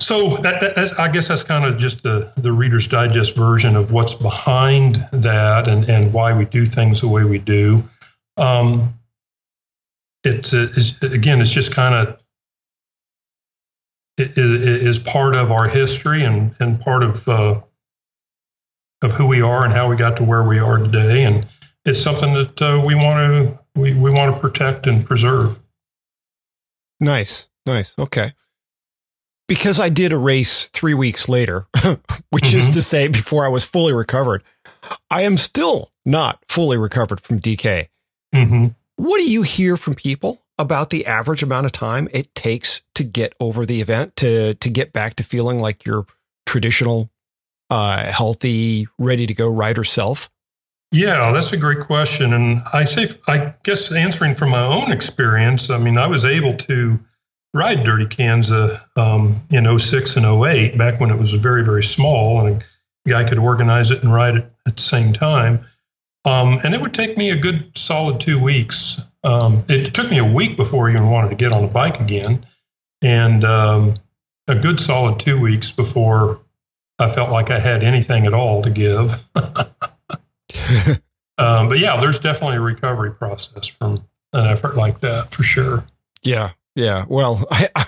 so 0.00 0.36
that, 0.38 0.60
that, 0.60 0.74
that's- 0.74 0.92
I 0.98 1.08
guess 1.08 1.28
that's 1.28 1.42
kind 1.44 1.64
of 1.64 1.78
just 1.78 2.02
the 2.02 2.32
the 2.36 2.52
Reader's 2.52 2.88
Digest 2.88 3.36
version 3.36 3.76
of 3.76 3.92
what's 3.92 4.14
behind 4.14 5.06
that 5.12 5.68
and 5.68 5.88
and 5.88 6.12
why 6.12 6.36
we 6.36 6.46
do 6.46 6.64
things 6.64 7.00
the 7.00 7.08
way 7.08 7.24
we 7.24 7.38
do. 7.38 7.82
Um, 8.36 8.94
it 10.24 10.52
is 10.52 11.00
again, 11.02 11.40
it's 11.40 11.52
just 11.52 11.74
kind 11.74 11.94
of 11.94 12.22
it, 14.18 14.32
it 14.36 14.82
is 14.82 14.98
part 14.98 15.34
of 15.34 15.52
our 15.52 15.68
history 15.68 16.24
and 16.24 16.54
and 16.60 16.80
part 16.80 17.02
of 17.02 17.28
uh, 17.28 17.60
of 19.02 19.12
who 19.12 19.26
we 19.26 19.40
are 19.42 19.64
and 19.64 19.72
how 19.72 19.88
we 19.88 19.96
got 19.96 20.16
to 20.18 20.24
where 20.24 20.42
we 20.42 20.58
are 20.58 20.78
today, 20.78 21.24
and 21.24 21.46
it's 21.84 22.00
something 22.02 22.34
that 22.34 22.60
uh, 22.62 22.82
we 22.84 22.94
want 22.94 23.16
to 23.16 23.58
we, 23.80 23.94
we 23.94 24.10
want 24.10 24.34
to 24.34 24.40
protect 24.40 24.86
and 24.86 25.04
preserve. 25.04 25.58
Nice. 26.98 27.46
Nice. 27.66 27.94
Okay. 27.98 28.32
Because 29.48 29.80
I 29.80 29.88
did 29.88 30.12
a 30.12 30.18
race 30.18 30.66
three 30.68 30.94
weeks 30.94 31.28
later, 31.28 31.66
which 32.30 32.52
is 32.54 32.68
Mhm. 32.68 32.74
to 32.74 32.82
say 32.82 33.08
before 33.08 33.44
I 33.44 33.48
was 33.48 33.64
fully 33.64 33.92
recovered, 33.92 34.42
I 35.10 35.22
am 35.22 35.36
still 35.36 35.90
not 36.04 36.44
fully 36.48 36.76
recovered 36.76 37.20
from 37.20 37.40
DK. 37.40 37.88
hmm 38.34 38.68
What 38.96 39.18
do 39.18 39.30
you 39.30 39.42
hear 39.42 39.76
from 39.76 39.94
people 39.94 40.42
about 40.58 40.90
the 40.90 41.06
average 41.06 41.42
amount 41.42 41.66
of 41.66 41.72
time 41.72 42.08
it 42.12 42.34
takes 42.34 42.82
to 42.94 43.02
get 43.02 43.34
over 43.40 43.64
the 43.66 43.80
event 43.80 44.14
to 44.16 44.54
to 44.54 44.68
get 44.70 44.92
back 44.92 45.16
to 45.16 45.24
feeling 45.24 45.58
like 45.58 45.84
your 45.86 46.06
traditional, 46.46 47.10
uh, 47.70 48.10
healthy, 48.10 48.88
ready 48.98 49.26
to 49.26 49.34
go 49.34 49.48
rider 49.48 49.84
self? 49.84 50.28
Yeah, 50.92 51.30
that's 51.32 51.52
a 51.52 51.56
great 51.56 51.80
question. 51.80 52.32
And 52.32 52.62
I 52.72 52.84
say, 52.84 53.08
I 53.28 53.54
guess 53.62 53.92
answering 53.92 54.34
from 54.34 54.50
my 54.50 54.64
own 54.64 54.90
experience, 54.90 55.70
I 55.70 55.78
mean, 55.78 55.96
I 55.96 56.08
was 56.08 56.24
able 56.24 56.56
to 56.56 56.98
ride 57.54 57.84
Dirty 57.84 58.06
Kanza 58.06 58.80
um, 58.96 59.40
in 59.50 59.78
06 59.78 60.16
and 60.16 60.26
08, 60.26 60.76
back 60.76 61.00
when 61.00 61.10
it 61.10 61.18
was 61.18 61.32
very, 61.34 61.64
very 61.64 61.84
small 61.84 62.44
and 62.44 62.64
a 63.06 63.08
guy 63.08 63.28
could 63.28 63.38
organize 63.38 63.90
it 63.90 64.02
and 64.02 64.12
ride 64.12 64.36
it 64.36 64.52
at 64.66 64.76
the 64.76 64.82
same 64.82 65.12
time. 65.12 65.66
Um, 66.24 66.58
and 66.64 66.74
it 66.74 66.80
would 66.80 66.92
take 66.92 67.16
me 67.16 67.30
a 67.30 67.36
good 67.36 67.76
solid 67.78 68.20
two 68.20 68.42
weeks. 68.42 69.02
Um, 69.24 69.64
it 69.68 69.94
took 69.94 70.10
me 70.10 70.18
a 70.18 70.24
week 70.24 70.56
before 70.56 70.88
I 70.88 70.92
even 70.92 71.08
wanted 71.08 71.30
to 71.30 71.36
get 71.36 71.52
on 71.52 71.64
a 71.64 71.68
bike 71.68 72.00
again. 72.00 72.46
And 73.00 73.44
um, 73.44 73.94
a 74.48 74.56
good 74.56 74.80
solid 74.80 75.20
two 75.20 75.40
weeks 75.40 75.72
before 75.72 76.40
I 77.00 77.08
felt 77.08 77.30
like 77.30 77.50
I 77.50 77.58
had 77.58 77.82
anything 77.82 78.26
at 78.26 78.34
all 78.34 78.62
to 78.62 78.70
give. 78.70 79.28
um, 81.38 81.68
but 81.68 81.78
yeah, 81.78 81.98
there's 81.98 82.18
definitely 82.18 82.56
a 82.56 82.60
recovery 82.60 83.12
process 83.12 83.66
from 83.66 84.04
an 84.32 84.46
effort 84.46 84.76
like 84.76 85.00
that 85.00 85.32
for 85.32 85.42
sure. 85.42 85.84
Yeah, 86.22 86.50
yeah. 86.74 87.04
Well, 87.08 87.46
I, 87.50 87.68
I, 87.74 87.86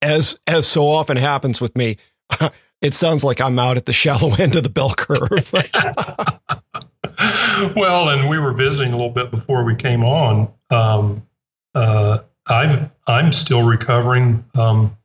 as 0.00 0.38
as 0.46 0.66
so 0.66 0.86
often 0.86 1.16
happens 1.16 1.60
with 1.60 1.76
me, 1.76 1.98
it 2.80 2.94
sounds 2.94 3.24
like 3.24 3.40
I'm 3.40 3.58
out 3.58 3.76
at 3.76 3.86
the 3.86 3.92
shallow 3.92 4.34
end 4.34 4.56
of 4.56 4.62
the 4.62 4.70
bell 4.70 4.94
curve. 4.96 5.52
well, 7.76 8.08
and 8.10 8.28
we 8.28 8.38
were 8.38 8.52
visiting 8.52 8.92
a 8.92 8.96
little 8.96 9.12
bit 9.12 9.30
before 9.30 9.64
we 9.64 9.74
came 9.74 10.04
on. 10.04 10.52
Um, 10.70 11.26
uh, 11.74 12.18
I've 12.48 12.90
I'm 13.06 13.32
still 13.32 13.66
recovering 13.66 14.44
um, 14.58 14.96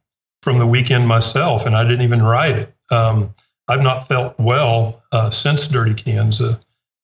from 0.41 0.59
the 0.59 0.67
weekend 0.67 1.07
myself, 1.07 1.65
and 1.65 1.75
I 1.75 1.83
didn't 1.83 2.01
even 2.01 2.21
write 2.21 2.57
it. 2.57 2.73
Um, 2.91 3.33
I've 3.67 3.81
not 3.81 4.07
felt 4.07 4.35
well 4.39 5.01
uh, 5.11 5.29
since 5.29 5.67
Dirty 5.67 5.93
Kanza. 5.93 6.59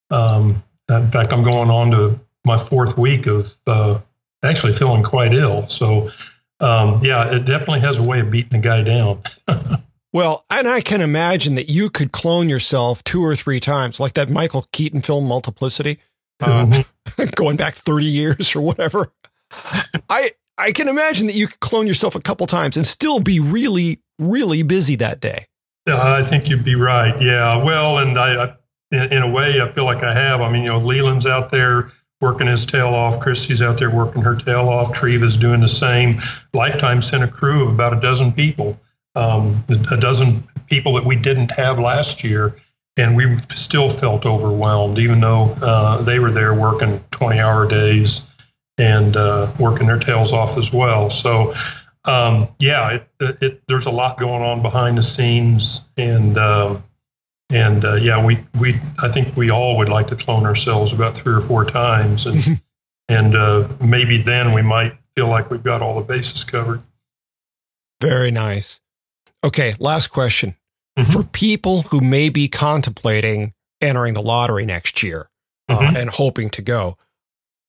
Um, 0.10 0.64
in 0.90 1.12
fact, 1.12 1.34
I'm 1.34 1.44
going 1.44 1.70
on 1.70 1.92
to 1.92 2.20
my 2.46 2.58
fourth 2.58 2.98
week 2.98 3.28
of 3.28 3.54
uh, 3.68 4.00
actually 4.44 4.74
feeling 4.74 5.04
quite 5.04 5.34
ill. 5.34 5.66
So, 5.66 6.10
um, 6.60 6.98
yeah, 7.02 7.34
it 7.34 7.46
definitely 7.46 7.82
has 7.82 8.00
a 8.00 8.04
way 8.04 8.20
of 8.20 8.30
beating 8.30 8.60
a 8.60 8.62
guy 8.62 8.84
down. 8.84 9.22
well, 10.14 10.46
and 10.50 10.68
I 10.68 10.82
can 10.82 11.02
imagine 11.02 11.56
that 11.56 11.70
you 11.70 11.90
could 11.90 12.12
clone 12.12 12.50
yourself 12.50 13.04
two 13.04 13.24
or 13.24 13.36
three 13.36 13.60
times, 13.60 14.00
like 14.00 14.14
that 14.14 14.30
Michael 14.30 14.66
Keaton 14.72 15.02
film 15.02 15.28
Multiplicity, 15.28 16.00
uh, 16.42 16.66
mm-hmm. 16.66 17.24
going 17.36 17.58
back 17.58 17.74
30 17.74 18.06
years 18.06 18.56
or 18.56 18.62
whatever. 18.62 19.12
I 20.10 20.32
I 20.58 20.72
can 20.72 20.88
imagine 20.88 21.28
that 21.28 21.36
you 21.36 21.48
could 21.48 21.60
clone 21.60 21.88
yourself 21.88 22.16
a 22.16 22.22
couple 22.22 22.46
times 22.48 22.78
and 22.78 22.86
still 22.86 23.20
be 23.20 23.40
really, 23.40 24.02
really 24.20 24.64
busy 24.64 24.96
that 24.98 25.20
day. 25.20 25.48
I 25.88 26.24
think 26.24 26.50
you'd 26.50 26.64
be 26.64 26.76
right. 26.76 27.20
Yeah. 27.22 27.64
Well, 27.64 28.00
and 28.00 28.18
I, 28.18 28.46
I 28.46 28.56
in, 28.92 29.12
in, 29.12 29.24
a 29.24 29.30
way, 29.30 29.60
I 29.62 29.72
feel 29.72 29.86
like 29.86 30.04
I 30.04 30.14
have. 30.14 30.42
I 30.42 30.52
mean, 30.52 30.64
you 30.64 30.70
know, 30.70 30.80
LeLan's 30.80 31.26
out 31.26 31.50
there 31.50 31.92
working 32.22 32.48
his 32.48 32.66
tail 32.66 32.88
off. 32.88 33.20
Kristi's 33.20 33.62
out 33.62 33.78
there 33.78 33.90
working 33.90 34.22
her 34.22 34.36
tail 34.36 34.70
off. 34.70 34.94
Treva's 34.94 35.36
doing 35.36 35.60
the 35.60 35.68
same. 35.68 36.16
Lifetime 36.54 37.02
sent 37.02 37.24
a 37.24 37.28
crew 37.28 37.68
of 37.68 37.74
about 37.74 37.98
a 37.98 38.00
dozen 38.00 38.32
people, 38.32 38.80
um, 39.16 39.64
a 39.92 39.98
dozen 39.98 40.44
people 40.68 40.94
that 40.94 41.04
we 41.04 41.16
didn't 41.16 41.52
have 41.52 41.80
last 41.80 42.24
year. 42.24 42.56
And 42.96 43.18
we 43.18 43.38
still 43.50 43.90
felt 43.90 44.26
overwhelmed, 44.26 45.00
even 45.00 45.20
though 45.20 45.56
uh, 45.64 46.02
they 46.04 46.20
were 46.20 46.32
there 46.32 46.54
working 46.54 47.04
20 47.10 47.40
hour 47.40 47.68
days 47.68 48.32
and 48.78 49.18
uh, 49.18 49.52
working 49.60 49.88
their 49.88 50.00
tails 50.00 50.32
off 50.32 50.58
as 50.58 50.72
well. 50.72 51.10
So, 51.10 51.54
um, 52.06 52.50
yeah, 52.60 53.00
it, 53.20 53.42
it, 53.42 53.62
there's 53.68 53.86
a 53.86 53.92
lot 53.92 54.20
going 54.20 54.42
on 54.42 54.62
behind 54.62 54.98
the 54.98 55.04
scenes. 55.04 55.88
And, 55.98 56.38
um, 56.38 56.84
and 57.54 57.86
uh, 57.86 57.96
yeah, 57.96 58.24
we 58.26 58.40
we 58.60 58.76
I 59.02 59.10
think 59.10 59.38
we 59.38 59.52
all 59.52 59.78
would 59.78 59.90
like 59.90 60.08
to 60.08 60.16
clone 60.16 60.46
ourselves 60.46 60.92
about 60.92 61.16
three 61.16 61.36
or 61.36 61.42
four 61.42 61.66
times, 61.66 62.26
and 62.26 62.62
and 63.08 63.36
uh, 63.36 63.68
maybe 63.80 64.18
then 64.18 64.54
we 64.54 64.64
might 64.64 64.98
feel 65.16 65.28
like 65.28 65.52
we've 65.52 65.64
got 65.64 65.82
all 65.82 65.96
the 65.96 66.02
bases 66.02 66.44
covered. 66.44 66.82
Very 68.02 68.32
nice. 68.32 68.82
Okay, 69.44 69.76
last 69.80 70.08
question 70.08 70.56
mm-hmm. 70.98 71.12
for 71.12 71.24
people 71.24 71.84
who 71.84 72.02
may 72.02 72.30
be 72.30 72.48
contemplating 72.48 73.54
entering 73.82 74.14
the 74.14 74.22
lottery 74.22 74.66
next 74.66 75.04
year 75.04 75.30
uh, 75.70 75.78
mm-hmm. 75.78 75.96
and 75.96 76.10
hoping 76.10 76.50
to 76.50 76.62
go. 76.62 76.98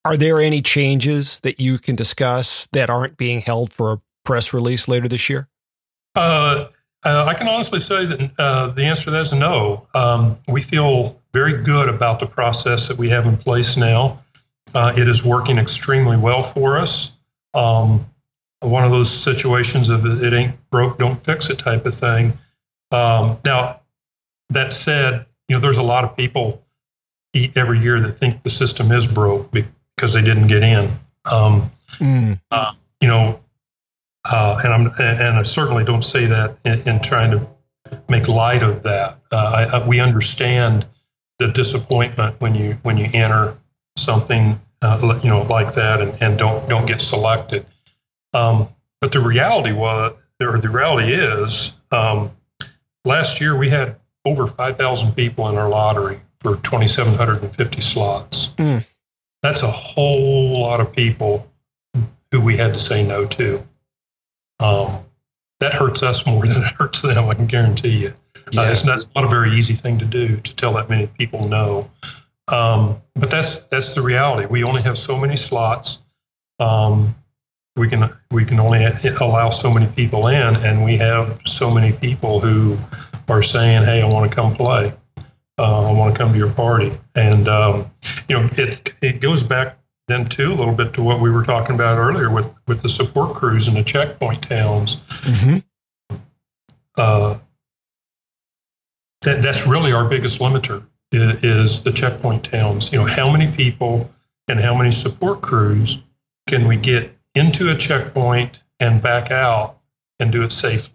Are 0.04 0.16
there 0.16 0.38
any 0.38 0.62
changes 0.62 1.40
that 1.40 1.60
you 1.60 1.78
can 1.78 1.96
discuss 1.96 2.68
that 2.72 2.90
aren't 2.90 3.16
being 3.16 3.40
held 3.40 3.72
for 3.72 3.92
a 3.92 4.00
press 4.24 4.52
release 4.52 4.88
later 4.88 5.08
this 5.08 5.28
year? 5.28 5.48
Uh, 6.14 6.66
uh, 7.04 7.24
I 7.28 7.34
can 7.34 7.48
honestly 7.48 7.80
say 7.80 8.06
that 8.06 8.30
uh, 8.38 8.68
the 8.68 8.84
answer 8.84 9.06
to 9.06 9.10
that 9.12 9.20
is 9.22 9.32
no. 9.32 9.86
Um, 9.94 10.36
we 10.48 10.62
feel 10.62 11.20
very 11.32 11.62
good 11.62 11.88
about 11.88 12.20
the 12.20 12.26
process 12.26 12.88
that 12.88 12.96
we 12.96 13.08
have 13.10 13.26
in 13.26 13.36
place 13.36 13.76
now. 13.76 14.20
Uh, 14.74 14.92
it 14.96 15.08
is 15.08 15.24
working 15.24 15.58
extremely 15.58 16.16
well 16.16 16.42
for 16.42 16.78
us. 16.78 17.16
Um, 17.52 18.06
one 18.60 18.84
of 18.84 18.90
those 18.90 19.10
situations 19.10 19.90
of 19.90 20.06
it 20.06 20.32
ain't 20.32 20.56
broke, 20.70 20.98
don't 20.98 21.20
fix 21.20 21.50
it 21.50 21.58
type 21.58 21.84
of 21.84 21.94
thing. 21.94 22.38
Um, 22.90 23.38
now, 23.44 23.80
that 24.50 24.72
said, 24.72 25.26
you 25.48 25.56
know, 25.56 25.60
there's 25.60 25.78
a 25.78 25.82
lot 25.82 26.04
of 26.04 26.16
people 26.16 26.64
every 27.54 27.80
year 27.80 28.00
that 28.00 28.12
think 28.12 28.42
the 28.42 28.50
system 28.50 28.90
is 28.92 29.12
broke 29.12 29.50
because 29.50 30.14
they 30.14 30.22
didn't 30.22 30.46
get 30.46 30.62
in. 30.62 30.90
Um, 31.30 31.70
mm. 31.98 32.40
uh, 32.50 32.72
you 33.00 33.08
know, 33.08 33.40
uh, 34.24 34.60
and 34.64 34.72
I'm 34.72 34.86
and 34.98 35.36
I 35.36 35.42
certainly 35.42 35.84
don't 35.84 36.04
say 36.04 36.26
that 36.26 36.58
in, 36.64 36.88
in 36.88 37.02
trying 37.02 37.32
to 37.32 37.46
make 38.08 38.28
light 38.28 38.62
of 38.62 38.82
that. 38.84 39.18
Uh, 39.30 39.66
I, 39.72 39.78
I, 39.78 39.86
we 39.86 40.00
understand 40.00 40.86
the 41.38 41.48
disappointment 41.48 42.40
when 42.40 42.54
you 42.54 42.78
when 42.82 42.96
you 42.96 43.06
enter 43.12 43.58
something 43.96 44.60
uh, 44.82 45.20
you 45.22 45.28
know 45.28 45.42
like 45.42 45.74
that 45.74 46.00
and, 46.00 46.22
and 46.22 46.38
don't 46.38 46.68
don't 46.68 46.86
get 46.86 47.00
selected. 47.00 47.66
Um, 48.32 48.68
but 49.00 49.12
the 49.12 49.20
reality 49.20 49.72
was, 49.72 50.12
or 50.40 50.58
the 50.58 50.70
reality 50.70 51.12
is, 51.12 51.72
um, 51.92 52.30
last 53.04 53.40
year 53.40 53.56
we 53.56 53.68
had 53.68 53.96
over 54.24 54.46
5,000 54.46 55.14
people 55.14 55.48
in 55.50 55.56
our 55.56 55.68
lottery 55.68 56.20
for 56.40 56.56
2,750 56.56 57.80
slots. 57.80 58.48
Mm. 58.56 58.84
That's 59.42 59.62
a 59.62 59.70
whole 59.70 60.60
lot 60.60 60.80
of 60.80 60.92
people 60.92 61.46
who 62.32 62.40
we 62.40 62.56
had 62.56 62.72
to 62.72 62.78
say 62.78 63.06
no 63.06 63.26
to 63.26 63.62
um, 64.60 65.04
that 65.60 65.72
hurts 65.72 66.02
us 66.02 66.26
more 66.26 66.46
than 66.46 66.62
it 66.62 66.72
hurts 66.78 67.02
them. 67.02 67.28
I 67.28 67.34
can 67.34 67.46
guarantee 67.46 67.98
you. 68.02 68.08
Uh, 68.08 68.40
yeah. 68.52 68.60
Uh, 68.62 68.70
it's, 68.70 68.82
that's 68.82 69.14
not 69.14 69.24
a 69.24 69.28
very 69.28 69.52
easy 69.52 69.74
thing 69.74 69.98
to 69.98 70.04
do 70.04 70.36
to 70.36 70.56
tell 70.56 70.74
that 70.74 70.88
many 70.88 71.06
people 71.06 71.48
no. 71.48 71.90
Um, 72.48 73.00
but 73.14 73.30
that's 73.30 73.60
that's 73.60 73.94
the 73.94 74.02
reality. 74.02 74.46
We 74.46 74.64
only 74.64 74.82
have 74.82 74.98
so 74.98 75.18
many 75.18 75.36
slots. 75.36 76.02
Um, 76.58 77.14
we 77.76 77.88
can 77.88 78.10
we 78.30 78.44
can 78.44 78.60
only 78.60 78.84
allow 79.20 79.50
so 79.50 79.72
many 79.72 79.86
people 79.86 80.28
in, 80.28 80.56
and 80.56 80.84
we 80.84 80.96
have 80.98 81.40
so 81.46 81.72
many 81.72 81.92
people 81.92 82.40
who 82.40 82.78
are 83.28 83.42
saying, 83.42 83.84
"Hey, 83.84 84.02
I 84.02 84.08
want 84.08 84.30
to 84.30 84.34
come 84.34 84.54
play. 84.54 84.92
Uh, 85.58 85.88
I 85.88 85.92
want 85.92 86.14
to 86.14 86.18
come 86.18 86.32
to 86.32 86.38
your 86.38 86.52
party." 86.52 86.92
And 87.16 87.48
um, 87.48 87.90
you 88.28 88.38
know, 88.38 88.48
it 88.52 88.92
it 89.00 89.20
goes 89.20 89.42
back 89.42 89.78
then 90.08 90.24
too 90.24 90.52
a 90.52 90.54
little 90.54 90.74
bit 90.74 90.94
to 90.94 91.02
what 91.02 91.20
we 91.20 91.30
were 91.30 91.44
talking 91.44 91.74
about 91.74 91.98
earlier 91.98 92.30
with 92.30 92.54
with 92.66 92.82
the 92.82 92.88
support 92.88 93.34
crews 93.34 93.68
and 93.68 93.76
the 93.76 93.84
checkpoint 93.84 94.42
towns. 94.42 94.96
Mm-hmm. 94.96 96.16
Uh, 96.96 97.38
that 99.22 99.42
that's 99.42 99.66
really 99.66 99.92
our 99.92 100.08
biggest 100.08 100.40
limiter 100.40 100.86
is, 101.10 101.44
is, 101.44 101.82
the 101.82 101.92
checkpoint 101.92 102.44
towns. 102.44 102.92
You 102.92 102.98
know, 102.98 103.06
how 103.06 103.30
many 103.30 103.50
people 103.50 104.10
and 104.48 104.60
how 104.60 104.76
many 104.76 104.90
support 104.90 105.40
crews 105.40 105.98
can 106.46 106.68
we 106.68 106.76
get 106.76 107.10
into 107.34 107.70
a 107.70 107.76
checkpoint 107.76 108.62
and 108.78 109.02
back 109.02 109.30
out 109.30 109.78
and 110.20 110.30
do 110.30 110.42
it 110.42 110.52
safely? 110.52 110.94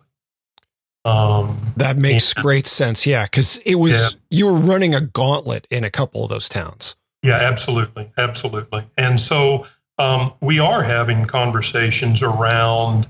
Um, 1.05 1.73
that 1.77 1.97
makes 1.97 2.33
and, 2.33 2.43
great 2.43 2.67
sense. 2.67 3.07
Yeah, 3.07 3.25
because 3.25 3.57
it 3.65 3.75
was 3.75 3.91
yeah. 3.91 4.09
you 4.29 4.45
were 4.45 4.59
running 4.59 4.93
a 4.93 5.01
gauntlet 5.01 5.65
in 5.69 5.83
a 5.83 5.89
couple 5.89 6.23
of 6.23 6.29
those 6.29 6.47
towns. 6.47 6.95
Yeah, 7.23 7.35
absolutely, 7.35 8.11
absolutely. 8.17 8.85
And 8.97 9.19
so 9.19 9.65
um, 9.97 10.33
we 10.41 10.59
are 10.59 10.81
having 10.81 11.25
conversations 11.25 12.23
around, 12.23 13.07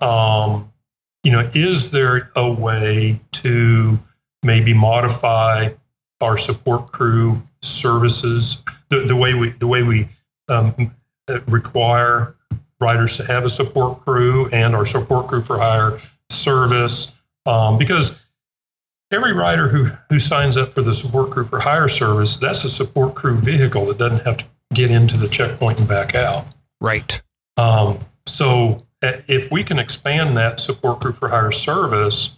um, 0.00 0.72
you 1.22 1.30
know, 1.30 1.48
is 1.54 1.92
there 1.92 2.30
a 2.34 2.52
way 2.52 3.20
to 3.32 3.98
maybe 4.42 4.74
modify 4.74 5.70
our 6.20 6.36
support 6.36 6.90
crew 6.90 7.42
services 7.62 8.62
the, 8.90 9.04
the 9.06 9.16
way 9.16 9.34
we 9.34 9.50
the 9.50 9.66
way 9.66 9.82
we 9.82 10.08
um, 10.48 10.92
require 11.46 12.34
riders 12.80 13.16
to 13.18 13.24
have 13.24 13.44
a 13.44 13.50
support 13.50 14.00
crew 14.00 14.48
and 14.50 14.74
our 14.74 14.84
support 14.84 15.28
crew 15.28 15.42
for 15.42 15.58
hire 15.58 15.98
service 16.28 17.16
um, 17.46 17.78
because 17.78 18.20
every 19.12 19.32
rider 19.32 19.68
who, 19.68 19.84
who 20.08 20.18
signs 20.18 20.56
up 20.56 20.72
for 20.72 20.82
the 20.82 20.94
support 20.94 21.30
crew 21.30 21.44
for 21.44 21.60
hire 21.60 21.88
service, 21.88 22.36
that's 22.36 22.64
a 22.64 22.68
support 22.68 23.14
crew 23.14 23.36
vehicle 23.36 23.86
that 23.86 23.98
doesn't 23.98 24.24
have 24.24 24.36
to 24.38 24.44
get 24.72 24.90
into 24.90 25.16
the 25.16 25.28
checkpoint 25.28 25.78
and 25.80 25.88
back 25.88 26.14
out. 26.14 26.46
Right. 26.80 27.20
Um, 27.56 28.00
so 28.26 28.86
if 29.02 29.50
we 29.50 29.64
can 29.64 29.78
expand 29.78 30.36
that 30.36 30.60
support 30.60 31.00
group 31.00 31.16
for 31.16 31.28
hire 31.28 31.52
service, 31.52 32.36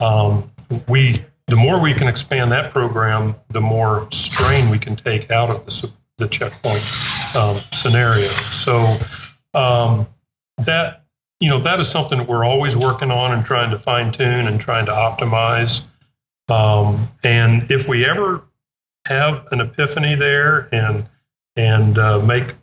um, 0.00 0.50
we 0.88 1.24
the 1.46 1.56
more 1.56 1.80
we 1.80 1.94
can 1.94 2.08
expand 2.08 2.50
that 2.52 2.72
program, 2.72 3.36
the 3.50 3.60
more 3.60 4.08
strain 4.10 4.68
we 4.68 4.78
can 4.78 4.96
take 4.96 5.30
out 5.30 5.48
of 5.48 5.64
the, 5.64 5.92
the 6.18 6.26
checkpoint 6.26 6.82
um, 7.36 7.56
scenario. 7.72 8.26
So 8.26 8.96
um, 9.54 10.08
that 10.58 11.04
you 11.40 11.48
know 11.48 11.60
that 11.60 11.78
is 11.80 11.88
something 11.88 12.18
that 12.18 12.28
we're 12.28 12.44
always 12.44 12.76
working 12.76 13.10
on 13.10 13.32
and 13.32 13.44
trying 13.44 13.70
to 13.70 13.78
fine 13.78 14.12
tune 14.12 14.48
and 14.48 14.60
trying 14.60 14.86
to 14.86 14.92
optimize. 14.92 15.86
Um, 16.48 17.08
and 17.24 17.70
if 17.70 17.88
we 17.88 18.04
ever 18.04 18.44
have 19.06 19.48
an 19.52 19.60
epiphany 19.60 20.14
there 20.14 20.68
and 20.72 21.06
and 21.56 21.98
uh, 21.98 22.20
make 22.20 22.54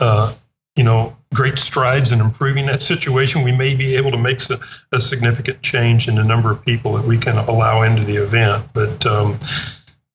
uh, 0.00 0.32
you 0.76 0.84
know 0.84 1.16
great 1.34 1.58
strides 1.58 2.12
in 2.12 2.20
improving 2.20 2.66
that 2.66 2.82
situation, 2.82 3.42
we 3.42 3.52
may 3.52 3.74
be 3.74 3.96
able 3.96 4.10
to 4.10 4.18
make 4.18 4.38
a, 4.50 4.58
a 4.92 5.00
significant 5.00 5.62
change 5.62 6.08
in 6.08 6.14
the 6.14 6.24
number 6.24 6.50
of 6.50 6.64
people 6.64 6.94
that 6.94 7.04
we 7.04 7.18
can 7.18 7.36
allow 7.36 7.82
into 7.82 8.04
the 8.04 8.16
event. 8.16 8.66
But 8.72 9.04
um, 9.06 9.38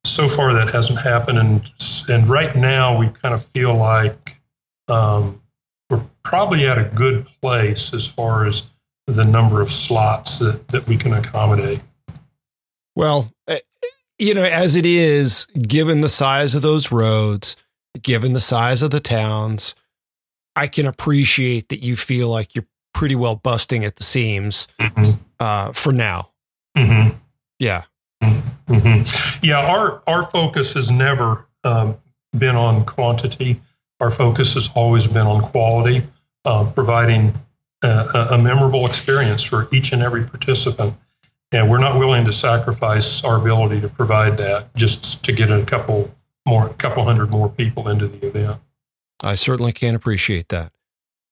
so 0.05 0.27
far, 0.27 0.53
that 0.53 0.69
hasn't 0.73 0.99
happened, 0.99 1.37
and 1.37 1.71
and 2.09 2.27
right 2.27 2.55
now 2.55 2.97
we 2.97 3.09
kind 3.09 3.33
of 3.33 3.43
feel 3.43 3.75
like 3.75 4.37
um, 4.87 5.41
we're 5.89 6.03
probably 6.23 6.67
at 6.67 6.77
a 6.77 6.89
good 6.95 7.27
place 7.41 7.93
as 7.93 8.11
far 8.11 8.45
as 8.45 8.69
the 9.07 9.25
number 9.25 9.61
of 9.61 9.69
slots 9.69 10.39
that, 10.39 10.67
that 10.69 10.87
we 10.87 10.95
can 10.95 11.13
accommodate. 11.13 11.81
Well, 12.95 13.33
eh, 13.47 13.59
you 14.17 14.33
know, 14.33 14.43
as 14.43 14.75
it 14.75 14.85
is, 14.85 15.45
given 15.45 16.01
the 16.01 16.09
size 16.09 16.53
of 16.53 16.61
those 16.61 16.91
roads, 16.91 17.55
given 18.01 18.33
the 18.33 18.39
size 18.39 18.81
of 18.81 18.91
the 18.91 18.99
towns, 18.99 19.75
I 20.55 20.67
can 20.67 20.85
appreciate 20.85 21.69
that 21.69 21.81
you 21.81 21.95
feel 21.95 22.29
like 22.29 22.53
you're 22.55 22.67
pretty 22.93 23.15
well 23.15 23.35
busting 23.35 23.85
at 23.85 23.95
the 23.95 24.03
seams 24.03 24.67
mm-hmm. 24.79 25.23
uh, 25.39 25.71
for 25.71 25.93
now. 25.93 26.31
Mm-hmm. 26.77 27.17
Yeah. 27.59 27.83
Mm-hmm. 28.21 29.45
Yeah. 29.45 29.59
Our, 29.59 30.01
our 30.07 30.23
focus 30.23 30.73
has 30.73 30.91
never 30.91 31.47
um, 31.63 31.97
been 32.37 32.55
on 32.55 32.85
quantity. 32.85 33.61
Our 33.99 34.09
focus 34.09 34.53
has 34.55 34.69
always 34.75 35.07
been 35.07 35.27
on 35.27 35.41
quality, 35.41 36.05
uh, 36.45 36.69
providing 36.73 37.33
a, 37.83 38.27
a 38.31 38.37
memorable 38.37 38.85
experience 38.85 39.43
for 39.43 39.67
each 39.71 39.91
and 39.93 40.01
every 40.01 40.25
participant 40.25 40.95
and 41.51 41.69
we're 41.69 41.79
not 41.79 41.97
willing 41.97 42.25
to 42.25 42.33
sacrifice 42.33 43.23
our 43.23 43.37
ability 43.37 43.81
to 43.81 43.89
provide 43.89 44.37
that 44.37 44.73
just 44.75 45.25
to 45.25 45.31
get 45.33 45.51
a 45.51 45.63
couple 45.65 46.13
more, 46.45 46.69
couple 46.69 47.03
hundred 47.03 47.29
more 47.29 47.49
people 47.49 47.89
into 47.89 48.07
the 48.07 48.27
event. 48.27 48.59
I 49.21 49.35
certainly 49.35 49.71
can 49.71 49.95
appreciate 49.95 50.49
that. 50.49 50.71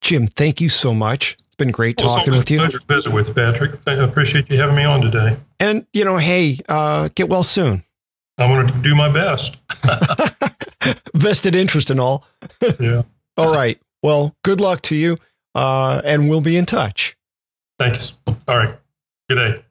Jim, 0.01 0.27
thank 0.27 0.61
you 0.61 0.69
so 0.69 0.93
much. 0.93 1.37
It's 1.45 1.55
been 1.55 1.71
great 1.71 1.99
well, 1.99 2.15
talking 2.15 2.33
with 2.33 2.49
you. 2.49 2.59
Pleasure 2.59 2.79
to 2.79 2.85
visit 2.85 3.13
with 3.13 3.35
Patrick. 3.35 3.79
I 3.87 3.93
appreciate 3.93 4.49
you 4.49 4.57
having 4.57 4.75
me 4.75 4.83
on 4.85 5.01
today. 5.01 5.37
And 5.59 5.85
you 5.93 6.05
know, 6.05 6.17
hey, 6.17 6.59
uh, 6.69 7.09
get 7.15 7.29
well 7.29 7.43
soon. 7.43 7.83
I'm 8.37 8.49
going 8.49 8.67
to 8.67 8.81
do 8.81 8.95
my 8.95 9.11
best. 9.11 9.59
Vested 11.13 11.55
interest 11.55 11.89
and 11.89 11.99
all. 11.99 12.25
yeah. 12.79 13.03
all 13.37 13.53
right. 13.53 13.79
Well, 14.01 14.35
good 14.43 14.61
luck 14.61 14.81
to 14.83 14.95
you, 14.95 15.17
uh, 15.55 16.01
and 16.05 16.29
we'll 16.29 16.41
be 16.41 16.55
in 16.55 16.65
touch. 16.65 17.17
Thanks. 17.77 18.17
All 18.47 18.57
right. 18.57 18.75
Good 19.27 19.35
day. 19.35 19.63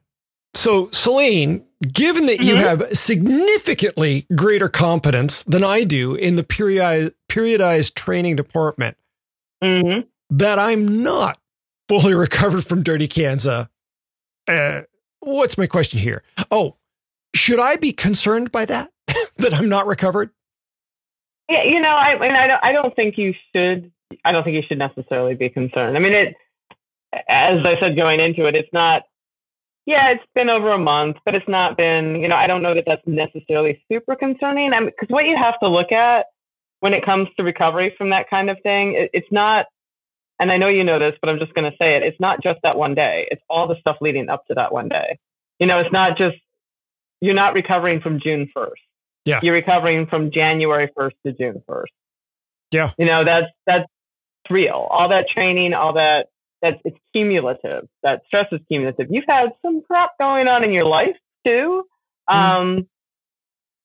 So, 0.53 0.89
Selene, 0.91 1.65
given 1.81 2.25
that 2.25 2.41
you 2.41 2.55
mm-hmm. 2.55 2.81
have 2.81 2.97
significantly 2.97 4.25
greater 4.35 4.67
competence 4.67 5.43
than 5.43 5.63
I 5.63 5.83
do 5.83 6.15
in 6.15 6.35
the 6.35 6.43
period, 6.43 7.13
periodized 7.29 7.93
training 7.93 8.35
department, 8.35 8.97
mm-hmm. 9.63 10.07
that 10.35 10.59
I'm 10.59 11.03
not 11.03 11.39
fully 11.87 12.13
recovered 12.15 12.65
from 12.65 12.83
Dirty 12.83 13.07
Kanza, 13.07 13.69
uh, 14.47 14.81
what's 15.19 15.57
my 15.57 15.67
question 15.67 15.99
here? 15.99 16.23
Oh, 16.51 16.75
should 17.35 17.59
I 17.59 17.75
be 17.75 17.91
concerned 17.91 18.51
by 18.51 18.65
that? 18.65 18.91
that 19.37 19.53
I'm 19.53 19.69
not 19.69 19.85
recovered? 19.85 20.31
Yeah, 21.49 21.63
you 21.63 21.79
know, 21.79 21.89
I, 21.89 22.15
I 22.15 22.19
mean, 22.19 22.31
I 22.31 22.47
don't, 22.47 22.63
I 22.63 22.71
don't 22.71 22.95
think 22.95 23.17
you 23.17 23.33
should. 23.53 23.91
I 24.25 24.31
don't 24.31 24.43
think 24.43 24.55
you 24.55 24.63
should 24.63 24.79
necessarily 24.79 25.35
be 25.35 25.49
concerned. 25.49 25.95
I 25.95 25.99
mean, 25.99 26.13
it, 26.13 26.35
as 27.27 27.63
I 27.65 27.79
said 27.79 27.95
going 27.95 28.19
into 28.19 28.45
it, 28.45 28.55
it's 28.55 28.71
not 28.73 29.03
yeah, 29.85 30.11
it's 30.11 30.23
been 30.35 30.49
over 30.49 30.71
a 30.71 30.77
month, 30.77 31.17
but 31.25 31.35
it's 31.35 31.47
not 31.47 31.77
been, 31.77 32.15
you 32.15 32.27
know, 32.27 32.35
I 32.35 32.47
don't 32.47 32.61
know 32.61 32.75
that 32.75 32.85
that's 32.85 33.05
necessarily 33.07 33.83
super 33.91 34.15
concerning. 34.15 34.73
I 34.73 34.83
because 34.83 35.09
what 35.09 35.25
you 35.25 35.35
have 35.35 35.59
to 35.61 35.67
look 35.67 35.91
at 35.91 36.27
when 36.79 36.93
it 36.93 37.03
comes 37.03 37.27
to 37.37 37.43
recovery 37.43 37.93
from 37.97 38.11
that 38.11 38.29
kind 38.29 38.49
of 38.49 38.57
thing, 38.61 38.93
it, 38.93 39.09
it's 39.13 39.31
not, 39.31 39.65
and 40.39 40.51
I 40.51 40.57
know 40.57 40.67
you 40.67 40.83
know 40.83 40.99
this, 40.99 41.15
but 41.21 41.29
I'm 41.29 41.39
just 41.39 41.53
going 41.53 41.69
to 41.69 41.77
say 41.81 41.95
it. 41.95 42.03
It's 42.03 42.19
not 42.19 42.41
just 42.41 42.59
that 42.63 42.77
one 42.77 42.95
day. 42.95 43.27
It's 43.31 43.41
all 43.49 43.67
the 43.67 43.77
stuff 43.79 43.97
leading 43.99 44.29
up 44.29 44.45
to 44.47 44.53
that 44.55 44.71
one 44.71 44.89
day. 44.89 45.19
You 45.59 45.67
know, 45.67 45.79
it's 45.79 45.91
not 45.91 46.17
just, 46.17 46.37
you're 47.19 47.33
not 47.33 47.53
recovering 47.53 47.99
from 47.99 48.19
June 48.19 48.49
1st. 48.55 48.71
Yeah. 49.25 49.39
You're 49.43 49.55
recovering 49.55 50.07
from 50.07 50.31
January 50.31 50.89
1st 50.97 51.13
to 51.25 51.33
June 51.33 51.61
1st. 51.67 51.85
Yeah. 52.71 52.91
You 52.97 53.05
know, 53.05 53.25
that's, 53.25 53.47
that's 53.65 53.85
real. 54.49 54.87
All 54.89 55.09
that 55.09 55.27
training, 55.27 55.73
all 55.73 55.93
that 55.93 56.27
that 56.61 56.79
it's 56.83 56.97
cumulative. 57.13 57.87
That 58.03 58.21
stress 58.27 58.47
is 58.51 58.59
cumulative. 58.67 59.07
You've 59.09 59.25
had 59.27 59.53
some 59.61 59.81
crap 59.81 60.11
going 60.19 60.47
on 60.47 60.63
in 60.63 60.71
your 60.71 60.85
life 60.85 61.15
too. 61.45 61.85
Mm. 62.29 62.35
Um, 62.35 62.87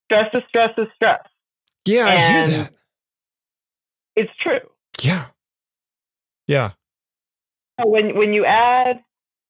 stress 0.06 0.30
is 0.34 0.42
stress 0.48 0.70
is 0.78 0.86
stress. 0.94 1.22
Yeah, 1.86 2.06
and 2.06 2.18
I 2.18 2.50
hear 2.50 2.58
that. 2.58 2.72
It's 4.16 4.32
true. 4.40 4.60
Yeah. 5.02 5.26
Yeah. 6.46 6.70
When 7.82 8.16
when 8.16 8.32
you 8.32 8.44
add, 8.44 9.00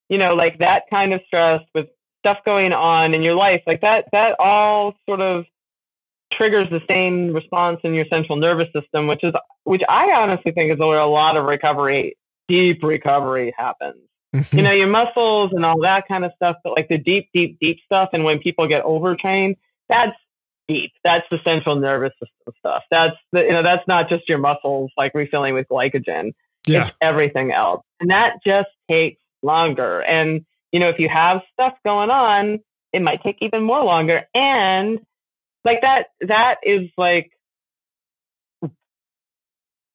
you 0.08 0.18
know, 0.18 0.34
like 0.34 0.58
that 0.58 0.84
kind 0.90 1.12
of 1.12 1.20
stress 1.26 1.60
with 1.74 1.88
stuff 2.20 2.38
going 2.44 2.72
on 2.72 3.14
in 3.14 3.22
your 3.22 3.34
life, 3.34 3.62
like 3.66 3.82
that, 3.82 4.06
that 4.12 4.36
all 4.38 4.94
sort 5.06 5.20
of 5.20 5.44
triggers 6.32 6.68
the 6.70 6.80
same 6.88 7.32
response 7.32 7.80
in 7.84 7.94
your 7.94 8.06
central 8.10 8.38
nervous 8.38 8.68
system, 8.72 9.06
which 9.06 9.22
is 9.22 9.34
which 9.64 9.82
I 9.88 10.12
honestly 10.12 10.52
think 10.52 10.72
is 10.72 10.78
where 10.78 10.98
a 10.98 11.06
lot 11.06 11.36
of 11.36 11.44
recovery 11.44 12.16
deep 12.48 12.82
recovery 12.82 13.54
happens. 13.56 14.02
you 14.32 14.40
mm-hmm. 14.40 14.64
know, 14.64 14.72
your 14.72 14.88
muscles 14.88 15.52
and 15.52 15.64
all 15.64 15.80
that 15.82 16.08
kind 16.08 16.24
of 16.24 16.32
stuff, 16.34 16.56
but 16.64 16.76
like 16.76 16.88
the 16.88 16.98
deep, 16.98 17.28
deep, 17.32 17.58
deep 17.60 17.78
stuff. 17.84 18.10
And 18.12 18.24
when 18.24 18.40
people 18.40 18.66
get 18.66 18.84
overtrained, 18.84 19.56
that's 19.88 20.16
deep. 20.66 20.92
That's 21.04 21.26
the 21.30 21.38
central 21.44 21.76
nervous 21.76 22.12
system 22.14 22.54
stuff. 22.58 22.82
That's 22.90 23.16
the, 23.32 23.44
you 23.44 23.52
know, 23.52 23.62
that's 23.62 23.86
not 23.86 24.08
just 24.08 24.28
your 24.28 24.38
muscles 24.38 24.90
like 24.96 25.14
refilling 25.14 25.54
with 25.54 25.68
glycogen. 25.68 26.32
Yeah. 26.66 26.86
It's 26.86 26.96
everything 27.00 27.52
else. 27.52 27.84
And 28.00 28.10
that 28.10 28.38
just 28.44 28.70
takes 28.90 29.22
longer. 29.42 30.00
And, 30.00 30.44
you 30.72 30.80
know, 30.80 30.88
if 30.88 30.98
you 30.98 31.08
have 31.08 31.42
stuff 31.52 31.74
going 31.84 32.10
on, 32.10 32.60
it 32.92 33.02
might 33.02 33.22
take 33.22 33.36
even 33.40 33.62
more 33.62 33.84
longer. 33.84 34.26
And 34.34 35.00
like 35.64 35.82
that, 35.82 36.06
that 36.22 36.56
is 36.64 36.90
like 36.96 37.30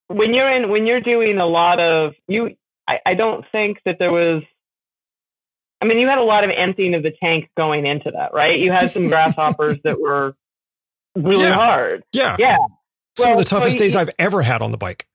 when 0.09 0.33
you're 0.33 0.49
in 0.49 0.69
when 0.69 0.85
you're 0.85 0.99
doing 0.99 1.37
a 1.37 1.45
lot 1.45 1.79
of 1.79 2.13
you 2.27 2.55
I, 2.87 2.99
I 3.05 3.13
don't 3.13 3.45
think 3.51 3.79
that 3.85 3.99
there 3.99 4.11
was 4.11 4.43
I 5.81 5.85
mean 5.85 5.97
you 5.97 6.07
had 6.07 6.17
a 6.17 6.23
lot 6.23 6.43
of 6.43 6.49
emptying 6.49 6.93
of 6.95 7.03
the 7.03 7.11
tank 7.11 7.49
going 7.55 7.85
into 7.85 8.11
that, 8.11 8.33
right? 8.33 8.59
You 8.59 8.71
had 8.71 8.91
some 8.91 9.07
grasshoppers 9.07 9.77
that 9.83 9.99
were 9.99 10.35
really 11.15 11.43
yeah. 11.43 11.53
hard. 11.53 12.03
Yeah. 12.11 12.35
Yeah. 12.37 12.57
Some 13.17 13.29
well, 13.29 13.39
of 13.39 13.45
the 13.45 13.49
toughest 13.49 13.77
so 13.77 13.83
you, 13.83 13.89
days 13.89 13.95
I've 13.95 14.09
ever 14.19 14.41
had 14.41 14.61
on 14.61 14.71
the 14.71 14.77
bike. 14.77 15.07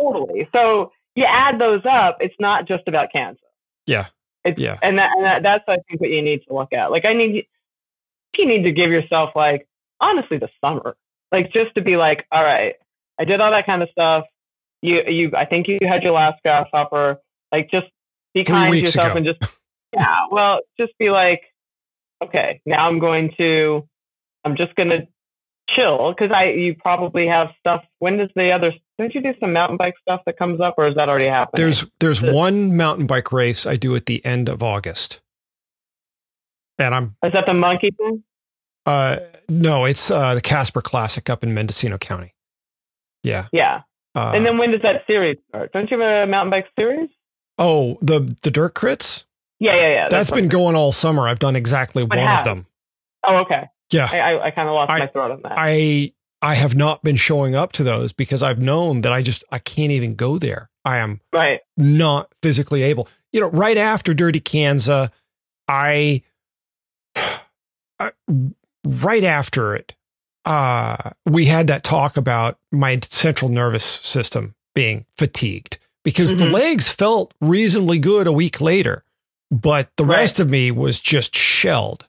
Totally. 0.00 0.48
So 0.54 0.92
you 1.14 1.24
add 1.24 1.58
those 1.58 1.82
up, 1.84 2.18
it's 2.20 2.34
not 2.38 2.68
just 2.68 2.86
about 2.86 3.08
Kanza. 3.14 3.38
Yeah. 3.86 4.06
It's, 4.44 4.60
yeah. 4.60 4.78
And, 4.82 4.98
that, 4.98 5.10
and 5.16 5.24
that, 5.24 5.42
that's, 5.42 5.64
I 5.66 5.78
think, 5.88 6.00
what 6.00 6.10
you 6.10 6.22
need 6.22 6.42
to 6.46 6.54
look 6.54 6.72
at. 6.72 6.90
Like, 6.90 7.04
I 7.04 7.14
need, 7.14 7.46
you 8.36 8.46
need 8.46 8.62
to 8.62 8.72
give 8.72 8.90
yourself, 8.90 9.30
like, 9.34 9.66
honestly, 9.98 10.38
the 10.38 10.50
summer, 10.60 10.96
like, 11.32 11.52
just 11.52 11.74
to 11.74 11.80
be 11.80 11.96
like, 11.96 12.26
all 12.30 12.44
right, 12.44 12.76
I 13.18 13.24
did 13.24 13.40
all 13.40 13.50
that 13.50 13.66
kind 13.66 13.82
of 13.82 13.88
stuff. 13.90 14.24
You, 14.82 15.02
you, 15.06 15.32
I 15.36 15.44
think 15.46 15.68
you 15.68 15.78
had 15.82 16.02
your 16.02 16.12
last 16.12 16.42
grasshopper. 16.42 17.18
Like, 17.50 17.70
just 17.70 17.86
be 18.34 18.44
Three 18.44 18.54
kind 18.54 18.72
to 18.72 18.80
yourself 18.80 19.12
ago. 19.12 19.16
and 19.16 19.26
just, 19.26 19.58
yeah, 19.92 20.26
well, 20.30 20.60
just 20.78 20.92
be 20.98 21.10
like, 21.10 21.42
okay, 22.22 22.60
now 22.66 22.86
I'm 22.86 22.98
going 22.98 23.32
to, 23.38 23.88
I'm 24.44 24.56
just 24.56 24.74
going 24.74 24.90
to 24.90 25.08
chill 25.68 26.12
because 26.12 26.30
I, 26.30 26.50
you 26.50 26.74
probably 26.74 27.26
have 27.26 27.48
stuff. 27.58 27.84
When 27.98 28.18
does 28.18 28.30
the 28.36 28.52
other, 28.52 28.72
don't 28.98 29.14
you 29.14 29.22
do 29.22 29.34
some 29.40 29.52
mountain 29.52 29.76
bike 29.76 29.94
stuff 30.00 30.20
that 30.26 30.38
comes 30.38 30.60
up 30.60 30.74
or 30.78 30.88
is 30.88 30.94
that 30.96 31.08
already 31.08 31.28
happening? 31.28 31.64
There's, 31.64 31.84
there's 32.00 32.22
one 32.22 32.76
mountain 32.76 33.06
bike 33.06 33.32
race 33.32 33.66
I 33.66 33.76
do 33.76 33.96
at 33.96 34.06
the 34.06 34.24
end 34.24 34.48
of 34.48 34.62
August. 34.62 35.20
And 36.78 36.94
I'm, 36.94 37.16
is 37.24 37.32
that 37.32 37.46
the 37.46 37.54
monkey 37.54 37.90
thing? 37.90 38.22
Uh, 38.84 39.18
no, 39.48 39.84
it's 39.84 40.10
uh, 40.10 40.34
the 40.34 40.40
Casper 40.40 40.82
Classic 40.82 41.28
up 41.28 41.42
in 41.42 41.52
Mendocino 41.54 41.98
County. 41.98 42.34
Yeah. 43.22 43.48
Yeah. 43.52 43.82
Uh, 44.14 44.32
and 44.34 44.46
then 44.46 44.58
when 44.58 44.70
does 44.70 44.82
that 44.82 45.04
series 45.06 45.36
start? 45.48 45.72
Don't 45.72 45.90
you 45.90 45.98
have 45.98 46.28
a 46.28 46.30
mountain 46.30 46.50
bike 46.50 46.68
series? 46.78 47.10
Oh, 47.58 47.98
the 48.00 48.34
the 48.42 48.50
dirt 48.50 48.74
crits? 48.74 49.24
Yeah, 49.58 49.74
yeah, 49.74 49.88
yeah. 49.88 50.08
That's, 50.08 50.30
that's 50.30 50.40
been 50.40 50.48
going 50.48 50.74
all 50.74 50.92
summer. 50.92 51.26
I've 51.26 51.38
done 51.38 51.56
exactly 51.56 52.02
one 52.02 52.18
of 52.18 52.44
them. 52.44 52.66
Oh, 53.26 53.36
okay. 53.38 53.68
Yeah. 53.90 54.08
I, 54.10 54.18
I, 54.18 54.44
I 54.46 54.50
kind 54.50 54.68
of 54.68 54.74
lost 54.74 54.90
I, 54.90 54.98
my 55.00 55.06
throat 55.06 55.30
on 55.30 55.40
that. 55.42 55.54
I 55.56 56.12
I 56.42 56.54
have 56.54 56.74
not 56.74 57.02
been 57.02 57.16
showing 57.16 57.54
up 57.54 57.72
to 57.72 57.84
those 57.84 58.12
because 58.12 58.42
I've 58.42 58.58
known 58.58 59.00
that 59.02 59.12
I 59.12 59.22
just 59.22 59.44
I 59.50 59.58
can't 59.58 59.92
even 59.92 60.14
go 60.14 60.38
there. 60.38 60.70
I 60.84 60.98
am 60.98 61.20
right. 61.32 61.60
not 61.76 62.32
physically 62.42 62.82
able. 62.82 63.08
You 63.32 63.40
know, 63.40 63.50
right 63.50 63.76
after 63.76 64.14
Dirty 64.14 64.40
Kanza, 64.40 65.10
I, 65.66 66.22
I 67.98 68.12
right 68.84 69.24
after 69.24 69.74
it, 69.74 69.94
uh, 70.46 71.10
we 71.26 71.46
had 71.46 71.66
that 71.66 71.82
talk 71.82 72.16
about 72.16 72.58
my 72.70 73.00
central 73.02 73.50
nervous 73.50 73.84
system 73.84 74.54
being 74.74 75.04
fatigued 75.18 75.78
because 76.04 76.30
mm-hmm. 76.32 76.44
the 76.44 76.50
legs 76.50 76.88
felt 76.88 77.34
reasonably 77.40 77.98
good 77.98 78.28
a 78.28 78.32
week 78.32 78.60
later, 78.60 79.04
but 79.50 79.90
the 79.96 80.04
right. 80.04 80.18
rest 80.18 80.38
of 80.38 80.48
me 80.48 80.70
was 80.70 81.00
just 81.00 81.34
shelled. 81.34 82.06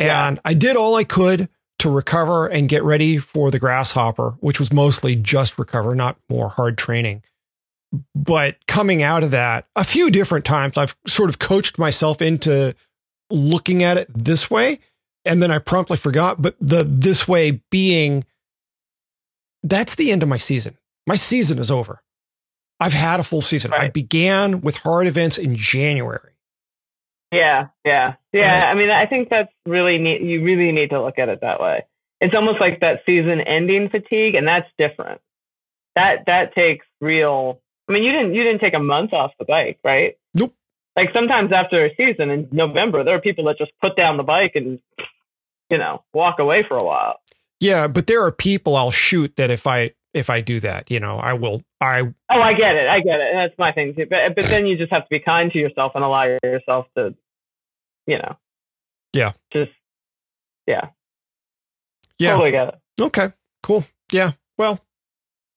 And 0.00 0.36
yeah. 0.36 0.40
I 0.44 0.54
did 0.54 0.76
all 0.76 0.96
I 0.96 1.04
could 1.04 1.48
to 1.78 1.88
recover 1.88 2.48
and 2.48 2.68
get 2.68 2.82
ready 2.82 3.18
for 3.18 3.52
the 3.52 3.60
grasshopper, 3.60 4.36
which 4.40 4.58
was 4.58 4.72
mostly 4.72 5.14
just 5.14 5.56
recover, 5.58 5.94
not 5.94 6.18
more 6.28 6.48
hard 6.48 6.76
training. 6.76 7.22
But 8.14 8.56
coming 8.66 9.02
out 9.02 9.22
of 9.22 9.30
that, 9.30 9.66
a 9.76 9.84
few 9.84 10.10
different 10.10 10.44
times, 10.44 10.76
I've 10.76 10.96
sort 11.06 11.30
of 11.30 11.38
coached 11.38 11.78
myself 11.78 12.20
into 12.20 12.74
looking 13.30 13.84
at 13.84 13.96
it 13.96 14.08
this 14.12 14.50
way. 14.50 14.80
And 15.28 15.42
then 15.42 15.50
I 15.50 15.58
promptly 15.58 15.96
forgot, 15.96 16.40
but 16.40 16.56
the 16.60 16.82
this 16.82 17.28
way 17.28 17.62
being 17.70 18.24
that's 19.62 19.94
the 19.94 20.10
end 20.10 20.22
of 20.22 20.28
my 20.28 20.38
season. 20.38 20.78
My 21.06 21.16
season 21.16 21.58
is 21.58 21.70
over. 21.70 22.02
I've 22.80 22.92
had 22.92 23.20
a 23.20 23.24
full 23.24 23.42
season. 23.42 23.72
Right. 23.72 23.82
I 23.82 23.88
began 23.88 24.60
with 24.60 24.76
hard 24.76 25.06
events 25.06 25.36
in 25.36 25.56
January. 25.56 26.32
Yeah, 27.30 27.68
yeah, 27.84 28.14
yeah. 28.32 28.64
I 28.70 28.74
mean, 28.74 28.90
I 28.90 29.04
think 29.04 29.28
that's 29.28 29.52
really 29.66 29.98
neat. 29.98 30.22
You 30.22 30.42
really 30.42 30.72
need 30.72 30.90
to 30.90 31.02
look 31.02 31.18
at 31.18 31.28
it 31.28 31.42
that 31.42 31.60
way. 31.60 31.84
It's 32.20 32.34
almost 32.34 32.60
like 32.60 32.80
that 32.80 33.02
season 33.04 33.40
ending 33.42 33.90
fatigue, 33.90 34.34
and 34.34 34.48
that's 34.48 34.68
different. 34.78 35.20
That 35.94 36.26
that 36.26 36.54
takes 36.54 36.86
real. 37.00 37.60
I 37.88 37.92
mean, 37.92 38.02
you 38.02 38.12
didn't 38.12 38.34
you 38.34 38.44
didn't 38.44 38.60
take 38.60 38.74
a 38.74 38.80
month 38.80 39.12
off 39.12 39.32
the 39.38 39.44
bike, 39.44 39.78
right? 39.84 40.16
Nope. 40.34 40.54
Like 40.96 41.12
sometimes 41.12 41.52
after 41.52 41.84
a 41.84 41.94
season 41.96 42.30
in 42.30 42.48
November, 42.50 43.04
there 43.04 43.16
are 43.16 43.20
people 43.20 43.44
that 43.44 43.58
just 43.58 43.72
put 43.80 43.96
down 43.96 44.16
the 44.16 44.22
bike 44.22 44.52
and 44.56 44.80
you 45.70 45.78
know 45.78 46.02
walk 46.12 46.38
away 46.38 46.62
for 46.62 46.76
a 46.76 46.84
while. 46.84 47.20
Yeah, 47.60 47.88
but 47.88 48.06
there 48.06 48.24
are 48.24 48.32
people 48.32 48.76
I'll 48.76 48.90
shoot 48.90 49.36
that 49.36 49.50
if 49.50 49.66
I 49.66 49.92
if 50.14 50.30
I 50.30 50.40
do 50.40 50.60
that, 50.60 50.90
you 50.90 51.00
know, 51.00 51.18
I 51.18 51.34
will. 51.34 51.62
I 51.80 52.00
oh, 52.00 52.14
I 52.28 52.54
get 52.54 52.74
it, 52.74 52.88
I 52.88 53.00
get 53.00 53.20
it. 53.20 53.32
That's 53.34 53.58
my 53.58 53.72
thing. 53.72 53.94
But 53.96 54.34
but 54.34 54.44
then 54.46 54.66
you 54.66 54.76
just 54.76 54.92
have 54.92 55.04
to 55.04 55.10
be 55.10 55.20
kind 55.20 55.50
to 55.52 55.58
yourself 55.58 55.92
and 55.94 56.04
allow 56.04 56.24
yourself 56.42 56.86
to, 56.96 57.14
you 58.06 58.18
know, 58.18 58.36
yeah, 59.12 59.32
just 59.52 59.70
yeah, 60.66 60.88
yeah, 62.18 62.32
totally 62.32 62.50
get 62.50 62.68
it. 62.68 62.74
Okay, 63.00 63.32
cool. 63.62 63.84
Yeah, 64.12 64.32
well, 64.56 64.80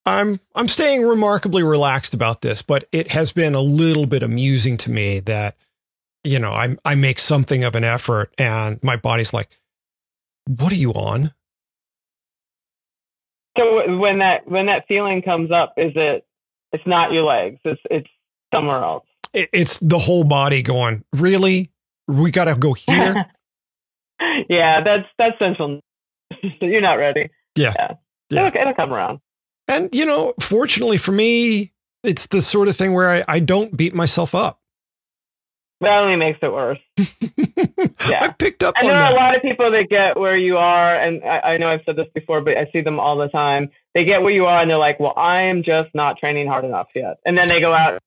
I'm 0.05 0.39
I'm 0.55 0.68
staying 0.68 1.03
remarkably 1.03 1.64
relaxed 1.64 2.14
about 2.14 2.41
this, 2.41 2.62
but 2.62 2.88
it 2.91 3.12
has 3.12 3.32
been 3.32 3.55
a 3.55 3.62
little 3.62 4.05
bit 4.05 4.24
amusing 4.24 4.78
to 4.78 4.91
me 4.91 5.20
that 5.22 5.55
you 6.24 6.39
know 6.39 6.51
I 6.51 6.76
I 6.86 6.95
make 6.95 7.20
something 7.20 7.64
of 7.64 7.76
an 7.76 7.84
effort 7.84 8.34
and 8.38 8.82
my 8.84 8.95
body's 8.95 9.34
like, 9.34 9.49
what 10.46 10.72
are 10.72 10.76
you 10.76 10.92
on? 10.94 11.34
So 13.58 13.98
when 13.98 14.20
that 14.20 14.48
when 14.48 14.68
that 14.68 14.88
feeling 14.88 15.22
comes 15.22 15.52
up, 15.52 15.74
is 15.78 15.92
it? 15.96 16.26
It's 16.72 16.88
not 16.88 17.12
your 17.12 17.24
legs. 17.24 17.60
It's 17.66 17.82
it's 17.89 18.10
somewhere 18.54 18.84
else. 18.84 19.06
It's 19.34 19.80
the 19.80 20.00
whole 20.00 20.24
body 20.24 20.62
going. 20.62 21.04
Really, 21.14 21.72
we 22.08 22.32
got 22.32 22.46
to 22.46 22.56
go 22.56 22.74
here. 22.74 23.26
yeah, 24.50 24.82
that's 24.82 25.08
that's 25.18 25.38
central. 25.39 25.82
You're 26.62 26.82
not 26.82 26.98
ready. 26.98 27.30
Yeah, 27.56 27.74
yeah. 27.78 27.94
yeah. 28.30 28.48
It'll, 28.48 28.62
it'll 28.62 28.74
come 28.74 28.94
around. 28.94 29.20
And 29.68 29.94
you 29.94 30.06
know, 30.06 30.34
fortunately 30.39 30.98
for 30.98 31.12
me, 31.12 31.74
it's 32.04 32.28
the 32.28 32.42
sort 32.42 32.68
of 32.68 32.76
thing 32.76 32.94
where 32.94 33.10
I, 33.10 33.24
I 33.28 33.39
don't 33.39 33.76
beat 33.76 33.94
myself 33.94 34.34
up. 34.34 34.61
That 35.82 36.04
only 36.04 36.16
makes 36.16 36.38
it 36.44 36.52
worse. 36.54 36.78
yeah. 36.98 38.20
I 38.22 38.36
picked 38.38 38.62
up 38.62 38.76
and 38.78 38.88
there 38.88 38.94
that. 38.94 39.12
are 39.12 39.18
a 39.18 39.20
lot 39.20 39.36
of 39.36 39.42
people 39.42 39.72
that 39.72 39.90
get 39.90 40.16
where 40.16 40.38
you 40.38 40.58
are, 40.58 40.96
and 40.96 41.24
I, 41.24 41.40
I, 41.40 41.58
know 41.58 41.70
I've 41.70 41.82
said 41.88 41.96
this 41.96 42.08
before, 42.14 42.40
but 42.42 42.56
I 42.56 42.70
see 42.72 42.82
them 42.82 43.00
all 43.00 43.18
the 43.18 43.30
time. 43.30 43.72
They 43.96 44.06
get 44.06 44.22
where 44.22 44.32
you 44.32 44.46
are, 44.46 44.62
and 44.62 44.70
they're 44.70 44.78
like, 44.78 45.00
"Well, 45.00 45.14
I 45.18 45.44
am 45.44 45.64
just 45.64 45.90
not 45.96 46.20
training 46.20 46.48
hard 46.48 46.66
enough 46.66 46.90
yet." 46.94 47.18
And 47.26 47.36
then 47.36 47.48
they 47.48 47.60
go 47.60 47.74
out. 47.74 48.00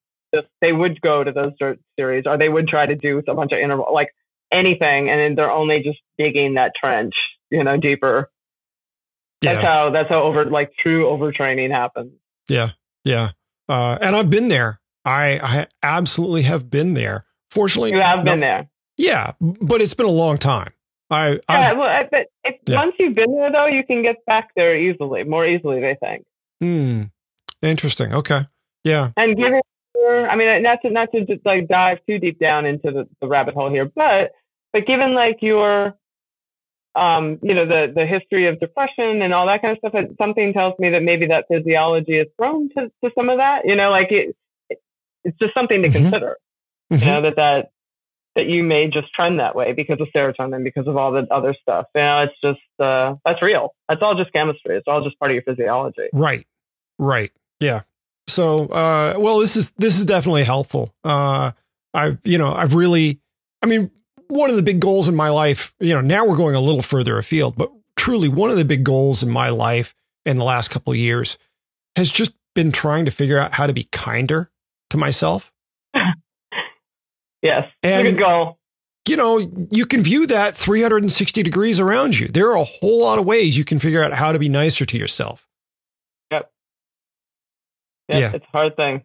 They 0.60 0.72
would 0.72 1.00
go 1.00 1.24
to 1.24 1.32
those 1.32 1.52
dirt 1.58 1.80
series, 1.98 2.26
or 2.26 2.38
they 2.38 2.48
would 2.48 2.68
try 2.68 2.86
to 2.86 2.94
do 2.94 3.20
a 3.26 3.34
bunch 3.34 3.50
of 3.50 3.58
interval, 3.58 3.88
like 3.92 4.14
anything, 4.52 5.10
and 5.10 5.18
then 5.18 5.34
they're 5.34 5.50
only 5.50 5.82
just 5.82 5.98
digging 6.16 6.54
that 6.54 6.76
trench, 6.76 7.36
you 7.50 7.64
know, 7.64 7.76
deeper. 7.76 8.30
Yeah. 9.42 9.54
That's 9.54 9.66
how 9.66 9.90
that's 9.90 10.08
how 10.08 10.22
over 10.22 10.44
like 10.44 10.74
true 10.76 11.06
overtraining 11.06 11.72
happens. 11.72 12.12
Yeah, 12.48 12.70
yeah, 13.02 13.32
uh, 13.68 13.98
and 14.00 14.14
I've 14.14 14.30
been 14.30 14.46
there. 14.46 14.80
I 15.04 15.40
I 15.42 15.66
absolutely 15.82 16.42
have 16.42 16.70
been 16.70 16.94
there 16.94 17.26
Fortunately, 17.54 17.92
you 17.92 18.00
have 18.00 18.24
been 18.24 18.40
there. 18.40 18.68
Yeah, 18.96 19.32
but 19.40 19.80
it's 19.80 19.94
been 19.94 20.06
a 20.06 20.10
long 20.10 20.38
time. 20.38 20.72
I 21.10 21.40
yeah, 21.48 21.72
well, 21.74 22.08
but 22.10 22.26
if, 22.44 22.56
yeah. 22.66 22.76
once 22.76 22.94
you've 22.98 23.14
been 23.14 23.34
there, 23.34 23.52
though, 23.52 23.66
you 23.66 23.84
can 23.84 24.02
get 24.02 24.24
back 24.26 24.50
there 24.56 24.76
easily, 24.76 25.22
more 25.24 25.46
easily. 25.46 25.80
They 25.80 25.96
think. 26.00 26.24
Hmm. 26.60 27.02
Interesting. 27.62 28.12
Okay. 28.12 28.46
Yeah. 28.82 29.10
And 29.16 29.36
given, 29.36 29.60
I 29.96 30.34
mean, 30.36 30.62
not 30.62 30.82
to 30.82 30.90
not 30.90 31.12
to 31.12 31.24
just 31.24 31.46
like 31.46 31.68
dive 31.68 31.98
too 32.08 32.18
deep 32.18 32.38
down 32.38 32.66
into 32.66 32.90
the, 32.90 33.08
the 33.20 33.28
rabbit 33.28 33.54
hole 33.54 33.70
here, 33.70 33.84
but 33.84 34.32
but 34.72 34.86
given 34.86 35.14
like 35.14 35.38
your 35.40 35.94
um, 36.94 37.38
you 37.42 37.54
know, 37.54 37.66
the 37.66 37.92
the 37.94 38.06
history 38.06 38.46
of 38.46 38.60
depression 38.60 39.22
and 39.22 39.34
all 39.34 39.46
that 39.46 39.62
kind 39.62 39.76
of 39.76 39.78
stuff, 39.78 40.04
something 40.18 40.52
tells 40.52 40.78
me 40.78 40.90
that 40.90 41.02
maybe 41.02 41.26
that 41.26 41.46
physiology 41.50 42.18
is 42.18 42.26
prone 42.38 42.68
to, 42.70 42.90
to 43.02 43.10
some 43.14 43.28
of 43.28 43.38
that. 43.38 43.66
You 43.66 43.76
know, 43.76 43.90
like 43.90 44.12
it, 44.12 44.36
it's 45.24 45.38
just 45.38 45.54
something 45.54 45.82
to 45.82 45.88
mm-hmm. 45.88 46.02
consider. 46.02 46.36
Mm-hmm. 46.92 47.02
You 47.02 47.10
know 47.10 47.22
that 47.22 47.36
that 47.36 47.70
that 48.34 48.46
you 48.46 48.64
may 48.64 48.88
just 48.88 49.12
trend 49.12 49.38
that 49.40 49.54
way 49.54 49.72
because 49.72 50.00
of 50.00 50.08
serotonin, 50.14 50.64
because 50.64 50.86
of 50.86 50.96
all 50.96 51.12
the 51.12 51.26
other 51.30 51.54
stuff. 51.54 51.86
You 51.94 52.00
know, 52.00 52.18
it's 52.20 52.40
just 52.42 52.60
uh, 52.80 53.14
that's 53.24 53.42
real. 53.42 53.74
That's 53.88 54.02
all 54.02 54.14
just 54.14 54.32
chemistry. 54.32 54.76
It's 54.76 54.88
all 54.88 55.02
just 55.04 55.18
part 55.18 55.30
of 55.30 55.34
your 55.34 55.42
physiology. 55.42 56.08
Right. 56.12 56.46
Right. 56.98 57.32
Yeah. 57.60 57.82
So, 58.26 58.66
uh, 58.66 59.14
well, 59.18 59.38
this 59.38 59.56
is 59.56 59.72
this 59.72 59.98
is 59.98 60.06
definitely 60.06 60.44
helpful. 60.44 60.94
Uh, 61.04 61.52
I, 61.92 62.16
you 62.24 62.38
know, 62.38 62.52
I've 62.52 62.74
really, 62.74 63.20
I 63.62 63.66
mean, 63.66 63.90
one 64.28 64.50
of 64.50 64.56
the 64.56 64.62
big 64.62 64.80
goals 64.80 65.08
in 65.08 65.14
my 65.14 65.28
life. 65.28 65.74
You 65.78 65.94
know, 65.94 66.00
now 66.00 66.26
we're 66.26 66.36
going 66.36 66.54
a 66.54 66.60
little 66.60 66.82
further 66.82 67.18
afield, 67.18 67.56
but 67.56 67.70
truly, 67.96 68.28
one 68.28 68.50
of 68.50 68.56
the 68.56 68.64
big 68.64 68.82
goals 68.82 69.22
in 69.22 69.30
my 69.30 69.50
life 69.50 69.94
in 70.24 70.38
the 70.38 70.44
last 70.44 70.68
couple 70.68 70.92
of 70.92 70.98
years 70.98 71.38
has 71.96 72.10
just 72.10 72.32
been 72.54 72.72
trying 72.72 73.04
to 73.04 73.10
figure 73.10 73.38
out 73.38 73.52
how 73.52 73.66
to 73.66 73.72
be 73.72 73.84
kinder 73.92 74.50
to 74.90 74.96
myself. 74.96 75.52
Yes. 77.44 77.70
And, 77.82 78.08
good 78.08 78.18
goal. 78.18 78.58
You 79.06 79.16
know, 79.18 79.68
you 79.70 79.84
can 79.84 80.02
view 80.02 80.26
that 80.28 80.56
360 80.56 81.42
degrees 81.42 81.78
around 81.78 82.18
you. 82.18 82.26
There 82.26 82.50
are 82.50 82.56
a 82.56 82.64
whole 82.64 83.00
lot 83.00 83.18
of 83.18 83.26
ways 83.26 83.56
you 83.56 83.64
can 83.64 83.78
figure 83.78 84.02
out 84.02 84.14
how 84.14 84.32
to 84.32 84.38
be 84.38 84.48
nicer 84.48 84.86
to 84.86 84.98
yourself. 84.98 85.46
Yep. 86.30 86.50
yep 88.08 88.20
yeah. 88.20 88.30
It's 88.34 88.46
a 88.46 88.50
hard 88.50 88.76
thing. 88.76 89.04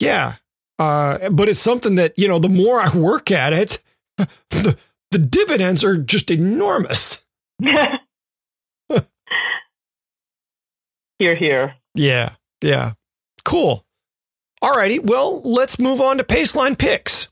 Yeah. 0.00 0.34
Uh, 0.80 1.30
but 1.30 1.48
it's 1.48 1.60
something 1.60 1.94
that, 1.94 2.18
you 2.18 2.26
know, 2.26 2.40
the 2.40 2.48
more 2.48 2.80
I 2.80 2.94
work 2.94 3.30
at 3.30 3.52
it, 3.52 3.82
the, 4.50 4.76
the 5.12 5.18
dividends 5.18 5.84
are 5.84 5.96
just 5.96 6.28
enormous. 6.28 7.24
here, 7.62 8.00
here. 11.18 11.76
Yeah. 11.94 12.32
Yeah. 12.60 12.94
Cool. 13.44 13.84
All 14.60 14.76
righty. 14.76 14.98
Well, 14.98 15.40
let's 15.42 15.78
move 15.78 16.00
on 16.00 16.18
to 16.18 16.24
Paceline 16.24 16.76
picks. 16.76 17.28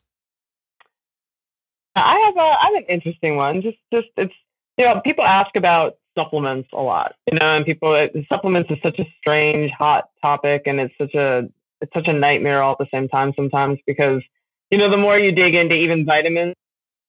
I 1.97 2.19
have 2.19 2.37
a 2.37 2.41
I 2.41 2.71
have 2.75 2.75
an 2.75 2.85
interesting 2.89 3.37
one. 3.37 3.63
Just 3.63 3.79
just 3.93 4.09
it's 4.17 4.35
you 4.77 4.85
know 4.85 5.01
people 5.01 5.25
ask 5.25 5.55
about 5.57 5.97
supplements 6.17 6.69
a 6.73 6.81
lot. 6.81 7.15
You 7.31 7.39
know, 7.39 7.47
and 7.47 7.65
people 7.65 7.95
it, 7.95 8.15
supplements 8.29 8.71
is 8.71 8.79
such 8.83 8.99
a 8.99 9.07
strange 9.19 9.71
hot 9.71 10.09
topic, 10.23 10.63
and 10.67 10.81
it's 10.81 10.95
such 10.99 11.15
a 11.15 11.49
it's 11.81 11.93
such 11.93 12.09
a 12.09 12.13
nightmare 12.13 12.63
all 12.63 12.73
at 12.73 12.79
the 12.79 12.89
same 12.93 13.09
time 13.09 13.33
sometimes 13.37 13.79
because 13.87 14.23
you 14.71 14.79
know 14.79 14.89
the 14.89 14.97
more 14.97 15.19
you 15.19 15.33
dig 15.33 15.55
into 15.55 15.75
even 15.75 16.05
vitamins, 16.05 16.55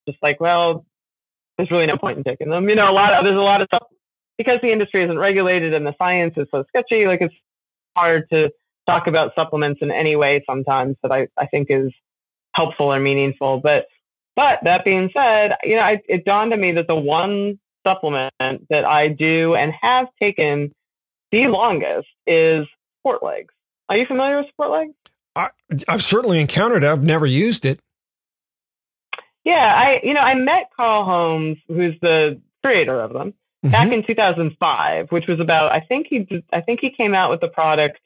just 0.07 0.21
like 0.21 0.39
well, 0.39 0.85
there's 1.57 1.71
really 1.71 1.87
no 1.87 1.97
point 1.97 2.17
in 2.17 2.23
taking 2.23 2.49
them. 2.49 2.69
You 2.69 2.75
know, 2.75 2.89
a 2.89 2.93
lot 2.93 3.13
of 3.13 3.23
there's 3.23 3.37
a 3.37 3.41
lot 3.41 3.61
of 3.61 3.67
stuff 3.67 3.87
because 4.37 4.59
the 4.61 4.71
industry 4.71 5.03
isn't 5.03 5.17
regulated 5.17 5.73
and 5.73 5.85
the 5.85 5.95
science 5.97 6.33
is 6.37 6.47
so 6.51 6.65
sketchy. 6.69 7.07
Like 7.07 7.21
it's 7.21 7.35
hard 7.95 8.29
to 8.31 8.51
talk 8.85 9.07
about 9.07 9.33
supplements 9.35 9.81
in 9.81 9.91
any 9.91 10.15
way 10.15 10.43
sometimes 10.47 10.95
that 11.01 11.11
I, 11.11 11.27
I 11.37 11.47
think 11.47 11.67
is 11.69 11.91
helpful 12.53 12.93
or 12.93 12.99
meaningful. 12.99 13.59
But 13.59 13.87
but 14.35 14.59
that 14.63 14.83
being 14.83 15.09
said, 15.13 15.55
you 15.63 15.75
know, 15.75 15.81
I, 15.81 16.01
it 16.07 16.25
dawned 16.25 16.53
on 16.53 16.59
me 16.59 16.73
that 16.73 16.87
the 16.87 16.95
one 16.95 17.59
supplement 17.85 18.33
that 18.39 18.85
I 18.85 19.07
do 19.07 19.55
and 19.55 19.73
have 19.81 20.07
taken 20.21 20.73
the 21.31 21.47
longest 21.47 22.07
is 22.25 22.67
Sport 23.01 23.23
Legs. 23.23 23.53
Are 23.89 23.97
you 23.97 24.05
familiar 24.05 24.37
with 24.37 24.49
Sport 24.49 24.71
Legs? 24.71 24.93
I, 25.35 25.49
I've 25.87 26.03
certainly 26.03 26.39
encountered 26.39 26.83
it. 26.83 26.87
I've 26.87 27.03
never 27.03 27.25
used 27.25 27.65
it. 27.65 27.79
Yeah, 29.43 29.53
I 29.55 29.99
you 30.03 30.15
know 30.15 30.21
I 30.21 30.33
met 30.33 30.71
Carl 30.75 31.05
Holmes, 31.05 31.57
who's 31.67 31.93
the 32.01 32.41
creator 32.63 32.99
of 32.99 33.13
them, 33.13 33.33
mm-hmm. 33.63 33.69
back 33.69 33.91
in 33.91 34.03
2005, 34.03 35.11
which 35.11 35.27
was 35.27 35.39
about 35.39 35.71
I 35.71 35.81
think 35.81 36.07
he 36.09 36.43
I 36.51 36.61
think 36.61 36.79
he 36.81 36.89
came 36.89 37.13
out 37.13 37.29
with 37.29 37.41
the 37.41 37.47
product 37.47 37.99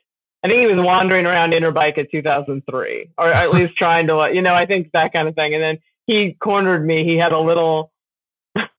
I 0.43 0.47
think 0.47 0.61
he 0.61 0.73
was 0.73 0.83
wandering 0.83 1.25
around 1.25 1.51
Interbike 1.51 1.97
at 1.97 2.11
2003, 2.11 3.11
or 3.17 3.27
at 3.27 3.51
least 3.53 3.75
trying 3.75 4.07
to, 4.07 4.29
you 4.33 4.41
know, 4.41 4.53
I 4.53 4.65
think 4.65 4.91
that 4.93 5.11
kind 5.11 5.27
of 5.27 5.35
thing. 5.35 5.53
And 5.53 5.61
then 5.61 5.79
he 6.09 6.33
cornered 6.33 6.85
me. 6.85 7.03
He 7.03 7.17
had 7.17 7.31
a 7.31 7.39
little, 7.39 7.91
like 8.55 8.69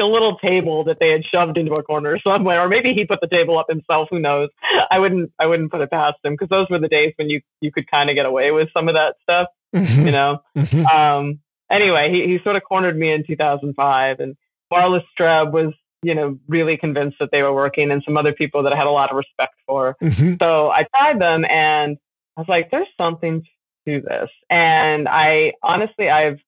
a 0.00 0.04
little 0.04 0.36
table 0.38 0.84
that 0.84 0.98
they 1.00 1.10
had 1.10 1.24
shoved 1.24 1.56
into 1.56 1.72
a 1.72 1.82
corner 1.82 2.18
somewhere, 2.26 2.60
or 2.60 2.68
maybe 2.68 2.92
he 2.94 3.04
put 3.04 3.20
the 3.20 3.28
table 3.28 3.58
up 3.58 3.66
himself. 3.68 4.08
Who 4.10 4.18
knows? 4.18 4.48
I 4.90 4.98
wouldn't, 4.98 5.32
I 5.38 5.46
wouldn't 5.46 5.70
put 5.70 5.80
it 5.80 5.90
past 5.90 6.16
him 6.24 6.32
because 6.34 6.48
those 6.48 6.66
were 6.68 6.78
the 6.80 6.88
days 6.88 7.12
when 7.16 7.30
you 7.30 7.40
you 7.60 7.70
could 7.70 7.90
kind 7.90 8.10
of 8.10 8.16
get 8.16 8.26
away 8.26 8.50
with 8.50 8.68
some 8.76 8.88
of 8.88 8.94
that 8.94 9.16
stuff, 9.22 9.48
Mhm. 9.74 10.06
you 10.06 10.12
know. 10.12 10.38
Mhm. 10.56 10.84
Um, 10.92 11.40
anyway, 11.70 12.10
he, 12.12 12.26
he 12.26 12.38
sort 12.42 12.56
of 12.56 12.62
cornered 12.64 12.96
me 12.98 13.12
in 13.12 13.24
2005, 13.26 14.20
and 14.20 14.36
Marla 14.72 15.02
Streb 15.16 15.52
was, 15.52 15.72
you 16.02 16.14
know, 16.14 16.38
really 16.48 16.76
convinced 16.76 17.18
that 17.20 17.30
they 17.30 17.42
were 17.42 17.54
working, 17.54 17.90
and 17.92 18.02
some 18.04 18.16
other 18.16 18.32
people 18.32 18.64
that 18.64 18.72
I 18.72 18.76
had 18.76 18.86
a 18.86 18.90
lot 18.90 19.10
of 19.10 19.16
respect 19.16 19.54
for. 19.66 19.96
Mhm. 20.02 20.42
So 20.42 20.70
I 20.70 20.84
tried 20.96 21.20
them, 21.20 21.44
and 21.44 21.96
I 22.36 22.40
was 22.40 22.48
like, 22.48 22.70
"There's 22.72 22.88
something 23.00 23.44
to 23.86 24.00
this." 24.00 24.30
And 24.50 25.06
I 25.08 25.52
honestly, 25.62 26.10
I've 26.10 26.40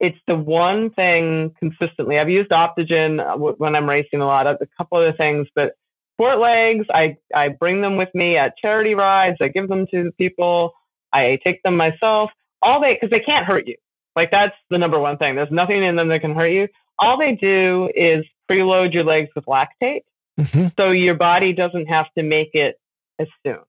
it's 0.00 0.18
the 0.26 0.36
one 0.36 0.90
thing 0.90 1.54
consistently. 1.58 2.18
I've 2.18 2.28
used 2.28 2.50
Optygen 2.50 3.20
uh, 3.20 3.36
when 3.36 3.74
I'm 3.74 3.88
racing 3.88 4.20
a 4.20 4.26
lot. 4.26 4.46
A 4.46 4.58
couple 4.76 4.98
other 4.98 5.12
things, 5.12 5.48
but 5.54 5.72
sport 6.14 6.38
legs, 6.38 6.86
I 6.92 7.16
I 7.34 7.48
bring 7.48 7.80
them 7.80 7.96
with 7.96 8.14
me 8.14 8.36
at 8.36 8.56
charity 8.58 8.94
rides. 8.94 9.38
I 9.40 9.48
give 9.48 9.68
them 9.68 9.86
to 9.88 10.04
the 10.04 10.12
people. 10.12 10.72
I 11.12 11.38
take 11.42 11.62
them 11.62 11.76
myself. 11.76 12.30
All 12.62 12.80
they 12.80 12.94
because 12.94 13.10
they 13.10 13.20
can't 13.20 13.46
hurt 13.46 13.66
you. 13.66 13.76
Like 14.14 14.30
that's 14.30 14.54
the 14.70 14.78
number 14.78 14.98
one 14.98 15.18
thing. 15.18 15.34
There's 15.36 15.50
nothing 15.50 15.82
in 15.82 15.96
them 15.96 16.08
that 16.08 16.20
can 16.20 16.34
hurt 16.34 16.48
you. 16.52 16.68
All 16.98 17.18
they 17.18 17.32
do 17.32 17.90
is 17.94 18.24
preload 18.50 18.94
your 18.94 19.04
legs 19.04 19.30
with 19.34 19.44
lactate 19.46 20.02
Mhm. 20.38 20.72
so 20.78 20.90
your 20.90 21.14
body 21.14 21.52
doesn't 21.54 21.86
have 21.86 22.06
to 22.16 22.22
make 22.22 22.50
it 22.54 22.78
as 23.18 23.26
soon, 23.44 23.60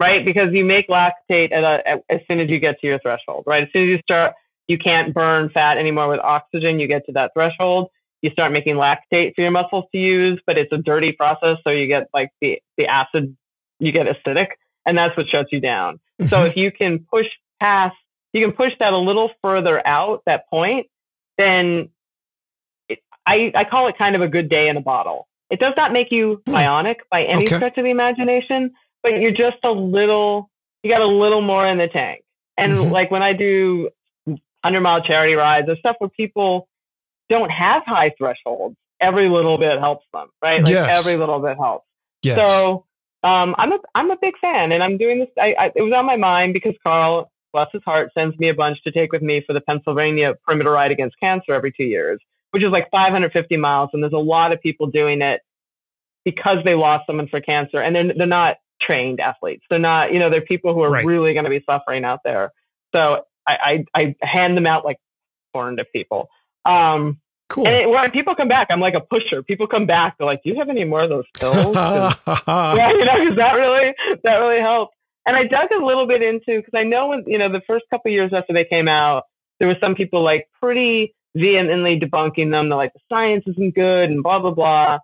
right? 0.00 0.24
Because 0.24 0.52
you 0.52 0.64
make 0.64 0.88
lactate 0.88 1.52
at 1.52 1.64
a, 1.64 1.86
at, 1.88 2.02
as 2.08 2.20
soon 2.26 2.40
as 2.40 2.48
you 2.48 2.58
get 2.58 2.80
to 2.80 2.86
your 2.86 2.98
threshold, 2.98 3.44
right? 3.46 3.64
As 3.64 3.68
soon 3.74 3.82
as 3.84 3.88
you 3.90 3.98
start, 3.98 4.34
you 4.68 4.78
can't 4.78 5.14
burn 5.14 5.50
fat 5.50 5.78
anymore 5.78 6.08
with 6.08 6.20
oxygen. 6.20 6.80
You 6.80 6.86
get 6.86 7.06
to 7.06 7.12
that 7.12 7.32
threshold, 7.34 7.90
you 8.22 8.30
start 8.30 8.52
making 8.52 8.76
lactate 8.76 9.34
for 9.34 9.42
your 9.42 9.50
muscles 9.50 9.84
to 9.92 9.98
use, 9.98 10.40
but 10.46 10.56
it's 10.58 10.72
a 10.72 10.78
dirty 10.78 11.12
process, 11.12 11.58
so 11.64 11.70
you 11.70 11.86
get 11.86 12.08
like 12.14 12.30
the 12.40 12.60
the 12.76 12.86
acid, 12.86 13.36
you 13.78 13.92
get 13.92 14.06
acidic, 14.06 14.48
and 14.86 14.96
that's 14.96 15.16
what 15.16 15.28
shuts 15.28 15.50
you 15.52 15.60
down. 15.60 16.00
So 16.20 16.38
Mhm. 16.38 16.48
if 16.48 16.56
you 16.56 16.72
can 16.72 17.00
push 17.00 17.26
past, 17.60 17.96
you 18.32 18.40
can 18.40 18.52
push 18.52 18.72
that 18.78 18.92
a 18.92 18.98
little 18.98 19.30
further 19.42 19.86
out 19.86 20.22
that 20.26 20.48
point, 20.48 20.86
then 21.36 21.90
it, 22.88 23.00
I, 23.26 23.52
I 23.54 23.64
call 23.64 23.88
it 23.88 23.98
kind 23.98 24.16
of 24.16 24.22
a 24.22 24.28
good 24.28 24.48
day 24.48 24.68
in 24.68 24.76
a 24.76 24.80
bottle. 24.80 25.28
It 25.50 25.60
does 25.60 25.74
not 25.76 25.92
make 25.92 26.10
you 26.10 26.42
Hmm. 26.46 26.54
bionic 26.54 26.96
by 27.10 27.24
any 27.24 27.46
Okay. 27.46 27.56
stretch 27.56 27.78
of 27.78 27.84
the 27.84 27.90
imagination, 27.90 28.72
but 29.02 29.20
you're 29.20 29.30
just 29.30 29.58
a 29.64 29.70
little, 29.70 30.50
you 30.82 30.90
got 30.90 31.02
a 31.02 31.06
little 31.06 31.42
more 31.42 31.66
in 31.66 31.78
the 31.78 31.88
tank. 31.88 32.22
And 32.56 32.72
Mhm. 32.72 32.90
like 32.90 33.10
when 33.10 33.22
I 33.22 33.32
do 33.34 33.90
100 34.64 34.80
mile 34.80 35.02
charity 35.02 35.34
rides 35.34 35.68
or 35.68 35.76
stuff 35.76 35.96
where 35.98 36.08
people 36.10 36.68
don't 37.28 37.50
have 37.50 37.84
high 37.84 38.12
thresholds, 38.16 38.76
every 38.98 39.28
little 39.28 39.58
bit 39.58 39.78
helps 39.78 40.06
them, 40.12 40.28
right? 40.42 40.62
Like 40.62 40.72
Yes. 40.72 40.98
every 40.98 41.16
little 41.16 41.38
bit 41.40 41.56
helps. 41.58 41.86
yes. 42.22 42.36
So 42.38 42.86
um, 43.22 43.54
I'm 43.58 43.72
a 43.72 43.78
I'm 43.94 44.10
a 44.10 44.16
big 44.16 44.36
fan, 44.38 44.72
and 44.72 44.82
I'm 44.82 44.98
doing 44.98 45.18
this. 45.20 45.28
I, 45.40 45.54
I, 45.58 45.72
it 45.74 45.82
was 45.82 45.92
on 45.94 46.04
my 46.06 46.16
mind 46.16 46.52
because 46.54 46.74
Carl, 46.82 47.30
bless 47.52 47.68
his 47.72 47.82
heart, 47.84 48.10
sends 48.16 48.38
me 48.38 48.48
a 48.48 48.54
bunch 48.54 48.82
to 48.84 48.90
take 48.90 49.12
with 49.12 49.22
me 49.22 49.42
for 49.46 49.52
the 49.54 49.60
Pennsylvania 49.62 50.34
Perimeter 50.46 50.70
Ride 50.70 50.90
Against 50.92 51.18
Cancer 51.20 51.52
every 51.54 51.72
two 51.72 51.84
years, 51.84 52.20
which 52.50 52.62
is 52.62 52.70
like 52.70 52.90
550 52.90 53.56
miles, 53.56 53.90
and 53.92 54.02
there's 54.02 54.12
a 54.12 54.18
lot 54.18 54.52
of 54.52 54.60
people 54.60 54.88
doing 54.88 55.22
it 55.22 55.40
because 56.24 56.58
they 56.64 56.74
lost 56.74 57.06
someone 57.06 57.28
for 57.28 57.40
cancer, 57.40 57.80
and 57.80 57.94
they're 57.96 58.12
they're 58.14 58.26
not 58.26 58.56
trained 58.80 59.20
athletes. 59.20 59.64
They're 59.70 59.78
not, 59.78 60.12
you 60.12 60.18
know, 60.18 60.28
they're 60.30 60.40
people 60.42 60.74
who 60.74 60.82
are 60.82 60.90
Right. 60.90 61.06
really 61.06 61.32
going 61.32 61.44
to 61.44 61.50
be 61.50 61.62
suffering 61.64 62.04
out 62.04 62.20
there. 62.24 62.52
So 62.94 63.24
I, 63.46 63.84
I 63.94 64.14
I 64.20 64.26
hand 64.26 64.56
them 64.56 64.66
out 64.66 64.84
like 64.84 64.98
porn 65.52 65.76
to 65.76 65.84
people. 65.84 66.28
Um, 66.64 67.20
cool. 67.48 67.66
and 67.66 67.74
it, 67.76 67.88
when 67.88 68.10
people 68.10 68.34
come 68.34 68.48
back, 68.48 68.68
I'm 68.70 68.80
like 68.80 68.94
a 68.94 69.00
pusher. 69.00 69.42
People 69.42 69.66
come 69.66 69.86
back, 69.86 70.16
they're 70.18 70.26
like, 70.26 70.42
"Do 70.42 70.50
you 70.50 70.56
have 70.58 70.68
any 70.68 70.84
more 70.84 71.02
of 71.02 71.10
those 71.10 71.24
pills?" 71.38 71.74
yeah, 71.76 72.12
you 72.26 73.04
know, 73.04 73.18
because 73.18 73.36
that 73.36 73.52
really 73.54 73.94
that 74.22 74.36
really 74.36 74.60
helped. 74.60 74.94
And 75.26 75.36
I 75.36 75.44
dug 75.44 75.70
a 75.72 75.84
little 75.84 76.06
bit 76.06 76.22
into 76.22 76.58
because 76.60 76.74
I 76.74 76.84
know 76.84 77.08
when 77.08 77.24
you 77.26 77.38
know 77.38 77.48
the 77.48 77.62
first 77.66 77.84
couple 77.90 78.10
years 78.10 78.32
after 78.32 78.52
they 78.52 78.64
came 78.64 78.88
out, 78.88 79.24
there 79.58 79.68
were 79.68 79.78
some 79.80 79.94
people 79.94 80.22
like 80.22 80.48
pretty 80.60 81.14
vehemently 81.34 81.98
debunking 81.98 82.50
them. 82.50 82.68
They're 82.68 82.76
like 82.76 82.92
the 82.92 83.00
science 83.08 83.44
isn't 83.46 83.74
good 83.74 84.10
and 84.10 84.22
blah 84.22 84.38
blah 84.38 84.50
blah. 84.52 84.98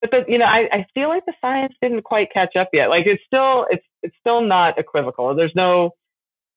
But 0.00 0.10
the, 0.10 0.24
you 0.26 0.38
know, 0.38 0.46
I, 0.46 0.68
I 0.72 0.86
feel 0.94 1.08
like 1.08 1.24
the 1.26 1.34
science 1.40 1.74
didn't 1.80 2.02
quite 2.02 2.32
catch 2.32 2.56
up 2.56 2.70
yet. 2.72 2.88
Like 2.88 3.06
it's 3.06 3.22
still 3.26 3.66
it's 3.70 3.84
it's 4.02 4.16
still 4.20 4.40
not 4.40 4.78
equivocal. 4.78 5.34
There's 5.34 5.54
no 5.54 5.92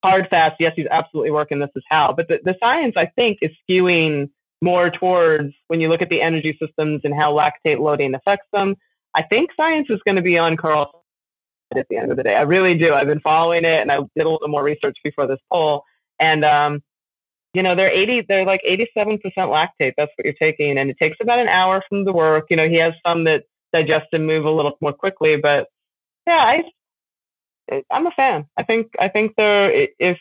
hard 0.06 0.28
fast. 0.30 0.56
Yes, 0.60 0.74
he's 0.76 0.88
absolutely 0.99 1.32
working. 1.32 1.60
This 1.60 1.76
is 1.76 1.84
how. 1.89 2.14
But 2.18 2.28
the, 2.30 2.38
the 2.43 2.56
science 2.64 2.95
I 2.97 3.08
think 3.18 3.39
is 3.41 3.51
skewing 3.64 4.30
more 4.62 4.89
towards 4.89 5.53
when 5.70 5.80
you 5.82 5.89
look 5.89 6.01
at 6.01 6.10
the 6.10 6.22
energy 6.22 6.58
systems 6.62 7.01
and 7.03 7.14
how 7.14 7.34
lactate 7.34 7.80
loading 7.80 8.16
affects 8.16 8.47
them. 8.51 8.76
I 9.14 9.24
think 9.24 9.51
science 9.56 9.88
is 9.89 9.99
going 10.06 10.18
to 10.18 10.22
be 10.22 10.38
on 10.38 10.58
side 10.62 10.88
at 11.76 11.88
the 11.89 11.97
end 11.97 12.12
of 12.12 12.18
the 12.18 12.24
day. 12.24 12.36
I 12.36 12.43
really 12.43 12.76
do. 12.78 12.93
I've 12.93 13.08
been 13.08 13.20
following 13.22 13.66
it, 13.66 13.80
and 13.82 13.91
I 13.91 13.97
did 14.16 14.26
a 14.26 14.30
little 14.30 14.47
more 14.47 14.64
research 14.64 14.97
before 15.03 15.28
this 15.28 15.39
poll. 15.51 15.84
And 16.20 16.45
um, 16.45 16.84
you 17.53 17.64
know, 17.64 17.76
they're 17.76 17.91
eighty. 17.91 18.26
They're 18.28 18.45
like 18.45 18.62
eighty-seven 18.64 19.20
percent 19.20 19.49
lactate. 19.49 19.93
That's 19.97 20.12
what 20.16 20.26
you're 20.26 20.34
taking, 20.34 20.78
and 20.78 20.89
it 20.89 20.97
takes 20.97 21.18
about 21.22 21.39
an 21.39 21.47
hour 21.47 21.84
from 21.89 22.06
the 22.06 22.14
work. 22.14 22.45
You 22.49 22.58
know, 22.58 22.68
he 22.68 22.78
has 22.78 22.93
some 23.06 23.24
that 23.26 23.43
digest 23.74 24.08
and 24.14 24.26
move 24.26 24.45
a 24.45 24.51
little 24.51 24.78
more 24.82 24.93
quickly, 24.93 25.36
but 25.38 25.68
yeah, 26.26 26.38
I, 26.38 26.64
I'm 27.91 28.07
a 28.07 28.11
fan. 28.11 28.45
I 28.57 28.63
think 28.63 28.91
I 28.99 29.07
think 29.07 29.36
they're 29.36 29.88
if 29.99 30.20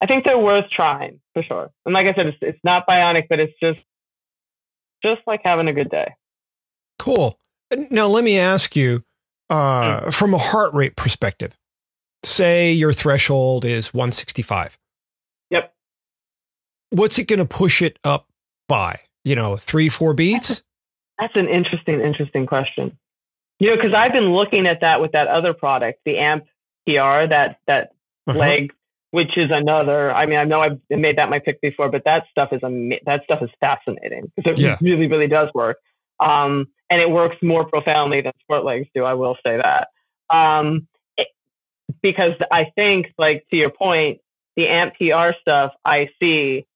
I 0.00 0.06
think 0.06 0.24
they're 0.24 0.38
worth 0.38 0.68
trying 0.70 1.20
for 1.32 1.42
sure. 1.42 1.70
And 1.84 1.94
like 1.94 2.06
I 2.06 2.14
said, 2.14 2.26
it's 2.26 2.38
it's 2.40 2.60
not 2.64 2.86
bionic, 2.86 3.26
but 3.28 3.40
it's 3.40 3.58
just 3.60 3.80
just 5.02 5.22
like 5.26 5.42
having 5.44 5.68
a 5.68 5.72
good 5.72 5.90
day. 5.90 6.14
Cool. 6.98 7.38
Now, 7.90 8.06
let 8.06 8.24
me 8.24 8.38
ask 8.38 8.76
you 8.76 9.04
uh, 9.50 10.10
from 10.10 10.34
a 10.34 10.38
heart 10.38 10.72
rate 10.74 10.96
perspective, 10.96 11.56
say 12.22 12.72
your 12.72 12.92
threshold 12.92 13.64
is 13.64 13.92
165. 13.92 14.78
Yep. 15.50 15.74
What's 16.90 17.18
it 17.18 17.28
going 17.28 17.40
to 17.40 17.44
push 17.44 17.82
it 17.82 17.98
up 18.04 18.28
by? 18.68 19.00
You 19.24 19.34
know, 19.34 19.56
three, 19.56 19.88
four 19.88 20.14
beats? 20.14 20.62
That's 21.18 21.34
an 21.36 21.48
interesting, 21.48 22.00
interesting 22.00 22.46
question. 22.46 22.96
You 23.60 23.70
know, 23.70 23.76
because 23.76 23.94
I've 23.94 24.12
been 24.12 24.32
looking 24.32 24.66
at 24.66 24.80
that 24.80 25.00
with 25.00 25.12
that 25.12 25.28
other 25.28 25.54
product, 25.54 26.00
the 26.04 26.18
AMP 26.18 26.46
PR, 26.86 27.26
that 27.28 27.58
that 27.66 27.90
Uh-huh. 28.26 28.38
leg, 28.38 28.72
which 29.10 29.36
is 29.36 29.50
another. 29.50 30.10
I 30.12 30.26
mean, 30.26 30.38
I 30.38 30.44
know 30.44 30.60
I've 30.60 30.80
made 30.88 31.18
that 31.18 31.28
my 31.30 31.38
pick 31.38 31.60
before, 31.60 31.90
but 31.90 32.04
that 32.04 32.24
stuff 32.30 32.52
is 32.52 32.60
ama- 32.62 33.00
that 33.06 33.24
stuff 33.24 33.42
is 33.42 33.50
fascinating 33.60 34.32
because 34.36 34.58
it 34.58 34.62
Yeah. 34.64 34.76
really, 34.80 35.06
really 35.08 35.28
does 35.28 35.50
work. 35.54 35.78
Um, 36.20 36.68
and 36.90 37.00
it 37.02 37.10
works 37.10 37.36
more 37.42 37.64
profoundly 37.66 38.20
than 38.22 38.32
sport 38.40 38.64
legs 38.64 38.88
do. 38.94 39.04
I 39.04 39.14
will 39.14 39.36
say 39.44 39.56
that. 39.58 39.88
Um, 40.30 40.88
it- 41.18 41.28
because 42.02 42.32
I 42.50 42.64
think, 42.76 43.12
like 43.18 43.44
to 43.50 43.56
your 43.56 43.70
point, 43.70 44.20
the 44.56 44.68
AMP 44.68 44.94
PR 44.98 45.32
stuff, 45.40 45.72
I 45.84 46.08
see, 46.22 46.66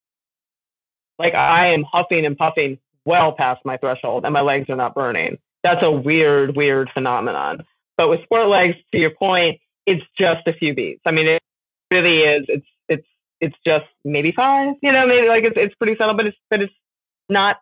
like 1.18 1.34
I 1.34 1.68
am 1.68 1.82
huffing 1.84 2.26
and 2.26 2.36
puffing 2.36 2.78
well 3.04 3.32
past 3.32 3.64
my 3.64 3.76
threshold, 3.78 4.24
and 4.24 4.32
my 4.34 4.40
legs 4.42 4.68
are 4.68 4.76
not 4.76 4.94
burning. 4.94 5.38
That's 5.62 5.82
a 5.82 5.90
weird, 5.90 6.56
weird 6.56 6.90
phenomenon. 6.92 7.64
But 7.96 8.08
with 8.10 8.22
sport 8.24 8.48
legs, 8.48 8.76
to 8.92 8.98
your 9.00 9.10
point, 9.10 9.60
it's 9.88 10.04
just 10.18 10.46
a 10.46 10.52
few 10.52 10.74
beats. 10.74 11.02
I 11.04 11.12
mean, 11.12 11.26
it 11.26 11.42
really 11.90 12.18
is. 12.18 12.44
It's 12.48 12.66
it's 12.88 13.06
it's 13.40 13.56
just 13.66 13.86
maybe 14.04 14.32
five. 14.32 14.74
You 14.82 14.92
know, 14.92 15.06
maybe 15.06 15.28
like 15.28 15.44
it's 15.44 15.56
it's 15.56 15.74
pretty 15.74 15.96
subtle, 15.96 16.14
but 16.14 16.26
it's 16.26 16.36
but 16.50 16.62
it's 16.62 16.74
not 17.28 17.56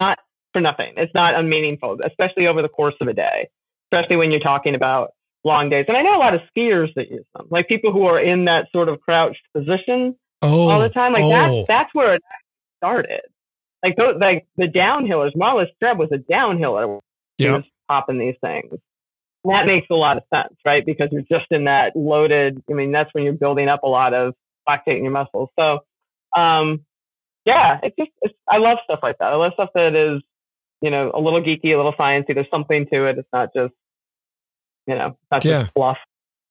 not 0.00 0.18
for 0.52 0.60
nothing. 0.60 0.94
It's 0.96 1.14
not 1.14 1.34
unmeaningful, 1.34 1.98
especially 2.04 2.46
over 2.46 2.62
the 2.62 2.68
course 2.68 2.94
of 3.00 3.08
a 3.08 3.14
day. 3.14 3.48
Especially 3.90 4.16
when 4.16 4.30
you're 4.30 4.40
talking 4.40 4.74
about 4.74 5.12
long 5.44 5.70
days. 5.70 5.86
And 5.88 5.96
I 5.96 6.02
know 6.02 6.16
a 6.16 6.18
lot 6.18 6.34
of 6.34 6.42
skiers 6.54 6.92
that 6.94 7.10
use 7.10 7.24
them, 7.34 7.46
like 7.50 7.68
people 7.68 7.90
who 7.92 8.04
are 8.06 8.20
in 8.20 8.44
that 8.44 8.66
sort 8.70 8.90
of 8.90 9.00
crouched 9.00 9.40
position 9.56 10.14
Oh, 10.42 10.68
all 10.68 10.78
the 10.80 10.86
oh, 10.86 10.88
time. 10.88 11.12
Like 11.12 11.24
oh. 11.24 11.30
that's 11.30 11.68
that's 11.68 11.94
where 11.94 12.14
it 12.14 12.22
started. 12.78 13.22
Like 13.82 13.96
those, 13.96 14.16
like 14.20 14.46
the 14.56 14.66
downhillers. 14.66 15.34
Marla 15.34 15.66
Streb 15.80 15.98
was 15.98 16.10
a 16.12 16.18
downhiller. 16.18 17.00
He 17.36 17.48
was 17.48 17.64
popping 17.88 18.18
these 18.18 18.34
things. 18.40 18.78
That 19.44 19.66
makes 19.66 19.86
a 19.90 19.94
lot 19.94 20.16
of 20.18 20.24
sense, 20.32 20.54
right? 20.64 20.84
Because 20.84 21.08
you're 21.12 21.22
just 21.22 21.46
in 21.50 21.64
that 21.64 21.94
loaded. 21.96 22.62
I 22.68 22.74
mean, 22.74 22.92
that's 22.92 23.12
when 23.14 23.24
you're 23.24 23.32
building 23.32 23.68
up 23.68 23.82
a 23.82 23.88
lot 23.88 24.12
of 24.12 24.34
lactate 24.68 24.96
in 24.98 25.04
your 25.04 25.12
muscles. 25.12 25.48
So, 25.58 25.80
um, 26.36 26.84
yeah, 27.44 27.78
it's 27.82 27.96
just 27.96 28.10
it's, 28.20 28.34
I 28.46 28.58
love 28.58 28.78
stuff 28.84 29.00
like 29.02 29.18
that. 29.18 29.32
I 29.32 29.36
love 29.36 29.52
stuff 29.54 29.70
that 29.74 29.94
is, 29.94 30.20
you 30.82 30.90
know, 30.90 31.10
a 31.14 31.20
little 31.20 31.40
geeky, 31.40 31.72
a 31.72 31.76
little 31.76 31.94
sciencey. 31.94 32.34
There's 32.34 32.50
something 32.50 32.86
to 32.92 33.06
it. 33.06 33.18
It's 33.18 33.28
not 33.32 33.50
just, 33.54 33.72
you 34.86 34.94
know, 34.94 35.06
it's 35.08 35.30
not 35.30 35.44
Yeah. 35.44 35.62
just 35.62 35.72
fluff. 35.72 35.98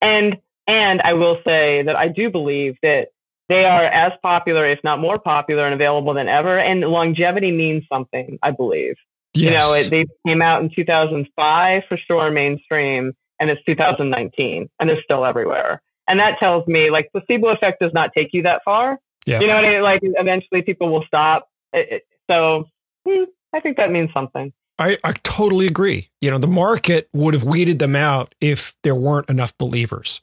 And 0.01 0.37
and 0.65 1.01
I 1.01 1.13
will 1.13 1.39
say 1.45 1.83
that 1.83 1.95
I 1.95 2.07
do 2.07 2.29
believe 2.29 2.77
that 2.83 3.09
they 3.47 3.63
are 3.65 3.83
as 3.83 4.11
popular, 4.21 4.65
if 4.65 4.79
not 4.83 4.99
more 4.99 5.19
popular, 5.19 5.65
and 5.65 5.73
available 5.73 6.13
than 6.13 6.27
ever. 6.27 6.57
And 6.57 6.81
longevity 6.81 7.51
means 7.51 7.83
something, 7.91 8.39
I 8.41 8.51
believe. 8.51 8.95
Yes. 9.37 9.45
You 9.45 9.51
know, 9.51 9.73
it, 9.73 9.89
they 9.89 10.05
came 10.25 10.41
out 10.41 10.61
in 10.61 10.69
2005 10.73 11.83
for 11.87 11.97
sure 11.97 12.31
mainstream, 12.31 13.13
and 13.39 13.49
it's 13.49 13.63
2019 13.65 14.69
and 14.79 14.89
they're 14.89 15.01
still 15.03 15.25
everywhere. 15.25 15.81
And 16.07 16.19
that 16.19 16.39
tells 16.39 16.67
me 16.67 16.89
like 16.89 17.11
placebo 17.11 17.49
effect 17.49 17.81
does 17.81 17.93
not 17.93 18.11
take 18.15 18.29
you 18.33 18.43
that 18.43 18.63
far. 18.63 18.99
Yeah. 19.25 19.39
You 19.41 19.47
know 19.47 19.55
what 19.55 19.65
I 19.65 19.71
mean? 19.71 19.81
Like 19.81 19.99
eventually 20.03 20.61
people 20.61 20.89
will 20.89 21.03
stop. 21.05 21.49
It, 21.73 21.91
it, 21.91 22.07
so 22.29 22.65
hmm, 23.07 23.23
I 23.53 23.59
think 23.59 23.77
that 23.77 23.91
means 23.91 24.09
something. 24.13 24.53
I, 24.79 24.97
I 25.03 25.13
totally 25.23 25.67
agree. 25.67 26.09
You 26.21 26.31
know, 26.31 26.37
the 26.37 26.47
market 26.47 27.09
would 27.11 27.33
have 27.33 27.43
weeded 27.43 27.79
them 27.79 27.95
out 27.95 28.35
if 28.39 28.75
there 28.83 28.95
weren't 28.95 29.29
enough 29.29 29.57
believers. 29.57 30.21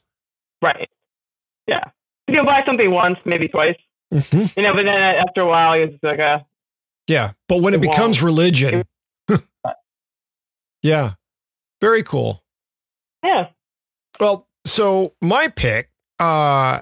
Right. 0.61 0.89
Yeah. 1.67 1.83
You'll 2.27 2.45
buy 2.45 2.63
something 2.65 2.89
once, 2.89 3.19
maybe 3.25 3.47
twice. 3.47 3.77
Mhm. 4.13 4.55
You 4.55 4.63
know, 4.63 4.73
but 4.73 4.85
then 4.85 5.15
after 5.27 5.41
a 5.41 5.45
while, 5.45 5.77
you're 5.77 5.89
like, 6.01 6.19
uh, 6.19 6.39
Yeah. 7.07 7.33
But 7.47 7.61
when 7.61 7.73
it 7.73 7.77
It 7.77 7.81
becomes 7.81 8.23
religion, 8.23 8.83
yeah. 10.85 11.13
Very 11.81 12.03
cool. 12.03 12.43
yeah. 13.23 13.49
Well, 14.19 14.47
so 14.65 15.13
my 15.21 15.49
pick, 15.49 15.89
uh, 16.19 16.81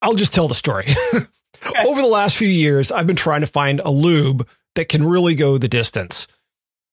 I'll 0.00 0.14
just 0.14 0.32
tell 0.32 0.48
the 0.48 0.54
story. 0.54 0.86
Over 1.86 2.00
the 2.00 2.08
last 2.08 2.36
few 2.36 2.48
years, 2.48 2.92
I've 2.92 3.06
been 3.06 3.16
trying 3.16 3.40
to 3.40 3.46
find 3.46 3.80
a 3.80 3.90
lube 3.90 4.46
that 4.76 4.88
can 4.88 5.04
really 5.04 5.34
go 5.34 5.58
the 5.58 5.68
distance. 5.68 6.26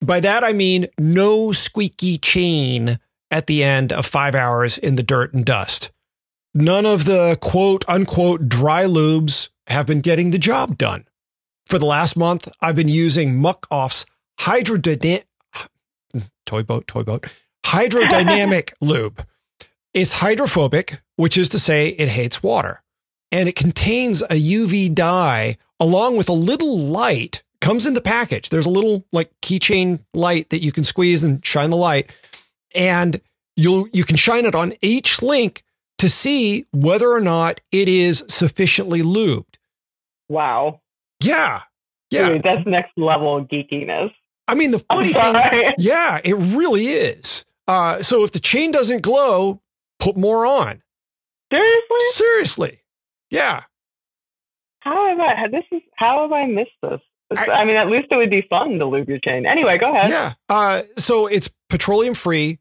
By 0.02 0.20
that, 0.22 0.44
I 0.44 0.54
mean 0.54 0.88
no 0.98 1.52
squeaky 1.52 2.18
chain 2.18 3.00
at 3.30 3.48
the 3.48 3.64
end 3.64 3.94
of 3.94 4.06
five 4.06 4.34
hours 4.34 4.78
in 4.78 4.96
the 4.96 5.04
dirt 5.04 5.34
and 5.34 5.46
dust. 5.46 5.92
None 6.54 6.86
of 6.86 7.06
the 7.06 7.38
quote 7.40 7.86
unquote 7.88 8.50
dry 8.50 8.86
lubes 8.86 9.50
have 9.68 9.86
been 9.86 10.02
getting 10.02 10.32
the 10.32 10.40
job 10.40 10.78
done. 10.78 11.06
For 11.68 11.80
the 11.80 11.86
last 11.86 12.18
month, 12.18 12.50
I've 12.60 12.76
been 12.76 12.90
using 12.90 13.40
Muc-Off's 13.40 14.06
hydrodynamic 14.42 15.24
toy 16.46 16.64
boat, 16.64 16.88
toy 16.88 17.04
boat, 17.04 17.26
hydrodynamic 17.66 18.74
lube. 18.82 19.26
It's 19.94 20.14
hydrophobic, 20.14 21.02
which 21.18 21.38
is 21.38 21.50
to 21.50 21.60
say 21.60 21.90
it 21.90 22.10
hates 22.10 22.42
water. 22.42 22.82
And 23.32 23.48
it 23.48 23.56
contains 23.56 24.22
a 24.22 24.28
UV 24.36 24.94
dye 24.94 25.58
along 25.80 26.18
with 26.18 26.30
a 26.30 26.34
little 26.34 26.78
light 26.78 27.44
comes 27.62 27.86
in 27.86 27.94
the 27.94 28.02
package. 28.02 28.50
There's 28.50 28.66
a 28.66 28.72
little 28.72 29.06
like 29.14 29.32
keychain 29.42 30.04
light 30.14 30.50
that 30.50 30.62
you 30.62 30.72
can 30.72 30.84
squeeze 30.84 31.24
and 31.24 31.46
shine 31.46 31.70
the 31.70 31.78
light. 31.78 32.10
And 32.76 33.22
you'll 33.56 33.88
you 33.94 34.04
can 34.04 34.18
shine 34.18 34.46
it 34.46 34.56
on 34.56 34.74
each 34.82 35.22
link 35.22 35.64
to 36.00 36.10
see 36.10 36.66
whether 36.72 37.12
or 37.12 37.22
not 37.22 37.62
it 37.72 37.88
is 37.88 38.26
sufficiently 38.28 39.02
lubed. 39.02 39.58
Wow. 40.28 40.82
Yeah. 41.22 41.62
Yeah. 42.10 42.30
Dude, 42.30 42.44
that's 42.44 42.66
next 42.66 42.98
level 42.98 43.46
geekiness. 43.46 44.12
I 44.52 44.56
mean 44.56 44.72
the 44.72 44.80
funny 44.80 45.14
thing. 45.14 45.74
Yeah, 45.78 46.20
it 46.24 46.34
really 46.36 46.88
is. 46.88 47.46
Uh, 47.68 48.02
so 48.04 48.24
if 48.24 48.32
the 48.34 48.40
chain 48.40 48.72
doesn't 48.72 49.02
glow, 49.02 49.62
put 50.00 50.18
more 50.18 50.46
on. 50.46 50.82
Seriously? 51.52 51.98
Seriously. 52.12 52.84
Yeah. 53.30 53.64
How 54.82 55.08
have 55.08 55.20
I 55.20 55.48
this 55.48 55.64
is 55.72 55.82
how 55.96 56.24
have 56.24 56.32
I 56.32 56.46
missed 56.48 56.72
this? 56.82 57.00
I- 57.36 57.46
I, 57.50 57.66
mean, 57.66 57.78
at 57.78 57.88
least 57.90 58.08
it 58.12 58.18
would 58.18 58.30
be 58.30 58.42
fun 58.42 58.78
to 58.80 58.86
lube 58.86 59.08
your 59.08 59.20
chain. 59.20 59.46
Anyway, 59.46 59.78
go 59.78 59.96
ahead. 59.96 60.10
Yeah. 60.10 60.34
Uh, 60.50 60.82
so 60.98 61.28
it's 61.28 61.50
petroleum 61.70 62.14
free, 62.14 62.60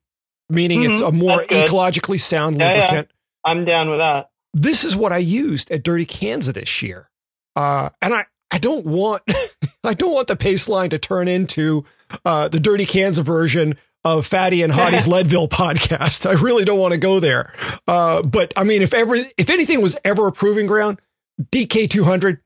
meaning 0.48 0.84
it's 0.84 1.02
Mhm, 1.02 1.08
a 1.08 1.12
more 1.12 1.44
ecologically 1.46 2.20
sound 2.20 2.58
Yeah, 2.60 2.66
yeah. 2.72 2.80
lubricant. 2.82 3.10
I'm 3.44 3.64
down 3.64 3.90
with 3.90 3.98
that. 3.98 4.30
This 4.54 4.84
is 4.84 4.94
what 4.94 5.10
I 5.12 5.18
used 5.18 5.72
at 5.72 5.82
Dirty 5.82 6.06
Kanza 6.06 6.52
this 6.54 6.82
year. 6.82 7.10
Uh, 7.56 7.90
and 8.00 8.14
I, 8.14 8.26
I 8.52 8.58
don't 8.58 8.86
want, 8.86 9.22
I 9.84 9.94
don't 9.94 10.12
want 10.14 10.28
the 10.28 10.36
Paceline 10.36 10.90
to 10.90 10.98
turn 10.98 11.28
into, 11.28 11.84
uh, 12.24 12.48
the 12.48 12.60
Dirty 12.60 12.84
Kanza 12.86 13.22
version 13.22 13.76
of 14.04 14.26
Fatty 14.26 14.62
and 14.62 14.72
Hottie's 14.72 15.06
Leadville 15.08 15.48
podcast. 15.48 16.26
I 16.28 16.32
really 16.40 16.64
don't 16.64 16.78
want 16.78 16.94
to 16.94 17.00
go 17.00 17.20
there. 17.20 17.52
Uh, 17.86 18.22
but 18.22 18.52
I 18.56 18.64
mean, 18.64 18.82
if 18.82 18.92
ever, 18.94 19.16
if 19.36 19.50
anything 19.50 19.80
was 19.82 19.96
ever 20.04 20.26
a 20.28 20.32
proving 20.32 20.66
ground, 20.66 21.00
DK 21.40 21.88
200, 21.88 22.40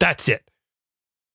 that's 0.00 0.28
it. 0.28 0.42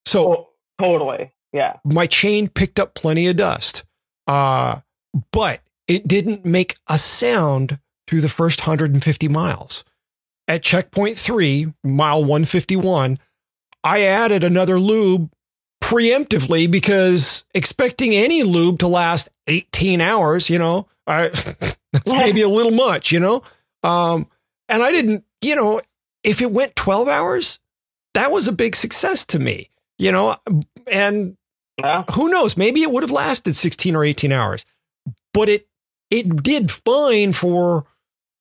So 0.06 0.34
Oh, 0.34 0.50
totally. 0.82 1.32
Yeah. 1.52 1.78
my 1.86 2.08
chain 2.08 2.48
picked 2.50 2.80
up 2.80 2.94
plenty 2.96 3.28
of 3.28 3.36
dust, 3.38 3.84
uh, 4.28 4.80
but 5.32 5.62
it 5.88 6.08
didn't 6.08 6.46
make 6.46 6.76
a 6.90 6.98
sound 6.98 7.80
through 8.08 8.22
the 8.22 8.30
first 8.30 8.62
150 8.62 9.28
miles. 9.28 9.84
At 10.48 10.64
checkpoint 10.64 11.18
three, 11.18 11.72
mile 11.84 12.22
151, 12.22 13.20
I 13.84 14.02
added 14.04 14.44
another 14.44 14.80
lube 14.80 15.32
preemptively 15.82 16.70
because 16.70 17.46
expecting 17.54 18.14
any 18.14 18.44
lube 18.44 18.80
to 18.80 18.88
last 18.88 19.30
18 19.48 20.00
hours, 20.02 20.50
you 20.50 20.58
know, 20.58 20.88
I, 21.06 21.28
that's 21.92 22.14
maybe 22.14 22.42
a 22.42 22.48
little 22.50 22.72
much, 22.72 23.12
you 23.12 23.20
know? 23.20 23.44
Um, 23.84 24.28
and 24.70 24.82
I 24.82 24.92
didn't, 24.92 25.26
you 25.42 25.56
know, 25.56 25.82
if 26.24 26.42
it 26.42 26.52
went 26.52 26.76
12 26.76 27.08
hours, 27.10 27.60
that 28.14 28.32
was 28.32 28.48
a 28.48 28.54
big 28.54 28.76
success 28.76 29.26
to 29.28 29.40
me, 29.40 29.70
you 29.98 30.12
know, 30.12 30.38
and 30.88 31.36
Yeah. 31.78 32.04
who 32.14 32.30
knows? 32.30 32.56
Maybe 32.56 32.82
it 32.82 32.92
would 32.92 33.04
have 33.04 33.12
lasted 33.12 33.56
16 33.56 33.96
or 33.96 34.06
18 34.06 34.32
hours, 34.32 34.66
but 35.34 35.50
it 35.50 35.68
it 36.10 36.44
did 36.44 36.70
fine 36.70 37.34
for 37.34 37.86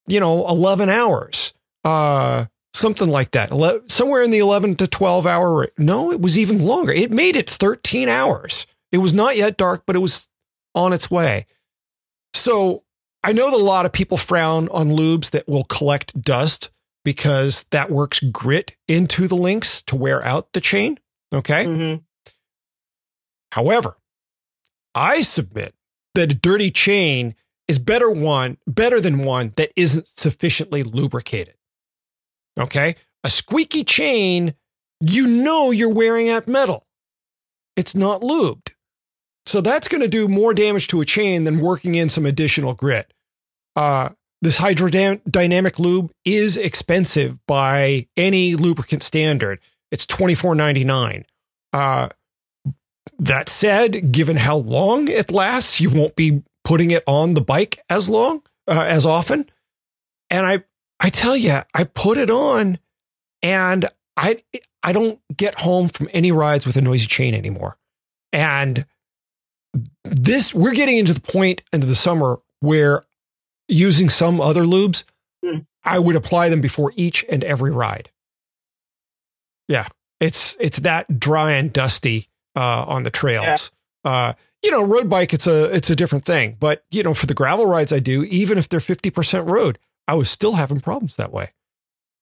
you 0.07 0.21
know 0.21 0.47
11 0.47 0.91
hours, 0.91 1.55
uh, 1.85 2.45
something 2.75 3.09
like 3.09 3.33
that. 3.33 3.51
Somewhere 3.89 4.23
in 4.23 4.31
the 4.31 4.39
11 4.39 4.77
to 4.77 4.87
12 4.87 5.27
hour. 5.27 5.69
No, 5.79 6.11
it 6.13 6.21
was 6.21 6.39
even 6.39 6.65
longer. 6.65 6.93
It 6.93 7.11
made 7.11 7.37
it 7.37 7.49
13 7.51 8.09
hours. 8.09 8.67
It 8.91 8.99
was 8.99 9.13
not 9.13 9.37
yet 9.37 9.57
dark, 9.57 9.85
but 9.87 9.97
it 9.97 10.01
was 10.01 10.29
on 10.75 10.93
its 10.93 11.11
way. 11.11 11.47
So 12.35 12.85
I 13.23 13.33
know 13.33 13.51
that 13.51 13.57
a 13.57 13.63
lot 13.63 13.87
of 13.87 13.93
people 13.93 14.17
frown 14.17 14.69
on 14.69 14.89
lubes 14.89 15.31
that 15.31 15.49
will 15.49 15.65
collect 15.65 16.21
dust 16.21 16.71
because 17.05 17.65
that 17.71 17.91
works 17.91 18.21
grit 18.21 18.77
into 18.89 19.29
the 19.29 19.37
links 19.37 19.83
to 19.83 19.97
wear 19.97 20.25
out 20.25 20.53
the 20.53 20.61
chain. 20.61 20.99
Okay. 21.33 21.65
hmm 21.67 21.95
However, 23.53 23.99
I 24.95 25.23
submit 25.23 25.75
that 26.15 26.33
a 26.33 26.35
dirty 26.35 26.71
chain 26.71 27.35
is 27.69 27.79
better 27.79 28.11
one, 28.11 28.57
better 28.67 29.01
than 29.01 29.19
one 29.19 29.53
that 29.57 29.73
isn't 29.77 30.09
sufficiently 30.09 30.83
lubricated. 30.83 31.55
Okay? 32.59 32.97
A 33.25 33.31
squeaky 33.31 33.85
chain, 33.85 34.55
you 35.01 35.27
know 35.27 35.71
you're 35.71 35.93
wearing 35.93 36.29
out 36.29 36.49
metal. 36.49 36.87
It's 37.77 37.95
not 37.95 38.23
lubed. 38.23 38.71
So 39.47 39.61
that's 39.61 39.89
going 39.89 40.03
to 40.03 40.09
do 40.09 40.29
more 40.29 40.55
damage 40.55 40.89
to 40.89 41.01
a 41.01 41.05
chain 41.05 41.45
than 41.45 41.61
working 41.61 41.95
in 41.95 42.09
some 42.09 42.27
additional 42.27 42.75
grit. 42.75 43.13
Uh, 43.75 44.11
this 44.41 44.59
hydrodynamic 44.59 45.79
lube 45.79 46.13
is 46.25 46.57
expensive 46.57 47.39
by 47.47 48.07
any 48.17 48.55
lubricant 48.55 49.03
standard. 49.03 49.61
It's 49.91 50.07
twenty 50.07 50.35
four 50.35 50.55
ninety 50.55 50.85
nine. 50.85 51.25
Uh, 51.73 52.09
that 53.19 53.49
said, 53.49 54.13
given 54.13 54.37
how 54.37 54.57
long 54.57 55.09
it 55.09 55.31
lasts, 55.31 55.81
you 55.81 55.91
won't 55.91 56.17
be 56.17 56.43
putting 56.65 56.91
it 56.91 57.03
on 57.07 57.35
the 57.35 57.41
bike 57.41 57.83
as 57.89 58.09
long, 58.09 58.43
uh, 58.69 58.85
as 58.87 59.07
often. 59.07 59.51
And 60.29 60.47
I, 60.47 60.65
I 61.03 61.11
tell 61.11 61.37
you, 61.37 61.59
I 61.75 61.85
put 61.85 62.17
it 62.17 62.31
on, 62.31 62.79
and 63.43 63.89
I, 64.17 64.43
I 64.83 64.93
don't 64.93 65.21
get 65.37 65.57
home 65.57 65.89
from 65.89 66.09
any 66.13 66.31
rides 66.33 66.65
with 66.65 66.77
a 66.77 66.81
noisy 66.81 67.07
chain 67.07 67.35
anymore. 67.35 67.77
And 68.33 68.87
this, 70.05 70.55
we're 70.55 70.75
getting 70.75 70.97
into 70.99 71.13
the 71.13 71.21
point 71.21 71.63
into 71.73 71.87
the 71.87 71.95
summer 71.95 72.39
where 72.61 73.05
using 73.69 74.09
some 74.09 74.41
other 74.41 74.63
lubes, 74.63 75.05
Hmm. 75.45 75.59
I 75.85 75.99
would 75.99 76.15
apply 76.15 76.49
them 76.51 76.61
before 76.61 76.93
each 76.95 77.25
and 77.29 77.43
every 77.43 77.73
ride. 77.73 78.11
Yeah, 79.67 79.89
it's 80.21 80.57
it's 80.61 80.79
that 80.81 81.19
dry 81.19 81.53
and 81.53 81.73
dusty 81.73 82.29
uh, 82.55 82.85
on 82.87 83.03
the 83.03 83.11
trails. 83.11 83.73
Uh, 84.05 84.35
you 84.63 84.71
know, 84.71 84.85
road 84.85 85.11
bike 85.11 85.35
it's 85.35 85.49
a 85.49 85.65
it's 85.75 85.91
a 85.91 85.97
different 85.97 86.25
thing, 86.25 86.57
but 86.61 86.85
you 86.93 87.03
know, 87.03 87.15
for 87.15 87.27
the 87.27 87.35
gravel 87.35 87.67
rides 87.67 87.93
I 87.93 87.99
do, 87.99 88.23
even 88.23 88.57
if 88.57 88.69
they're 88.69 88.79
fifty 88.79 89.11
percent 89.11 89.49
road, 89.49 89.81
I 90.09 90.15
was 90.15 90.31
still 90.31 90.55
having 90.55 90.81
problems 90.81 91.17
that 91.17 91.33
way. 91.33 91.51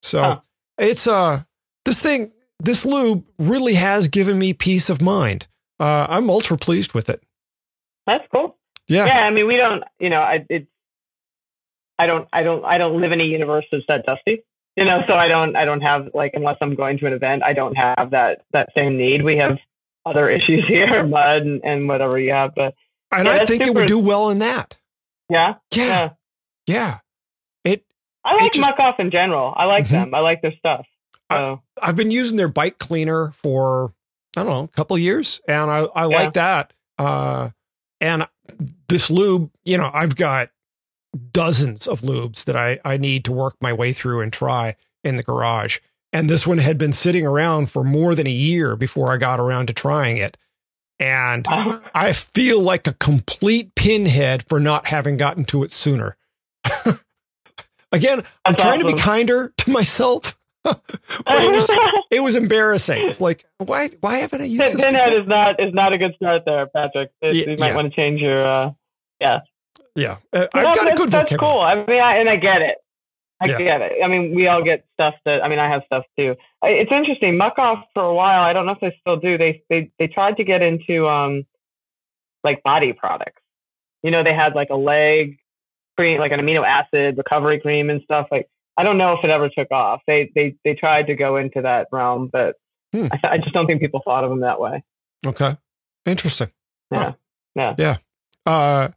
So 0.02 0.22
Huh. 0.22 0.40
it's 0.78 1.06
uh 1.06 1.42
this 1.84 2.00
thing 2.00 2.32
this 2.58 2.84
lube 2.84 3.24
really 3.38 3.74
has 3.74 4.08
given 4.08 4.38
me 4.38 4.52
peace 4.52 4.90
of 4.90 5.00
mind. 5.00 5.46
Uh, 5.78 6.06
I'm 6.10 6.28
ultra 6.28 6.58
pleased 6.58 6.92
with 6.92 7.08
it. 7.08 7.22
That's 8.06 8.26
cool. 8.32 8.58
Yeah, 8.86 9.06
Yeah. 9.06 9.20
I 9.24 9.30
mean, 9.30 9.46
we 9.46 9.56
don't, 9.56 9.82
you 9.98 10.10
know, 10.10 10.20
I, 10.20 10.44
it's, 10.50 10.66
I 11.98 12.06
don't, 12.06 12.28
I 12.32 12.42
don't, 12.42 12.62
I 12.64 12.76
don't 12.76 13.00
live 13.00 13.12
in 13.12 13.20
a 13.20 13.24
universe 13.24 13.64
that's 13.72 13.84
that 13.88 14.04
dusty, 14.04 14.42
you 14.76 14.84
know, 14.84 15.02
so 15.06 15.14
I 15.14 15.28
don't, 15.28 15.56
I 15.56 15.64
don't 15.64 15.80
have 15.80 16.10
like, 16.12 16.32
unless 16.34 16.58
I'm 16.60 16.74
going 16.74 16.98
to 16.98 17.06
an 17.06 17.12
event, 17.14 17.42
I 17.42 17.52
don't 17.54 17.76
have 17.76 18.10
that, 18.10 18.42
that 18.52 18.70
same 18.76 18.96
need. 18.98 19.22
We 19.22 19.36
have 19.36 19.58
other 20.04 20.28
issues 20.38 20.66
here, 20.66 21.02
mud 21.06 21.42
and, 21.42 21.60
and 21.64 21.88
whatever 21.88 22.18
you 22.18 22.32
have, 22.32 22.54
but 22.54 22.74
and 23.12 23.26
yeah, 23.26 23.32
I 23.32 23.44
think 23.46 23.62
it 23.62 23.74
would 23.74 23.86
do 23.86 23.98
well 23.98 24.28
in 24.30 24.40
that. 24.40 24.76
yeah, 25.30 25.54
Yeah, 25.74 25.86
yeah. 25.86 26.10
yeah. 26.66 26.98
I 28.24 28.34
like 28.34 28.52
just- 28.52 28.68
Muc-Off 28.68 29.00
in 29.00 29.10
general. 29.10 29.52
I 29.56 29.64
like 29.64 29.86
Mhm. 29.86 29.90
them. 29.90 30.14
I 30.14 30.20
like 30.20 30.42
their 30.42 30.52
stuff. 30.58 30.86
I- 31.30 31.38
So, 31.40 31.62
I've 31.80 31.96
been 31.96 32.10
using 32.10 32.36
their 32.36 32.48
bike 32.48 32.78
cleaner 32.78 33.32
for 33.32 33.92
I 34.36 34.44
don't 34.44 34.52
know 34.52 34.62
a 34.64 34.68
couple 34.68 34.94
of 34.94 35.02
years, 35.02 35.40
and 35.48 35.70
I 35.70 35.80
I 35.94 36.02
Yeah. 36.08 36.16
like 36.16 36.32
that. 36.34 36.72
Uh, 36.98 37.50
and 38.00 38.26
this 38.88 39.10
lube, 39.10 39.50
you 39.64 39.76
know, 39.78 39.90
I've 39.92 40.16
got 40.16 40.50
dozens 41.32 41.86
of 41.88 42.02
lubes 42.02 42.44
that 42.44 42.56
I, 42.56 42.78
I 42.84 42.96
need 42.96 43.24
to 43.24 43.32
work 43.32 43.56
my 43.60 43.72
way 43.72 43.92
through 43.92 44.20
and 44.20 44.32
try 44.32 44.76
in 45.02 45.16
the 45.16 45.22
garage. 45.24 45.78
And 46.12 46.28
this 46.30 46.46
one 46.46 46.58
had 46.58 46.78
been 46.78 46.92
sitting 46.92 47.26
around 47.26 47.70
for 47.70 47.82
more 47.82 48.14
than 48.14 48.26
a 48.26 48.30
year 48.30 48.76
before 48.76 49.12
I 49.12 49.16
got 49.16 49.40
around 49.40 49.66
to 49.66 49.72
trying 49.72 50.16
it. 50.18 50.36
And 51.00 51.46
I 51.94 52.12
feel 52.12 52.60
like 52.60 52.86
a 52.86 52.92
complete 52.94 53.74
pinhead 53.74 54.44
for 54.48 54.60
not 54.60 54.86
having 54.86 55.16
gotten 55.16 55.44
to 55.46 55.62
it 55.64 55.72
sooner. 55.72 56.16
Again, 57.92 58.20
I'm 58.44 58.52
That's 58.52 58.62
trying 58.62 58.80
to 58.80 58.86
be 58.86 58.94
kinder 58.94 59.52
to 59.58 59.70
myself. 59.70 60.36
but 60.64 60.80
it 61.28 61.50
was 61.52 61.70
it 62.10 62.20
was 62.20 62.36
embarrassing. 62.36 63.08
It's 63.08 63.20
like 63.20 63.46
why 63.58 63.88
why 64.00 64.18
haven't 64.18 64.42
I 64.42 64.44
used 64.44 64.62
Pin- 64.62 64.76
this? 64.76 64.84
Pinhead 64.84 65.14
is 65.14 65.26
not 65.26 65.58
is 65.58 65.72
not 65.72 65.92
a 65.92 65.98
good 65.98 66.14
start 66.16 66.44
there, 66.44 66.66
Patrick. 66.66 67.10
It- 67.22 67.34
Yeah, 67.34 67.50
you 67.52 67.56
might 67.58 67.68
yeah. 67.68 67.74
want 67.74 67.90
to 67.90 67.96
change 67.96 68.20
your. 68.20 68.44
Uh, 68.46 68.70
Yeah, 69.96 70.16
uh, 70.32 70.46
I've 70.54 70.76
got 70.76 70.92
a 70.92 70.96
good 70.96 71.10
That's 71.10 71.30
vocabulary. 71.32 71.38
cool. 71.38 71.60
I 71.60 71.74
mean, 71.86 72.00
I, 72.00 72.16
and 72.18 72.28
I 72.28 72.36
get 72.36 72.62
it. 72.62 72.78
I 73.40 73.46
Yeah. 73.46 73.58
get 73.58 73.80
it. 73.80 73.92
I 74.04 74.06
mean, 74.06 74.34
we 74.34 74.46
all 74.48 74.62
get 74.62 74.84
stuff 74.94 75.14
that. 75.24 75.42
I 75.42 75.48
mean, 75.48 75.58
I 75.58 75.66
have 75.66 75.82
stuff 75.86 76.04
too. 76.18 76.36
It's 76.62 76.92
interesting. 76.92 77.34
Muc-Off 77.36 77.84
for 77.94 78.02
a 78.04 78.14
while. 78.14 78.42
I 78.42 78.52
don't 78.52 78.66
know 78.66 78.72
if 78.72 78.80
they 78.80 78.96
still 79.00 79.16
do. 79.16 79.36
They 79.38 79.62
they 79.70 79.90
they 79.98 80.06
tried 80.06 80.36
to 80.36 80.44
get 80.44 80.60
into 80.62 81.08
um 81.08 81.44
like 82.44 82.62
body 82.62 82.92
products. 82.92 83.40
You 84.02 84.10
know, 84.10 84.22
they 84.22 84.32
had 84.34 84.54
like 84.54 84.68
a 84.70 84.76
leg 84.76 85.38
cream, 86.00 86.18
like 86.18 86.32
an 86.32 86.40
amino 86.40 86.66
acid 86.66 87.18
recovery 87.18 87.60
cream 87.60 87.90
and 87.90 88.02
stuff. 88.02 88.28
Like 88.30 88.48
I 88.76 88.82
don't 88.84 88.96
know 88.98 89.12
if 89.12 89.24
it 89.24 89.30
ever 89.30 89.48
took 89.50 89.70
off. 89.70 90.00
They 90.06 90.30
they 90.34 90.56
they 90.64 90.74
tried 90.74 91.08
to 91.08 91.14
go 91.14 91.36
into 91.36 91.62
that 91.62 91.88
realm, 91.92 92.28
but 92.32 92.56
Hmm. 92.92 93.06
I, 93.12 93.20
I 93.34 93.38
just 93.38 93.52
don't 93.52 93.66
think 93.68 93.80
people 93.80 94.02
thought 94.04 94.24
of 94.24 94.30
them 94.30 94.40
that 94.40 94.60
way. 94.60 94.82
Okay, 95.24 95.56
interesting. 96.06 96.50
Yeah. 96.90 97.12
Huh. 97.56 97.74
Yeah. 97.78 97.96
Uh, 98.46 98.88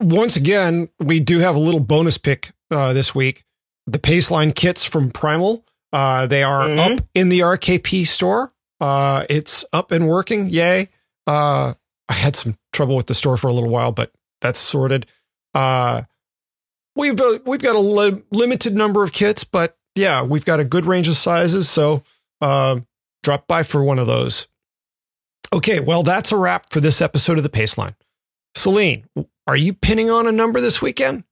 once 0.00 0.34
again, 0.36 0.88
we 0.98 1.20
do 1.20 1.38
have 1.38 1.54
a 1.54 1.58
little 1.60 1.78
bonus 1.80 2.18
pick 2.18 2.52
uh, 2.72 2.92
this 2.92 3.14
week. 3.14 3.44
The 3.86 3.98
Paceline 4.00 4.52
kits 4.54 4.84
from 4.84 5.10
Primal. 5.12 5.64
Uh, 5.92 6.26
they 6.26 6.42
are 6.42 6.66
Mhm. 6.66 6.78
up 6.98 7.06
in 7.14 7.28
the 7.28 7.40
RKP 7.40 8.04
store. 8.04 8.52
Uh, 8.80 9.24
it's 9.30 9.64
up 9.72 9.92
and 9.92 10.08
working. 10.08 10.48
Yay. 10.48 10.88
Uh, 11.26 11.74
I 12.08 12.12
had 12.14 12.34
some 12.34 12.56
trouble 12.72 12.96
with 12.96 13.06
the 13.06 13.14
store 13.14 13.36
for 13.36 13.46
a 13.46 13.52
little 13.52 13.70
while, 13.70 13.92
but 13.92 14.10
that's 14.40 14.58
sorted. 14.58 15.06
Uh, 15.54 16.02
we've 16.96 17.20
uh, 17.20 17.38
we've 17.46 17.62
got 17.62 17.76
a 17.76 17.80
li- 17.80 18.22
limited 18.32 18.74
number 18.74 19.04
of 19.04 19.12
kits, 19.12 19.44
but 19.44 19.76
yeah, 19.94 20.22
we've 20.22 20.44
got 20.44 20.58
a 20.58 20.64
good 20.64 20.84
range 20.86 21.06
of 21.06 21.16
sizes. 21.16 21.68
So 21.68 22.02
uh, 22.40 22.80
drop 23.22 23.46
by 23.46 23.62
for 23.62 23.84
one 23.84 23.98
of 24.00 24.08
those. 24.08 24.48
Okay, 25.52 25.78
well, 25.78 26.02
that's 26.02 26.32
a 26.32 26.36
wrap 26.36 26.70
for 26.70 26.80
this 26.80 27.00
episode 27.00 27.36
of 27.38 27.44
the 27.44 27.48
Paceline. 27.50 27.94
Selene, 28.56 29.04
are 29.46 29.56
you 29.56 29.72
pinning 29.72 30.10
on 30.10 30.26
a 30.26 30.32
number 30.32 30.60
this 30.60 30.82
weekend? 30.82 31.22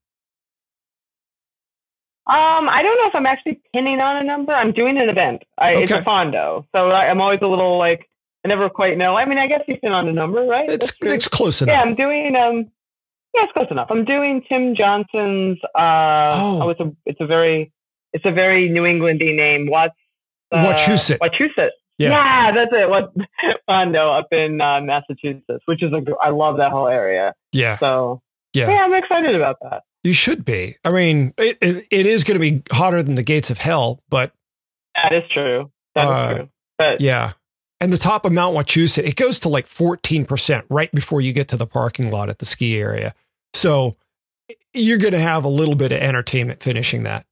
Um, 2.27 2.69
I 2.69 2.81
don't 2.81 2.97
know 2.97 3.07
if 3.07 3.13
I'm 3.15 3.25
actually 3.27 3.61
pinning 3.71 3.99
on 3.99 4.17
a 4.17 4.23
number. 4.23 4.51
I'm 4.51 4.71
doing 4.71 4.97
an 4.97 5.09
event. 5.09 5.43
I, 5.59 5.75
It's 5.75 5.91
a 5.91 6.01
fondo, 6.01 6.65
so 6.75 6.89
I, 6.89 7.09
I'm 7.09 7.21
always 7.21 7.39
a 7.43 7.47
little 7.47 7.77
like 7.77 8.09
I 8.43 8.47
never 8.47 8.67
quite 8.69 8.97
know. 8.97 9.15
I 9.15 9.25
mean, 9.25 9.37
I 9.37 9.45
guess 9.47 9.61
you 9.67 9.77
pin 9.77 9.91
on 9.91 10.07
a 10.07 10.13
number, 10.13 10.41
right? 10.43 10.67
It's 10.67 10.93
it's 11.01 11.27
close 11.27 11.61
enough. 11.61 11.73
yeah. 11.73 11.81
I'm 11.81 11.93
doing 11.93 12.35
um, 12.35 12.71
yeah, 13.35 13.43
it's 13.43 13.53
close 13.53 13.67
enough. 13.71 13.87
I'm 13.91 14.05
doing 14.05 14.43
Tim 14.47 14.75
Johnson's. 14.75 15.57
Uh, 15.75 16.31
Oh. 16.33 16.59
oh, 16.63 16.69
it's 16.69 16.79
a 16.79 16.91
it's 17.05 17.19
a 17.21 17.25
very 17.27 17.71
it's 18.13 18.25
a 18.25 18.31
very 18.31 18.69
New 18.69 18.83
Englandy 18.83 19.35
name. 19.35 19.67
What's 19.69 19.95
uh, 20.51 20.73
Wachusett. 20.73 21.19
Wachusett. 21.19 21.71
Yeah. 21.97 22.09
Yeah. 22.09 22.51
that's 22.51 22.71
it. 22.73 22.89
What 22.89 23.13
fondo 23.69 24.17
up 24.19 24.27
in 24.31 24.61
uh, 24.61 24.81
Massachusetts, 24.81 25.63
which 25.65 25.83
is 25.83 25.91
a 25.93 26.01
I 26.21 26.29
love 26.29 26.57
that 26.57 26.71
whole 26.71 26.87
area. 26.87 27.33
Yeah, 27.51 27.77
So 27.77 28.21
Yeah. 28.53 28.69
yeah, 28.69 28.83
I'm 28.85 28.93
excited 28.93 29.35
about 29.35 29.57
that. 29.61 29.83
you 30.03 30.13
should 30.13 30.43
be. 30.45 30.75
I 30.85 30.91
mean, 30.91 31.33
it, 31.37 31.57
it, 31.61 31.87
it 31.91 32.05
is 32.05 32.23
going 32.23 32.39
to 32.39 32.51
be 32.51 32.61
hotter 32.71 33.01
than 33.01 33.15
the 33.15 33.23
gates 33.23 33.49
of 33.49 33.57
hell, 33.57 34.01
but 34.09 34.31
That 34.95 35.13
is 35.13 35.23
true. 35.31 35.71
That 35.95 36.03
is 36.05 36.09
Uh, 36.11 36.35
true. 36.37 36.49
But 36.77 37.01
yeah. 37.01 37.31
And 37.81 37.91
the 37.93 37.97
top 37.97 38.23
of 38.25 38.31
Mount 38.31 38.55
Wachusett, 38.55 39.05
it 39.05 39.15
goes 39.15 39.39
to 39.41 39.49
like 39.49 39.65
14% 39.67 40.63
right 40.69 40.91
before 40.91 41.21
you 41.21 41.33
get 41.33 41.47
to 41.49 41.57
the 41.57 41.67
parking 41.67 42.09
lot 42.11 42.29
at 42.29 42.39
the 42.39 42.45
ski 42.45 42.77
area. 42.79 43.13
So 43.55 43.95
you're 44.73 44.97
going 44.97 45.13
to 45.13 45.19
have 45.19 45.43
a 45.43 45.49
little 45.49 45.75
bit 45.75 45.91
of 45.91 45.99
entertainment 45.99 46.61
finishing 46.61 47.03
that. 47.03 47.25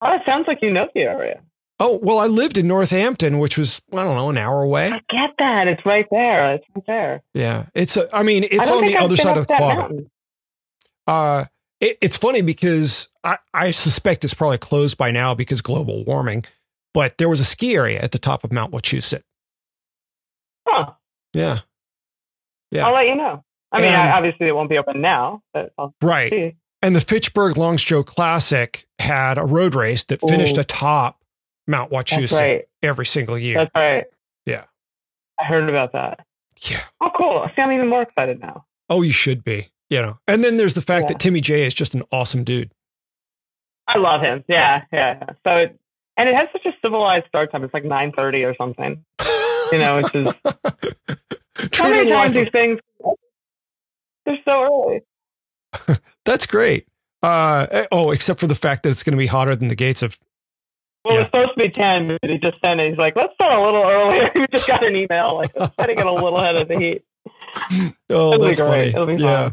Oh, 0.00 0.14
it 0.14 0.22
sounds 0.24 0.46
like 0.46 0.62
you 0.62 0.70
know 0.70 0.88
the 0.94 1.02
area. 1.02 1.40
Oh, 1.82 1.98
well, 2.02 2.18
I 2.18 2.26
lived 2.26 2.58
in 2.58 2.68
Northampton, 2.68 3.38
which 3.38 3.56
was, 3.56 3.80
I 3.92 4.04
don't 4.04 4.14
know, 4.14 4.28
an 4.28 4.36
hour 4.36 4.62
away. 4.62 4.90
I 4.92 5.00
get 5.08 5.30
that. 5.38 5.66
It's 5.66 5.84
right 5.86 6.06
there. 6.10 6.54
It's 6.54 6.64
right 6.74 6.86
there. 6.86 7.22
Yeah. 7.32 7.66
It's, 7.74 7.96
a, 7.96 8.14
I 8.14 8.22
mean, 8.22 8.44
it's 8.44 8.68
don't 8.68 8.78
on 8.78 8.84
the 8.84 8.96
I've 8.96 9.04
other 9.04 9.16
side 9.16 9.38
of 9.38 9.46
the 9.46 9.56
quad. 9.56 9.78
mountain. 9.78 10.10
Uh, 11.06 11.46
it, 11.80 11.96
it's 12.02 12.18
funny 12.18 12.42
because 12.42 13.08
I, 13.24 13.38
I 13.54 13.70
suspect 13.70 14.24
it's 14.24 14.34
probably 14.34 14.58
closed 14.58 14.98
by 14.98 15.10
now 15.10 15.34
because 15.34 15.62
global 15.62 16.04
warming, 16.04 16.44
but 16.92 17.16
there 17.16 17.30
was 17.30 17.40
a 17.40 17.44
ski 17.44 17.74
area 17.74 17.98
at 18.00 18.12
the 18.12 18.18
top 18.18 18.44
of 18.44 18.52
Mount 18.52 18.72
Wachusett. 18.72 19.22
Huh. 20.68 20.92
Yeah. 21.32 21.60
Yeah. 22.70 22.86
I'll 22.86 22.94
let 22.94 23.08
you 23.08 23.16
know. 23.16 23.42
I 23.72 23.80
mean, 23.80 23.92
And- 23.92 24.10
obviously 24.10 24.46
it 24.48 24.54
won't 24.56 24.68
be 24.70 24.78
open 24.78 25.00
now, 25.00 25.42
but 25.52 25.72
I'll 25.78 25.94
Right. 26.02 26.30
see. 26.32 26.56
And 26.82 26.96
the 26.96 27.00
Fitchburg 27.00 27.56
Longsjo 27.56 28.04
Classic 28.04 28.86
had 28.98 29.36
a 29.38 29.44
road 29.44 29.74
race 29.74 30.02
that 30.04 30.20
finished 30.20 30.56
Ooh. 30.56 30.60
atop 30.60 31.22
Mount 31.66 31.90
Wachusett 31.92 32.40
right. 32.40 32.64
every 32.82 33.06
single 33.06 33.38
year. 33.38 33.54
That's 33.58 33.70
right. 33.74 34.04
Yeah. 34.46 34.64
I 35.38 35.44
heard 35.44 35.68
about 35.68 35.92
that. 35.92 36.24
yeah. 36.62 36.80
Oh, 37.00 37.10
cool. 37.16 37.48
See, 37.54 37.62
I'm 37.62 37.70
even 37.72 37.88
more 37.88 38.02
excited 38.02 38.40
now. 38.40 38.64
Oh, 38.88 39.02
you 39.02 39.12
should 39.12 39.44
be. 39.44 39.68
You 39.88 40.02
know. 40.02 40.18
And 40.28 40.42
then 40.44 40.56
there's 40.56 40.74
the 40.74 40.82
fact 40.82 41.04
Yeah. 41.04 41.08
that 41.14 41.20
Timmy 41.20 41.40
J 41.40 41.66
is 41.66 41.74
just 41.74 41.94
an 41.94 42.02
awesome 42.12 42.44
dude. 42.44 42.70
I 43.86 43.98
love 43.98 44.20
him. 44.22 44.44
Yeah, 44.48 44.82
yeah. 44.92 45.24
So, 45.46 45.56
it, 45.56 45.80
and 46.16 46.28
it 46.28 46.34
has 46.34 46.48
such 46.52 46.64
a 46.66 46.72
civilized 46.82 47.26
start 47.26 47.50
time. 47.50 47.64
It's 47.64 47.74
like 47.74 47.84
9:30 47.84 48.44
or 48.44 48.54
something. 48.56 49.04
You 49.72 49.78
know, 49.78 49.96
which 50.02 50.14
is 50.14 50.32
how 51.74 51.90
many 51.90 52.10
times 52.10 52.34
these 52.34 52.50
things 52.50 52.78
they're 54.26 54.38
so 54.44 54.62
early. 54.62 55.98
That's 56.24 56.46
great. 56.46 56.86
Uh, 57.22 57.84
oh, 57.92 58.10
except 58.12 58.40
for 58.40 58.46
the 58.46 58.54
fact 58.54 58.82
that 58.82 58.90
it's 58.90 59.02
going 59.02 59.12
to 59.12 59.18
be 59.18 59.26
hotter 59.26 59.54
than 59.54 59.68
the 59.68 59.74
gates 59.76 60.02
of. 60.02 60.18
Well, 61.04 61.14
Yeah. 61.14 61.20
it's 61.22 61.28
supposed 61.28 61.52
to 61.52 61.58
be 61.58 61.68
10, 61.70 62.18
but 62.20 62.30
he 62.30 62.38
just 62.38 62.60
sent 62.60 62.80
it. 62.80 62.90
He's 62.90 62.98
like, 62.98 63.16
let's 63.16 63.32
start 63.34 63.52
a 63.58 63.62
little 63.62 63.82
earlier. 63.82 64.30
we 64.34 64.46
just 64.52 64.66
got 64.68 64.84
an 64.84 64.96
email. 64.96 65.36
Like, 65.36 65.50
let's 65.58 65.74
try 65.74 65.86
to 65.86 65.94
get 65.94 66.06
a 66.06 66.12
little 66.12 66.36
ahead 66.36 66.56
of 66.56 66.68
the 66.68 66.78
heat. 66.78 67.04
Oh, 68.10 68.32
It'll 68.32 68.38
be 68.38 68.46
that's 68.46 68.60
great. 68.60 68.70
funny. 68.70 68.86
It'll 68.88 69.06
be 69.06 69.22
yeah. 69.22 69.50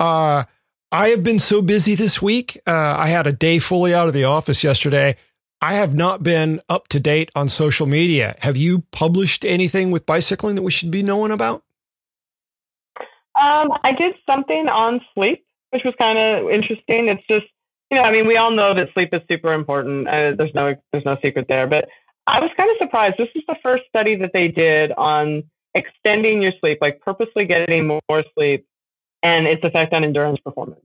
Uh, 0.00 0.44
I 0.92 1.08
have 1.08 1.22
been 1.22 1.38
so 1.38 1.62
busy 1.62 1.94
this 1.94 2.20
week. 2.20 2.58
Uh, 2.66 2.72
I 2.98 3.06
had 3.08 3.26
a 3.26 3.32
day 3.32 3.58
fully 3.58 3.94
out 3.94 4.08
of 4.08 4.14
the 4.14 4.24
office 4.24 4.62
yesterday. 4.64 5.16
I 5.62 5.74
have 5.74 5.94
not 5.94 6.22
been 6.22 6.60
up 6.68 6.88
to 6.88 7.00
date 7.00 7.30
on 7.34 7.48
social 7.48 7.86
media. 7.86 8.36
Have 8.40 8.56
you 8.56 8.80
published 8.92 9.44
anything 9.44 9.90
with 9.90 10.04
bicycling 10.06 10.54
that 10.56 10.62
we 10.62 10.70
should 10.70 10.90
be 10.90 11.02
knowing 11.02 11.30
about? 11.32 11.62
Um, 13.40 13.72
I 13.84 13.92
did 13.92 14.14
something 14.26 14.68
on 14.68 15.00
sleep, 15.14 15.44
which 15.70 15.84
was 15.84 15.94
kind 15.98 16.18
of 16.18 16.50
interesting. 16.50 17.08
It's 17.08 17.26
just, 17.28 17.46
you 17.90 17.96
know, 17.98 18.02
I 18.02 18.12
mean, 18.12 18.26
we 18.26 18.36
all 18.36 18.50
know 18.50 18.74
that 18.74 18.88
sleep 18.94 19.10
is 19.12 19.22
super 19.30 19.52
important. 19.52 20.08
Uh, 20.08 20.32
there's 20.36 20.54
no, 20.54 20.74
there's 20.92 21.04
no 21.04 21.16
secret 21.22 21.46
there. 21.48 21.66
But 21.66 21.88
I 22.26 22.40
was 22.40 22.50
kind 22.56 22.70
of 22.70 22.76
surprised. 22.78 23.16
This 23.18 23.28
is 23.34 23.42
the 23.46 23.56
first 23.62 23.84
study 23.88 24.16
that 24.16 24.32
they 24.32 24.48
did 24.48 24.92
on 24.92 25.44
extending 25.74 26.42
your 26.42 26.52
sleep, 26.60 26.78
like 26.80 27.00
purposely 27.00 27.44
getting 27.44 27.86
more 27.86 28.24
sleep, 28.34 28.66
and 29.22 29.46
its 29.46 29.64
effect 29.64 29.94
on 29.94 30.04
endurance 30.04 30.40
performance. 30.40 30.82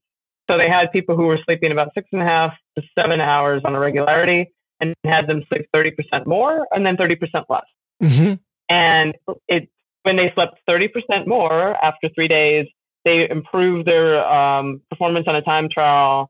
So 0.49 0.57
they 0.57 0.69
had 0.69 0.91
people 0.91 1.15
who 1.15 1.25
were 1.25 1.39
sleeping 1.45 1.71
about 1.71 1.93
six 1.93 2.07
and 2.11 2.21
a 2.21 2.25
half 2.25 2.53
to 2.77 2.83
seven 2.97 3.21
hours 3.21 3.61
on 3.65 3.75
a 3.75 3.79
regularity, 3.79 4.51
and 4.79 4.93
had 5.05 5.27
them 5.27 5.43
sleep 5.49 5.67
thirty 5.73 5.91
percent 5.91 6.27
more, 6.27 6.67
and 6.71 6.85
then 6.85 6.97
thirty 6.97 7.15
percent 7.15 7.45
less 7.49 7.63
Mm-hmm. 8.01 8.33
and 8.67 9.15
it 9.47 9.69
when 10.03 10.15
they 10.15 10.31
slept 10.33 10.59
30% 10.69 11.27
more 11.27 11.75
after 11.83 12.09
three 12.09 12.27
days 12.27 12.67
they 13.05 13.29
improved 13.29 13.85
their 13.85 14.25
um, 14.25 14.81
performance 14.89 15.27
on 15.27 15.35
a 15.35 15.41
time 15.41 15.67
trial 15.69 16.29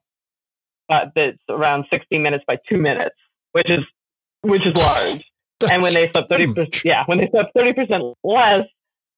uh, 0.89 1.05
that's 1.15 1.37
around 1.49 1.85
60 1.91 2.17
minutes 2.17 2.43
by 2.47 2.57
two 2.69 2.77
minutes 2.77 3.15
which 3.51 3.69
is 3.69 3.79
which 4.41 4.65
is 4.65 4.75
large. 4.75 5.23
And 5.71 5.81
when 5.81 5.93
they 5.93 6.11
slept 6.11 6.29
30% 6.29 6.83
yeah 6.83 7.03
when 7.05 7.19
they 7.19 7.29
slept 7.29 7.55
30% 7.55 8.15
less 8.23 8.65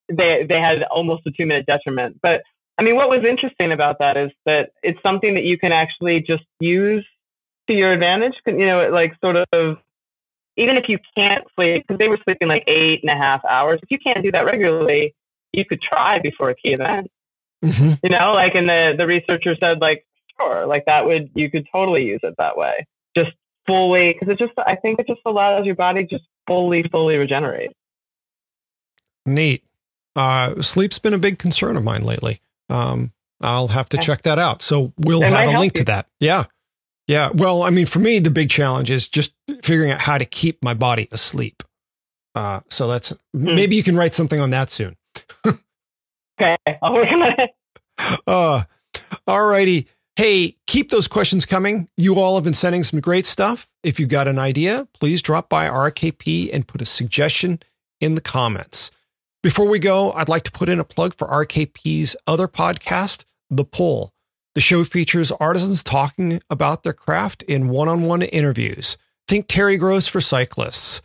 they 0.10 0.46
they 0.48 0.60
had 0.60 0.84
almost 0.84 1.26
a 1.26 1.32
two 1.32 1.46
minute 1.46 1.66
detriment. 1.66 2.20
But 2.22 2.44
i 2.78 2.84
mean 2.84 2.96
what 2.96 3.10
was 3.10 3.24
interesting 3.24 3.72
about 3.72 4.00
that 4.00 4.18
is 4.18 4.32
that 4.46 4.72
it's 4.84 5.02
something 5.02 5.36
that 5.36 5.44
you 5.44 5.58
can 5.58 5.72
actually 5.72 6.22
just 6.22 6.44
use 6.60 7.06
to 7.68 7.74
your 7.74 7.92
advantage 7.92 8.36
you 8.46 8.68
know 8.68 8.90
like 8.90 9.14
sort 9.24 9.38
of 9.38 9.78
even 10.58 10.78
if 10.78 10.88
you 10.88 11.00
can't 11.16 11.46
sleep, 11.56 11.86
because 11.86 12.00
they 12.00 12.08
were 12.08 12.20
sleeping 12.24 12.48
like 12.48 12.64
eight 12.68 13.02
and 13.04 13.10
a 13.10 13.16
half 13.16 13.44
hours, 13.46 13.80
if 13.84 13.92
you 13.92 14.00
can't 14.00 14.24
do 14.24 14.32
that 14.32 14.46
regularly, 14.46 15.14
you 15.54 15.66
could 15.66 15.82
try 15.82 16.20
before 16.20 16.50
a 16.50 16.56
key 16.56 16.74
event. 16.74 17.12
hmm 17.64 17.94
You 18.04 18.10
know, 18.10 18.34
like, 18.34 18.56
and 18.56 18.70
the, 18.70 18.96
the 18.98 19.08
researcher 19.08 19.56
said, 19.60 19.82
like, 19.82 20.06
sure, 20.40 20.66
like 20.66 20.86
that 20.86 21.06
would, 21.06 21.30
you 21.34 21.50
could 21.50 21.68
totally 21.72 22.06
use 22.06 22.22
it 22.24 22.36
that 22.38 22.58
way. 22.58 22.86
Just 23.16 23.32
fully, 23.68 24.14
because 24.14 24.30
it 24.30 24.40
just, 24.40 24.54
I 24.58 24.76
think 24.76 25.00
it 25.00 25.08
just 25.08 25.22
allows 25.26 25.66
your 25.66 25.76
body 25.76 26.06
just 26.06 26.26
fully, 26.48 26.84
fully 26.84 27.18
regenerate. 27.18 27.72
Neat. 29.26 29.64
Uh, 30.16 30.62
sleep's 30.62 31.00
been 31.00 31.14
a 31.14 31.18
big 31.18 31.40
concern 31.40 31.76
of 31.76 31.84
mine 31.84 32.04
lately. 32.04 32.40
Um, 32.70 33.12
I'll 33.42 33.68
have 33.70 33.90
to 33.90 33.98
check 33.98 34.22
that 34.22 34.40
out. 34.40 34.62
So 34.62 34.94
we'll 34.98 35.22
It 35.22 35.34
have 35.34 35.56
a 35.56 35.60
link 35.60 35.74
to 35.74 35.84
that. 35.86 36.08
Yeah. 36.20 36.46
Yeah. 37.08 37.30
Well, 37.34 37.62
I 37.64 37.70
mean, 37.70 37.86
for 37.86 38.00
me, 38.00 38.20
the 38.20 38.32
big 38.32 38.50
challenge 38.50 38.90
is 38.90 39.08
just 39.08 39.34
figuring 39.62 39.92
out 39.92 40.00
how 40.00 40.18
to 40.18 40.26
keep 40.26 40.64
my 40.64 40.74
body 40.74 41.08
asleep. 41.12 41.62
Uh, 42.34 42.62
so 42.70 42.88
that's 42.88 43.10
Hmm. 43.34 43.56
maybe 43.56 43.76
you 43.76 43.84
can 43.84 43.96
write 43.96 44.14
something 44.14 44.40
on 44.40 44.50
that 44.50 44.70
soon. 44.72 44.96
Okay, 45.46 46.56
I'll 46.82 46.94
work 46.94 47.10
on 47.12 47.22
it. 47.40 47.52
Uh, 48.28 48.64
all 49.26 49.46
righty. 49.46 49.88
Hey, 50.18 50.58
keep 50.68 50.90
those 50.90 51.08
questions 51.08 51.46
coming. 51.46 51.88
You 51.96 52.20
all 52.20 52.36
have 52.36 52.44
been 52.44 52.54
sending 52.54 52.84
some 52.84 53.00
great 53.00 53.26
stuff. 53.26 53.68
If 53.84 54.00
you've 54.00 54.10
got 54.10 54.28
an 54.28 54.38
idea, 54.40 54.88
please 55.00 55.22
drop 55.22 55.48
by 55.50 55.68
RKP 55.68 56.50
and 56.54 56.68
put 56.68 56.82
a 56.82 56.86
suggestion 56.86 57.60
in 58.02 58.16
the 58.16 58.22
comments. 58.22 58.92
Before 59.44 59.68
we 59.70 59.80
go, 59.80 60.12
I'd 60.14 60.28
like 60.30 60.44
to 60.44 60.52
put 60.52 60.68
in 60.70 60.80
a 60.80 60.84
plug 60.84 61.16
for 61.18 61.28
RKP's 61.28 62.16
other 62.28 62.48
podcast, 62.48 63.26
The 63.50 63.64
Pull. 63.64 64.12
The 64.56 64.62
show 64.62 64.86
features 64.86 65.34
artisans 65.34 65.84
talking 65.84 66.42
about 66.50 66.84
their 66.84 66.94
craft 66.94 67.44
in 67.44 67.68
one 67.68 67.90
on 67.90 68.04
one 68.04 68.22
interviews. 68.22 68.98
Think 69.28 69.48
Terry 69.48 69.76
Gross 69.78 70.08
for 70.08 70.22
cyclists. 70.22 71.02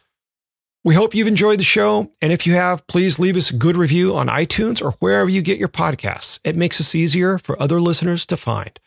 We 0.84 0.94
hope 0.94 1.14
you've 1.16 1.26
enjoyed 1.26 1.58
the 1.58 1.64
show. 1.64 2.12
And 2.22 2.32
if 2.32 2.46
you 2.46 2.54
have, 2.54 2.86
please 2.86 3.18
leave 3.18 3.36
us 3.36 3.50
a 3.50 3.56
good 3.56 3.76
review 3.76 4.14
on 4.14 4.28
iTunes 4.28 4.80
or 4.80 4.92
wherever 4.92 5.28
you 5.28 5.42
get 5.42 5.58
your 5.58 5.68
podcasts. 5.68 6.38
It 6.44 6.56
makes 6.56 6.80
us 6.80 6.94
easier 6.94 7.38
for 7.38 7.60
other 7.60 7.80
listeners 7.80 8.24
to 8.26 8.36
find. 8.36 8.78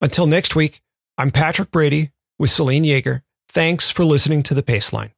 Until 0.00 0.26
next 0.26 0.56
week, 0.56 0.82
I'm 1.16 1.30
Patrick 1.30 1.70
Brady 1.70 2.10
with 2.36 2.50
Selene 2.50 2.84
Yeager. 2.84 3.22
Thanks 3.48 3.90
for 3.90 4.04
listening 4.04 4.42
to 4.44 4.54
The 4.54 4.62
Paceline. 4.62 5.12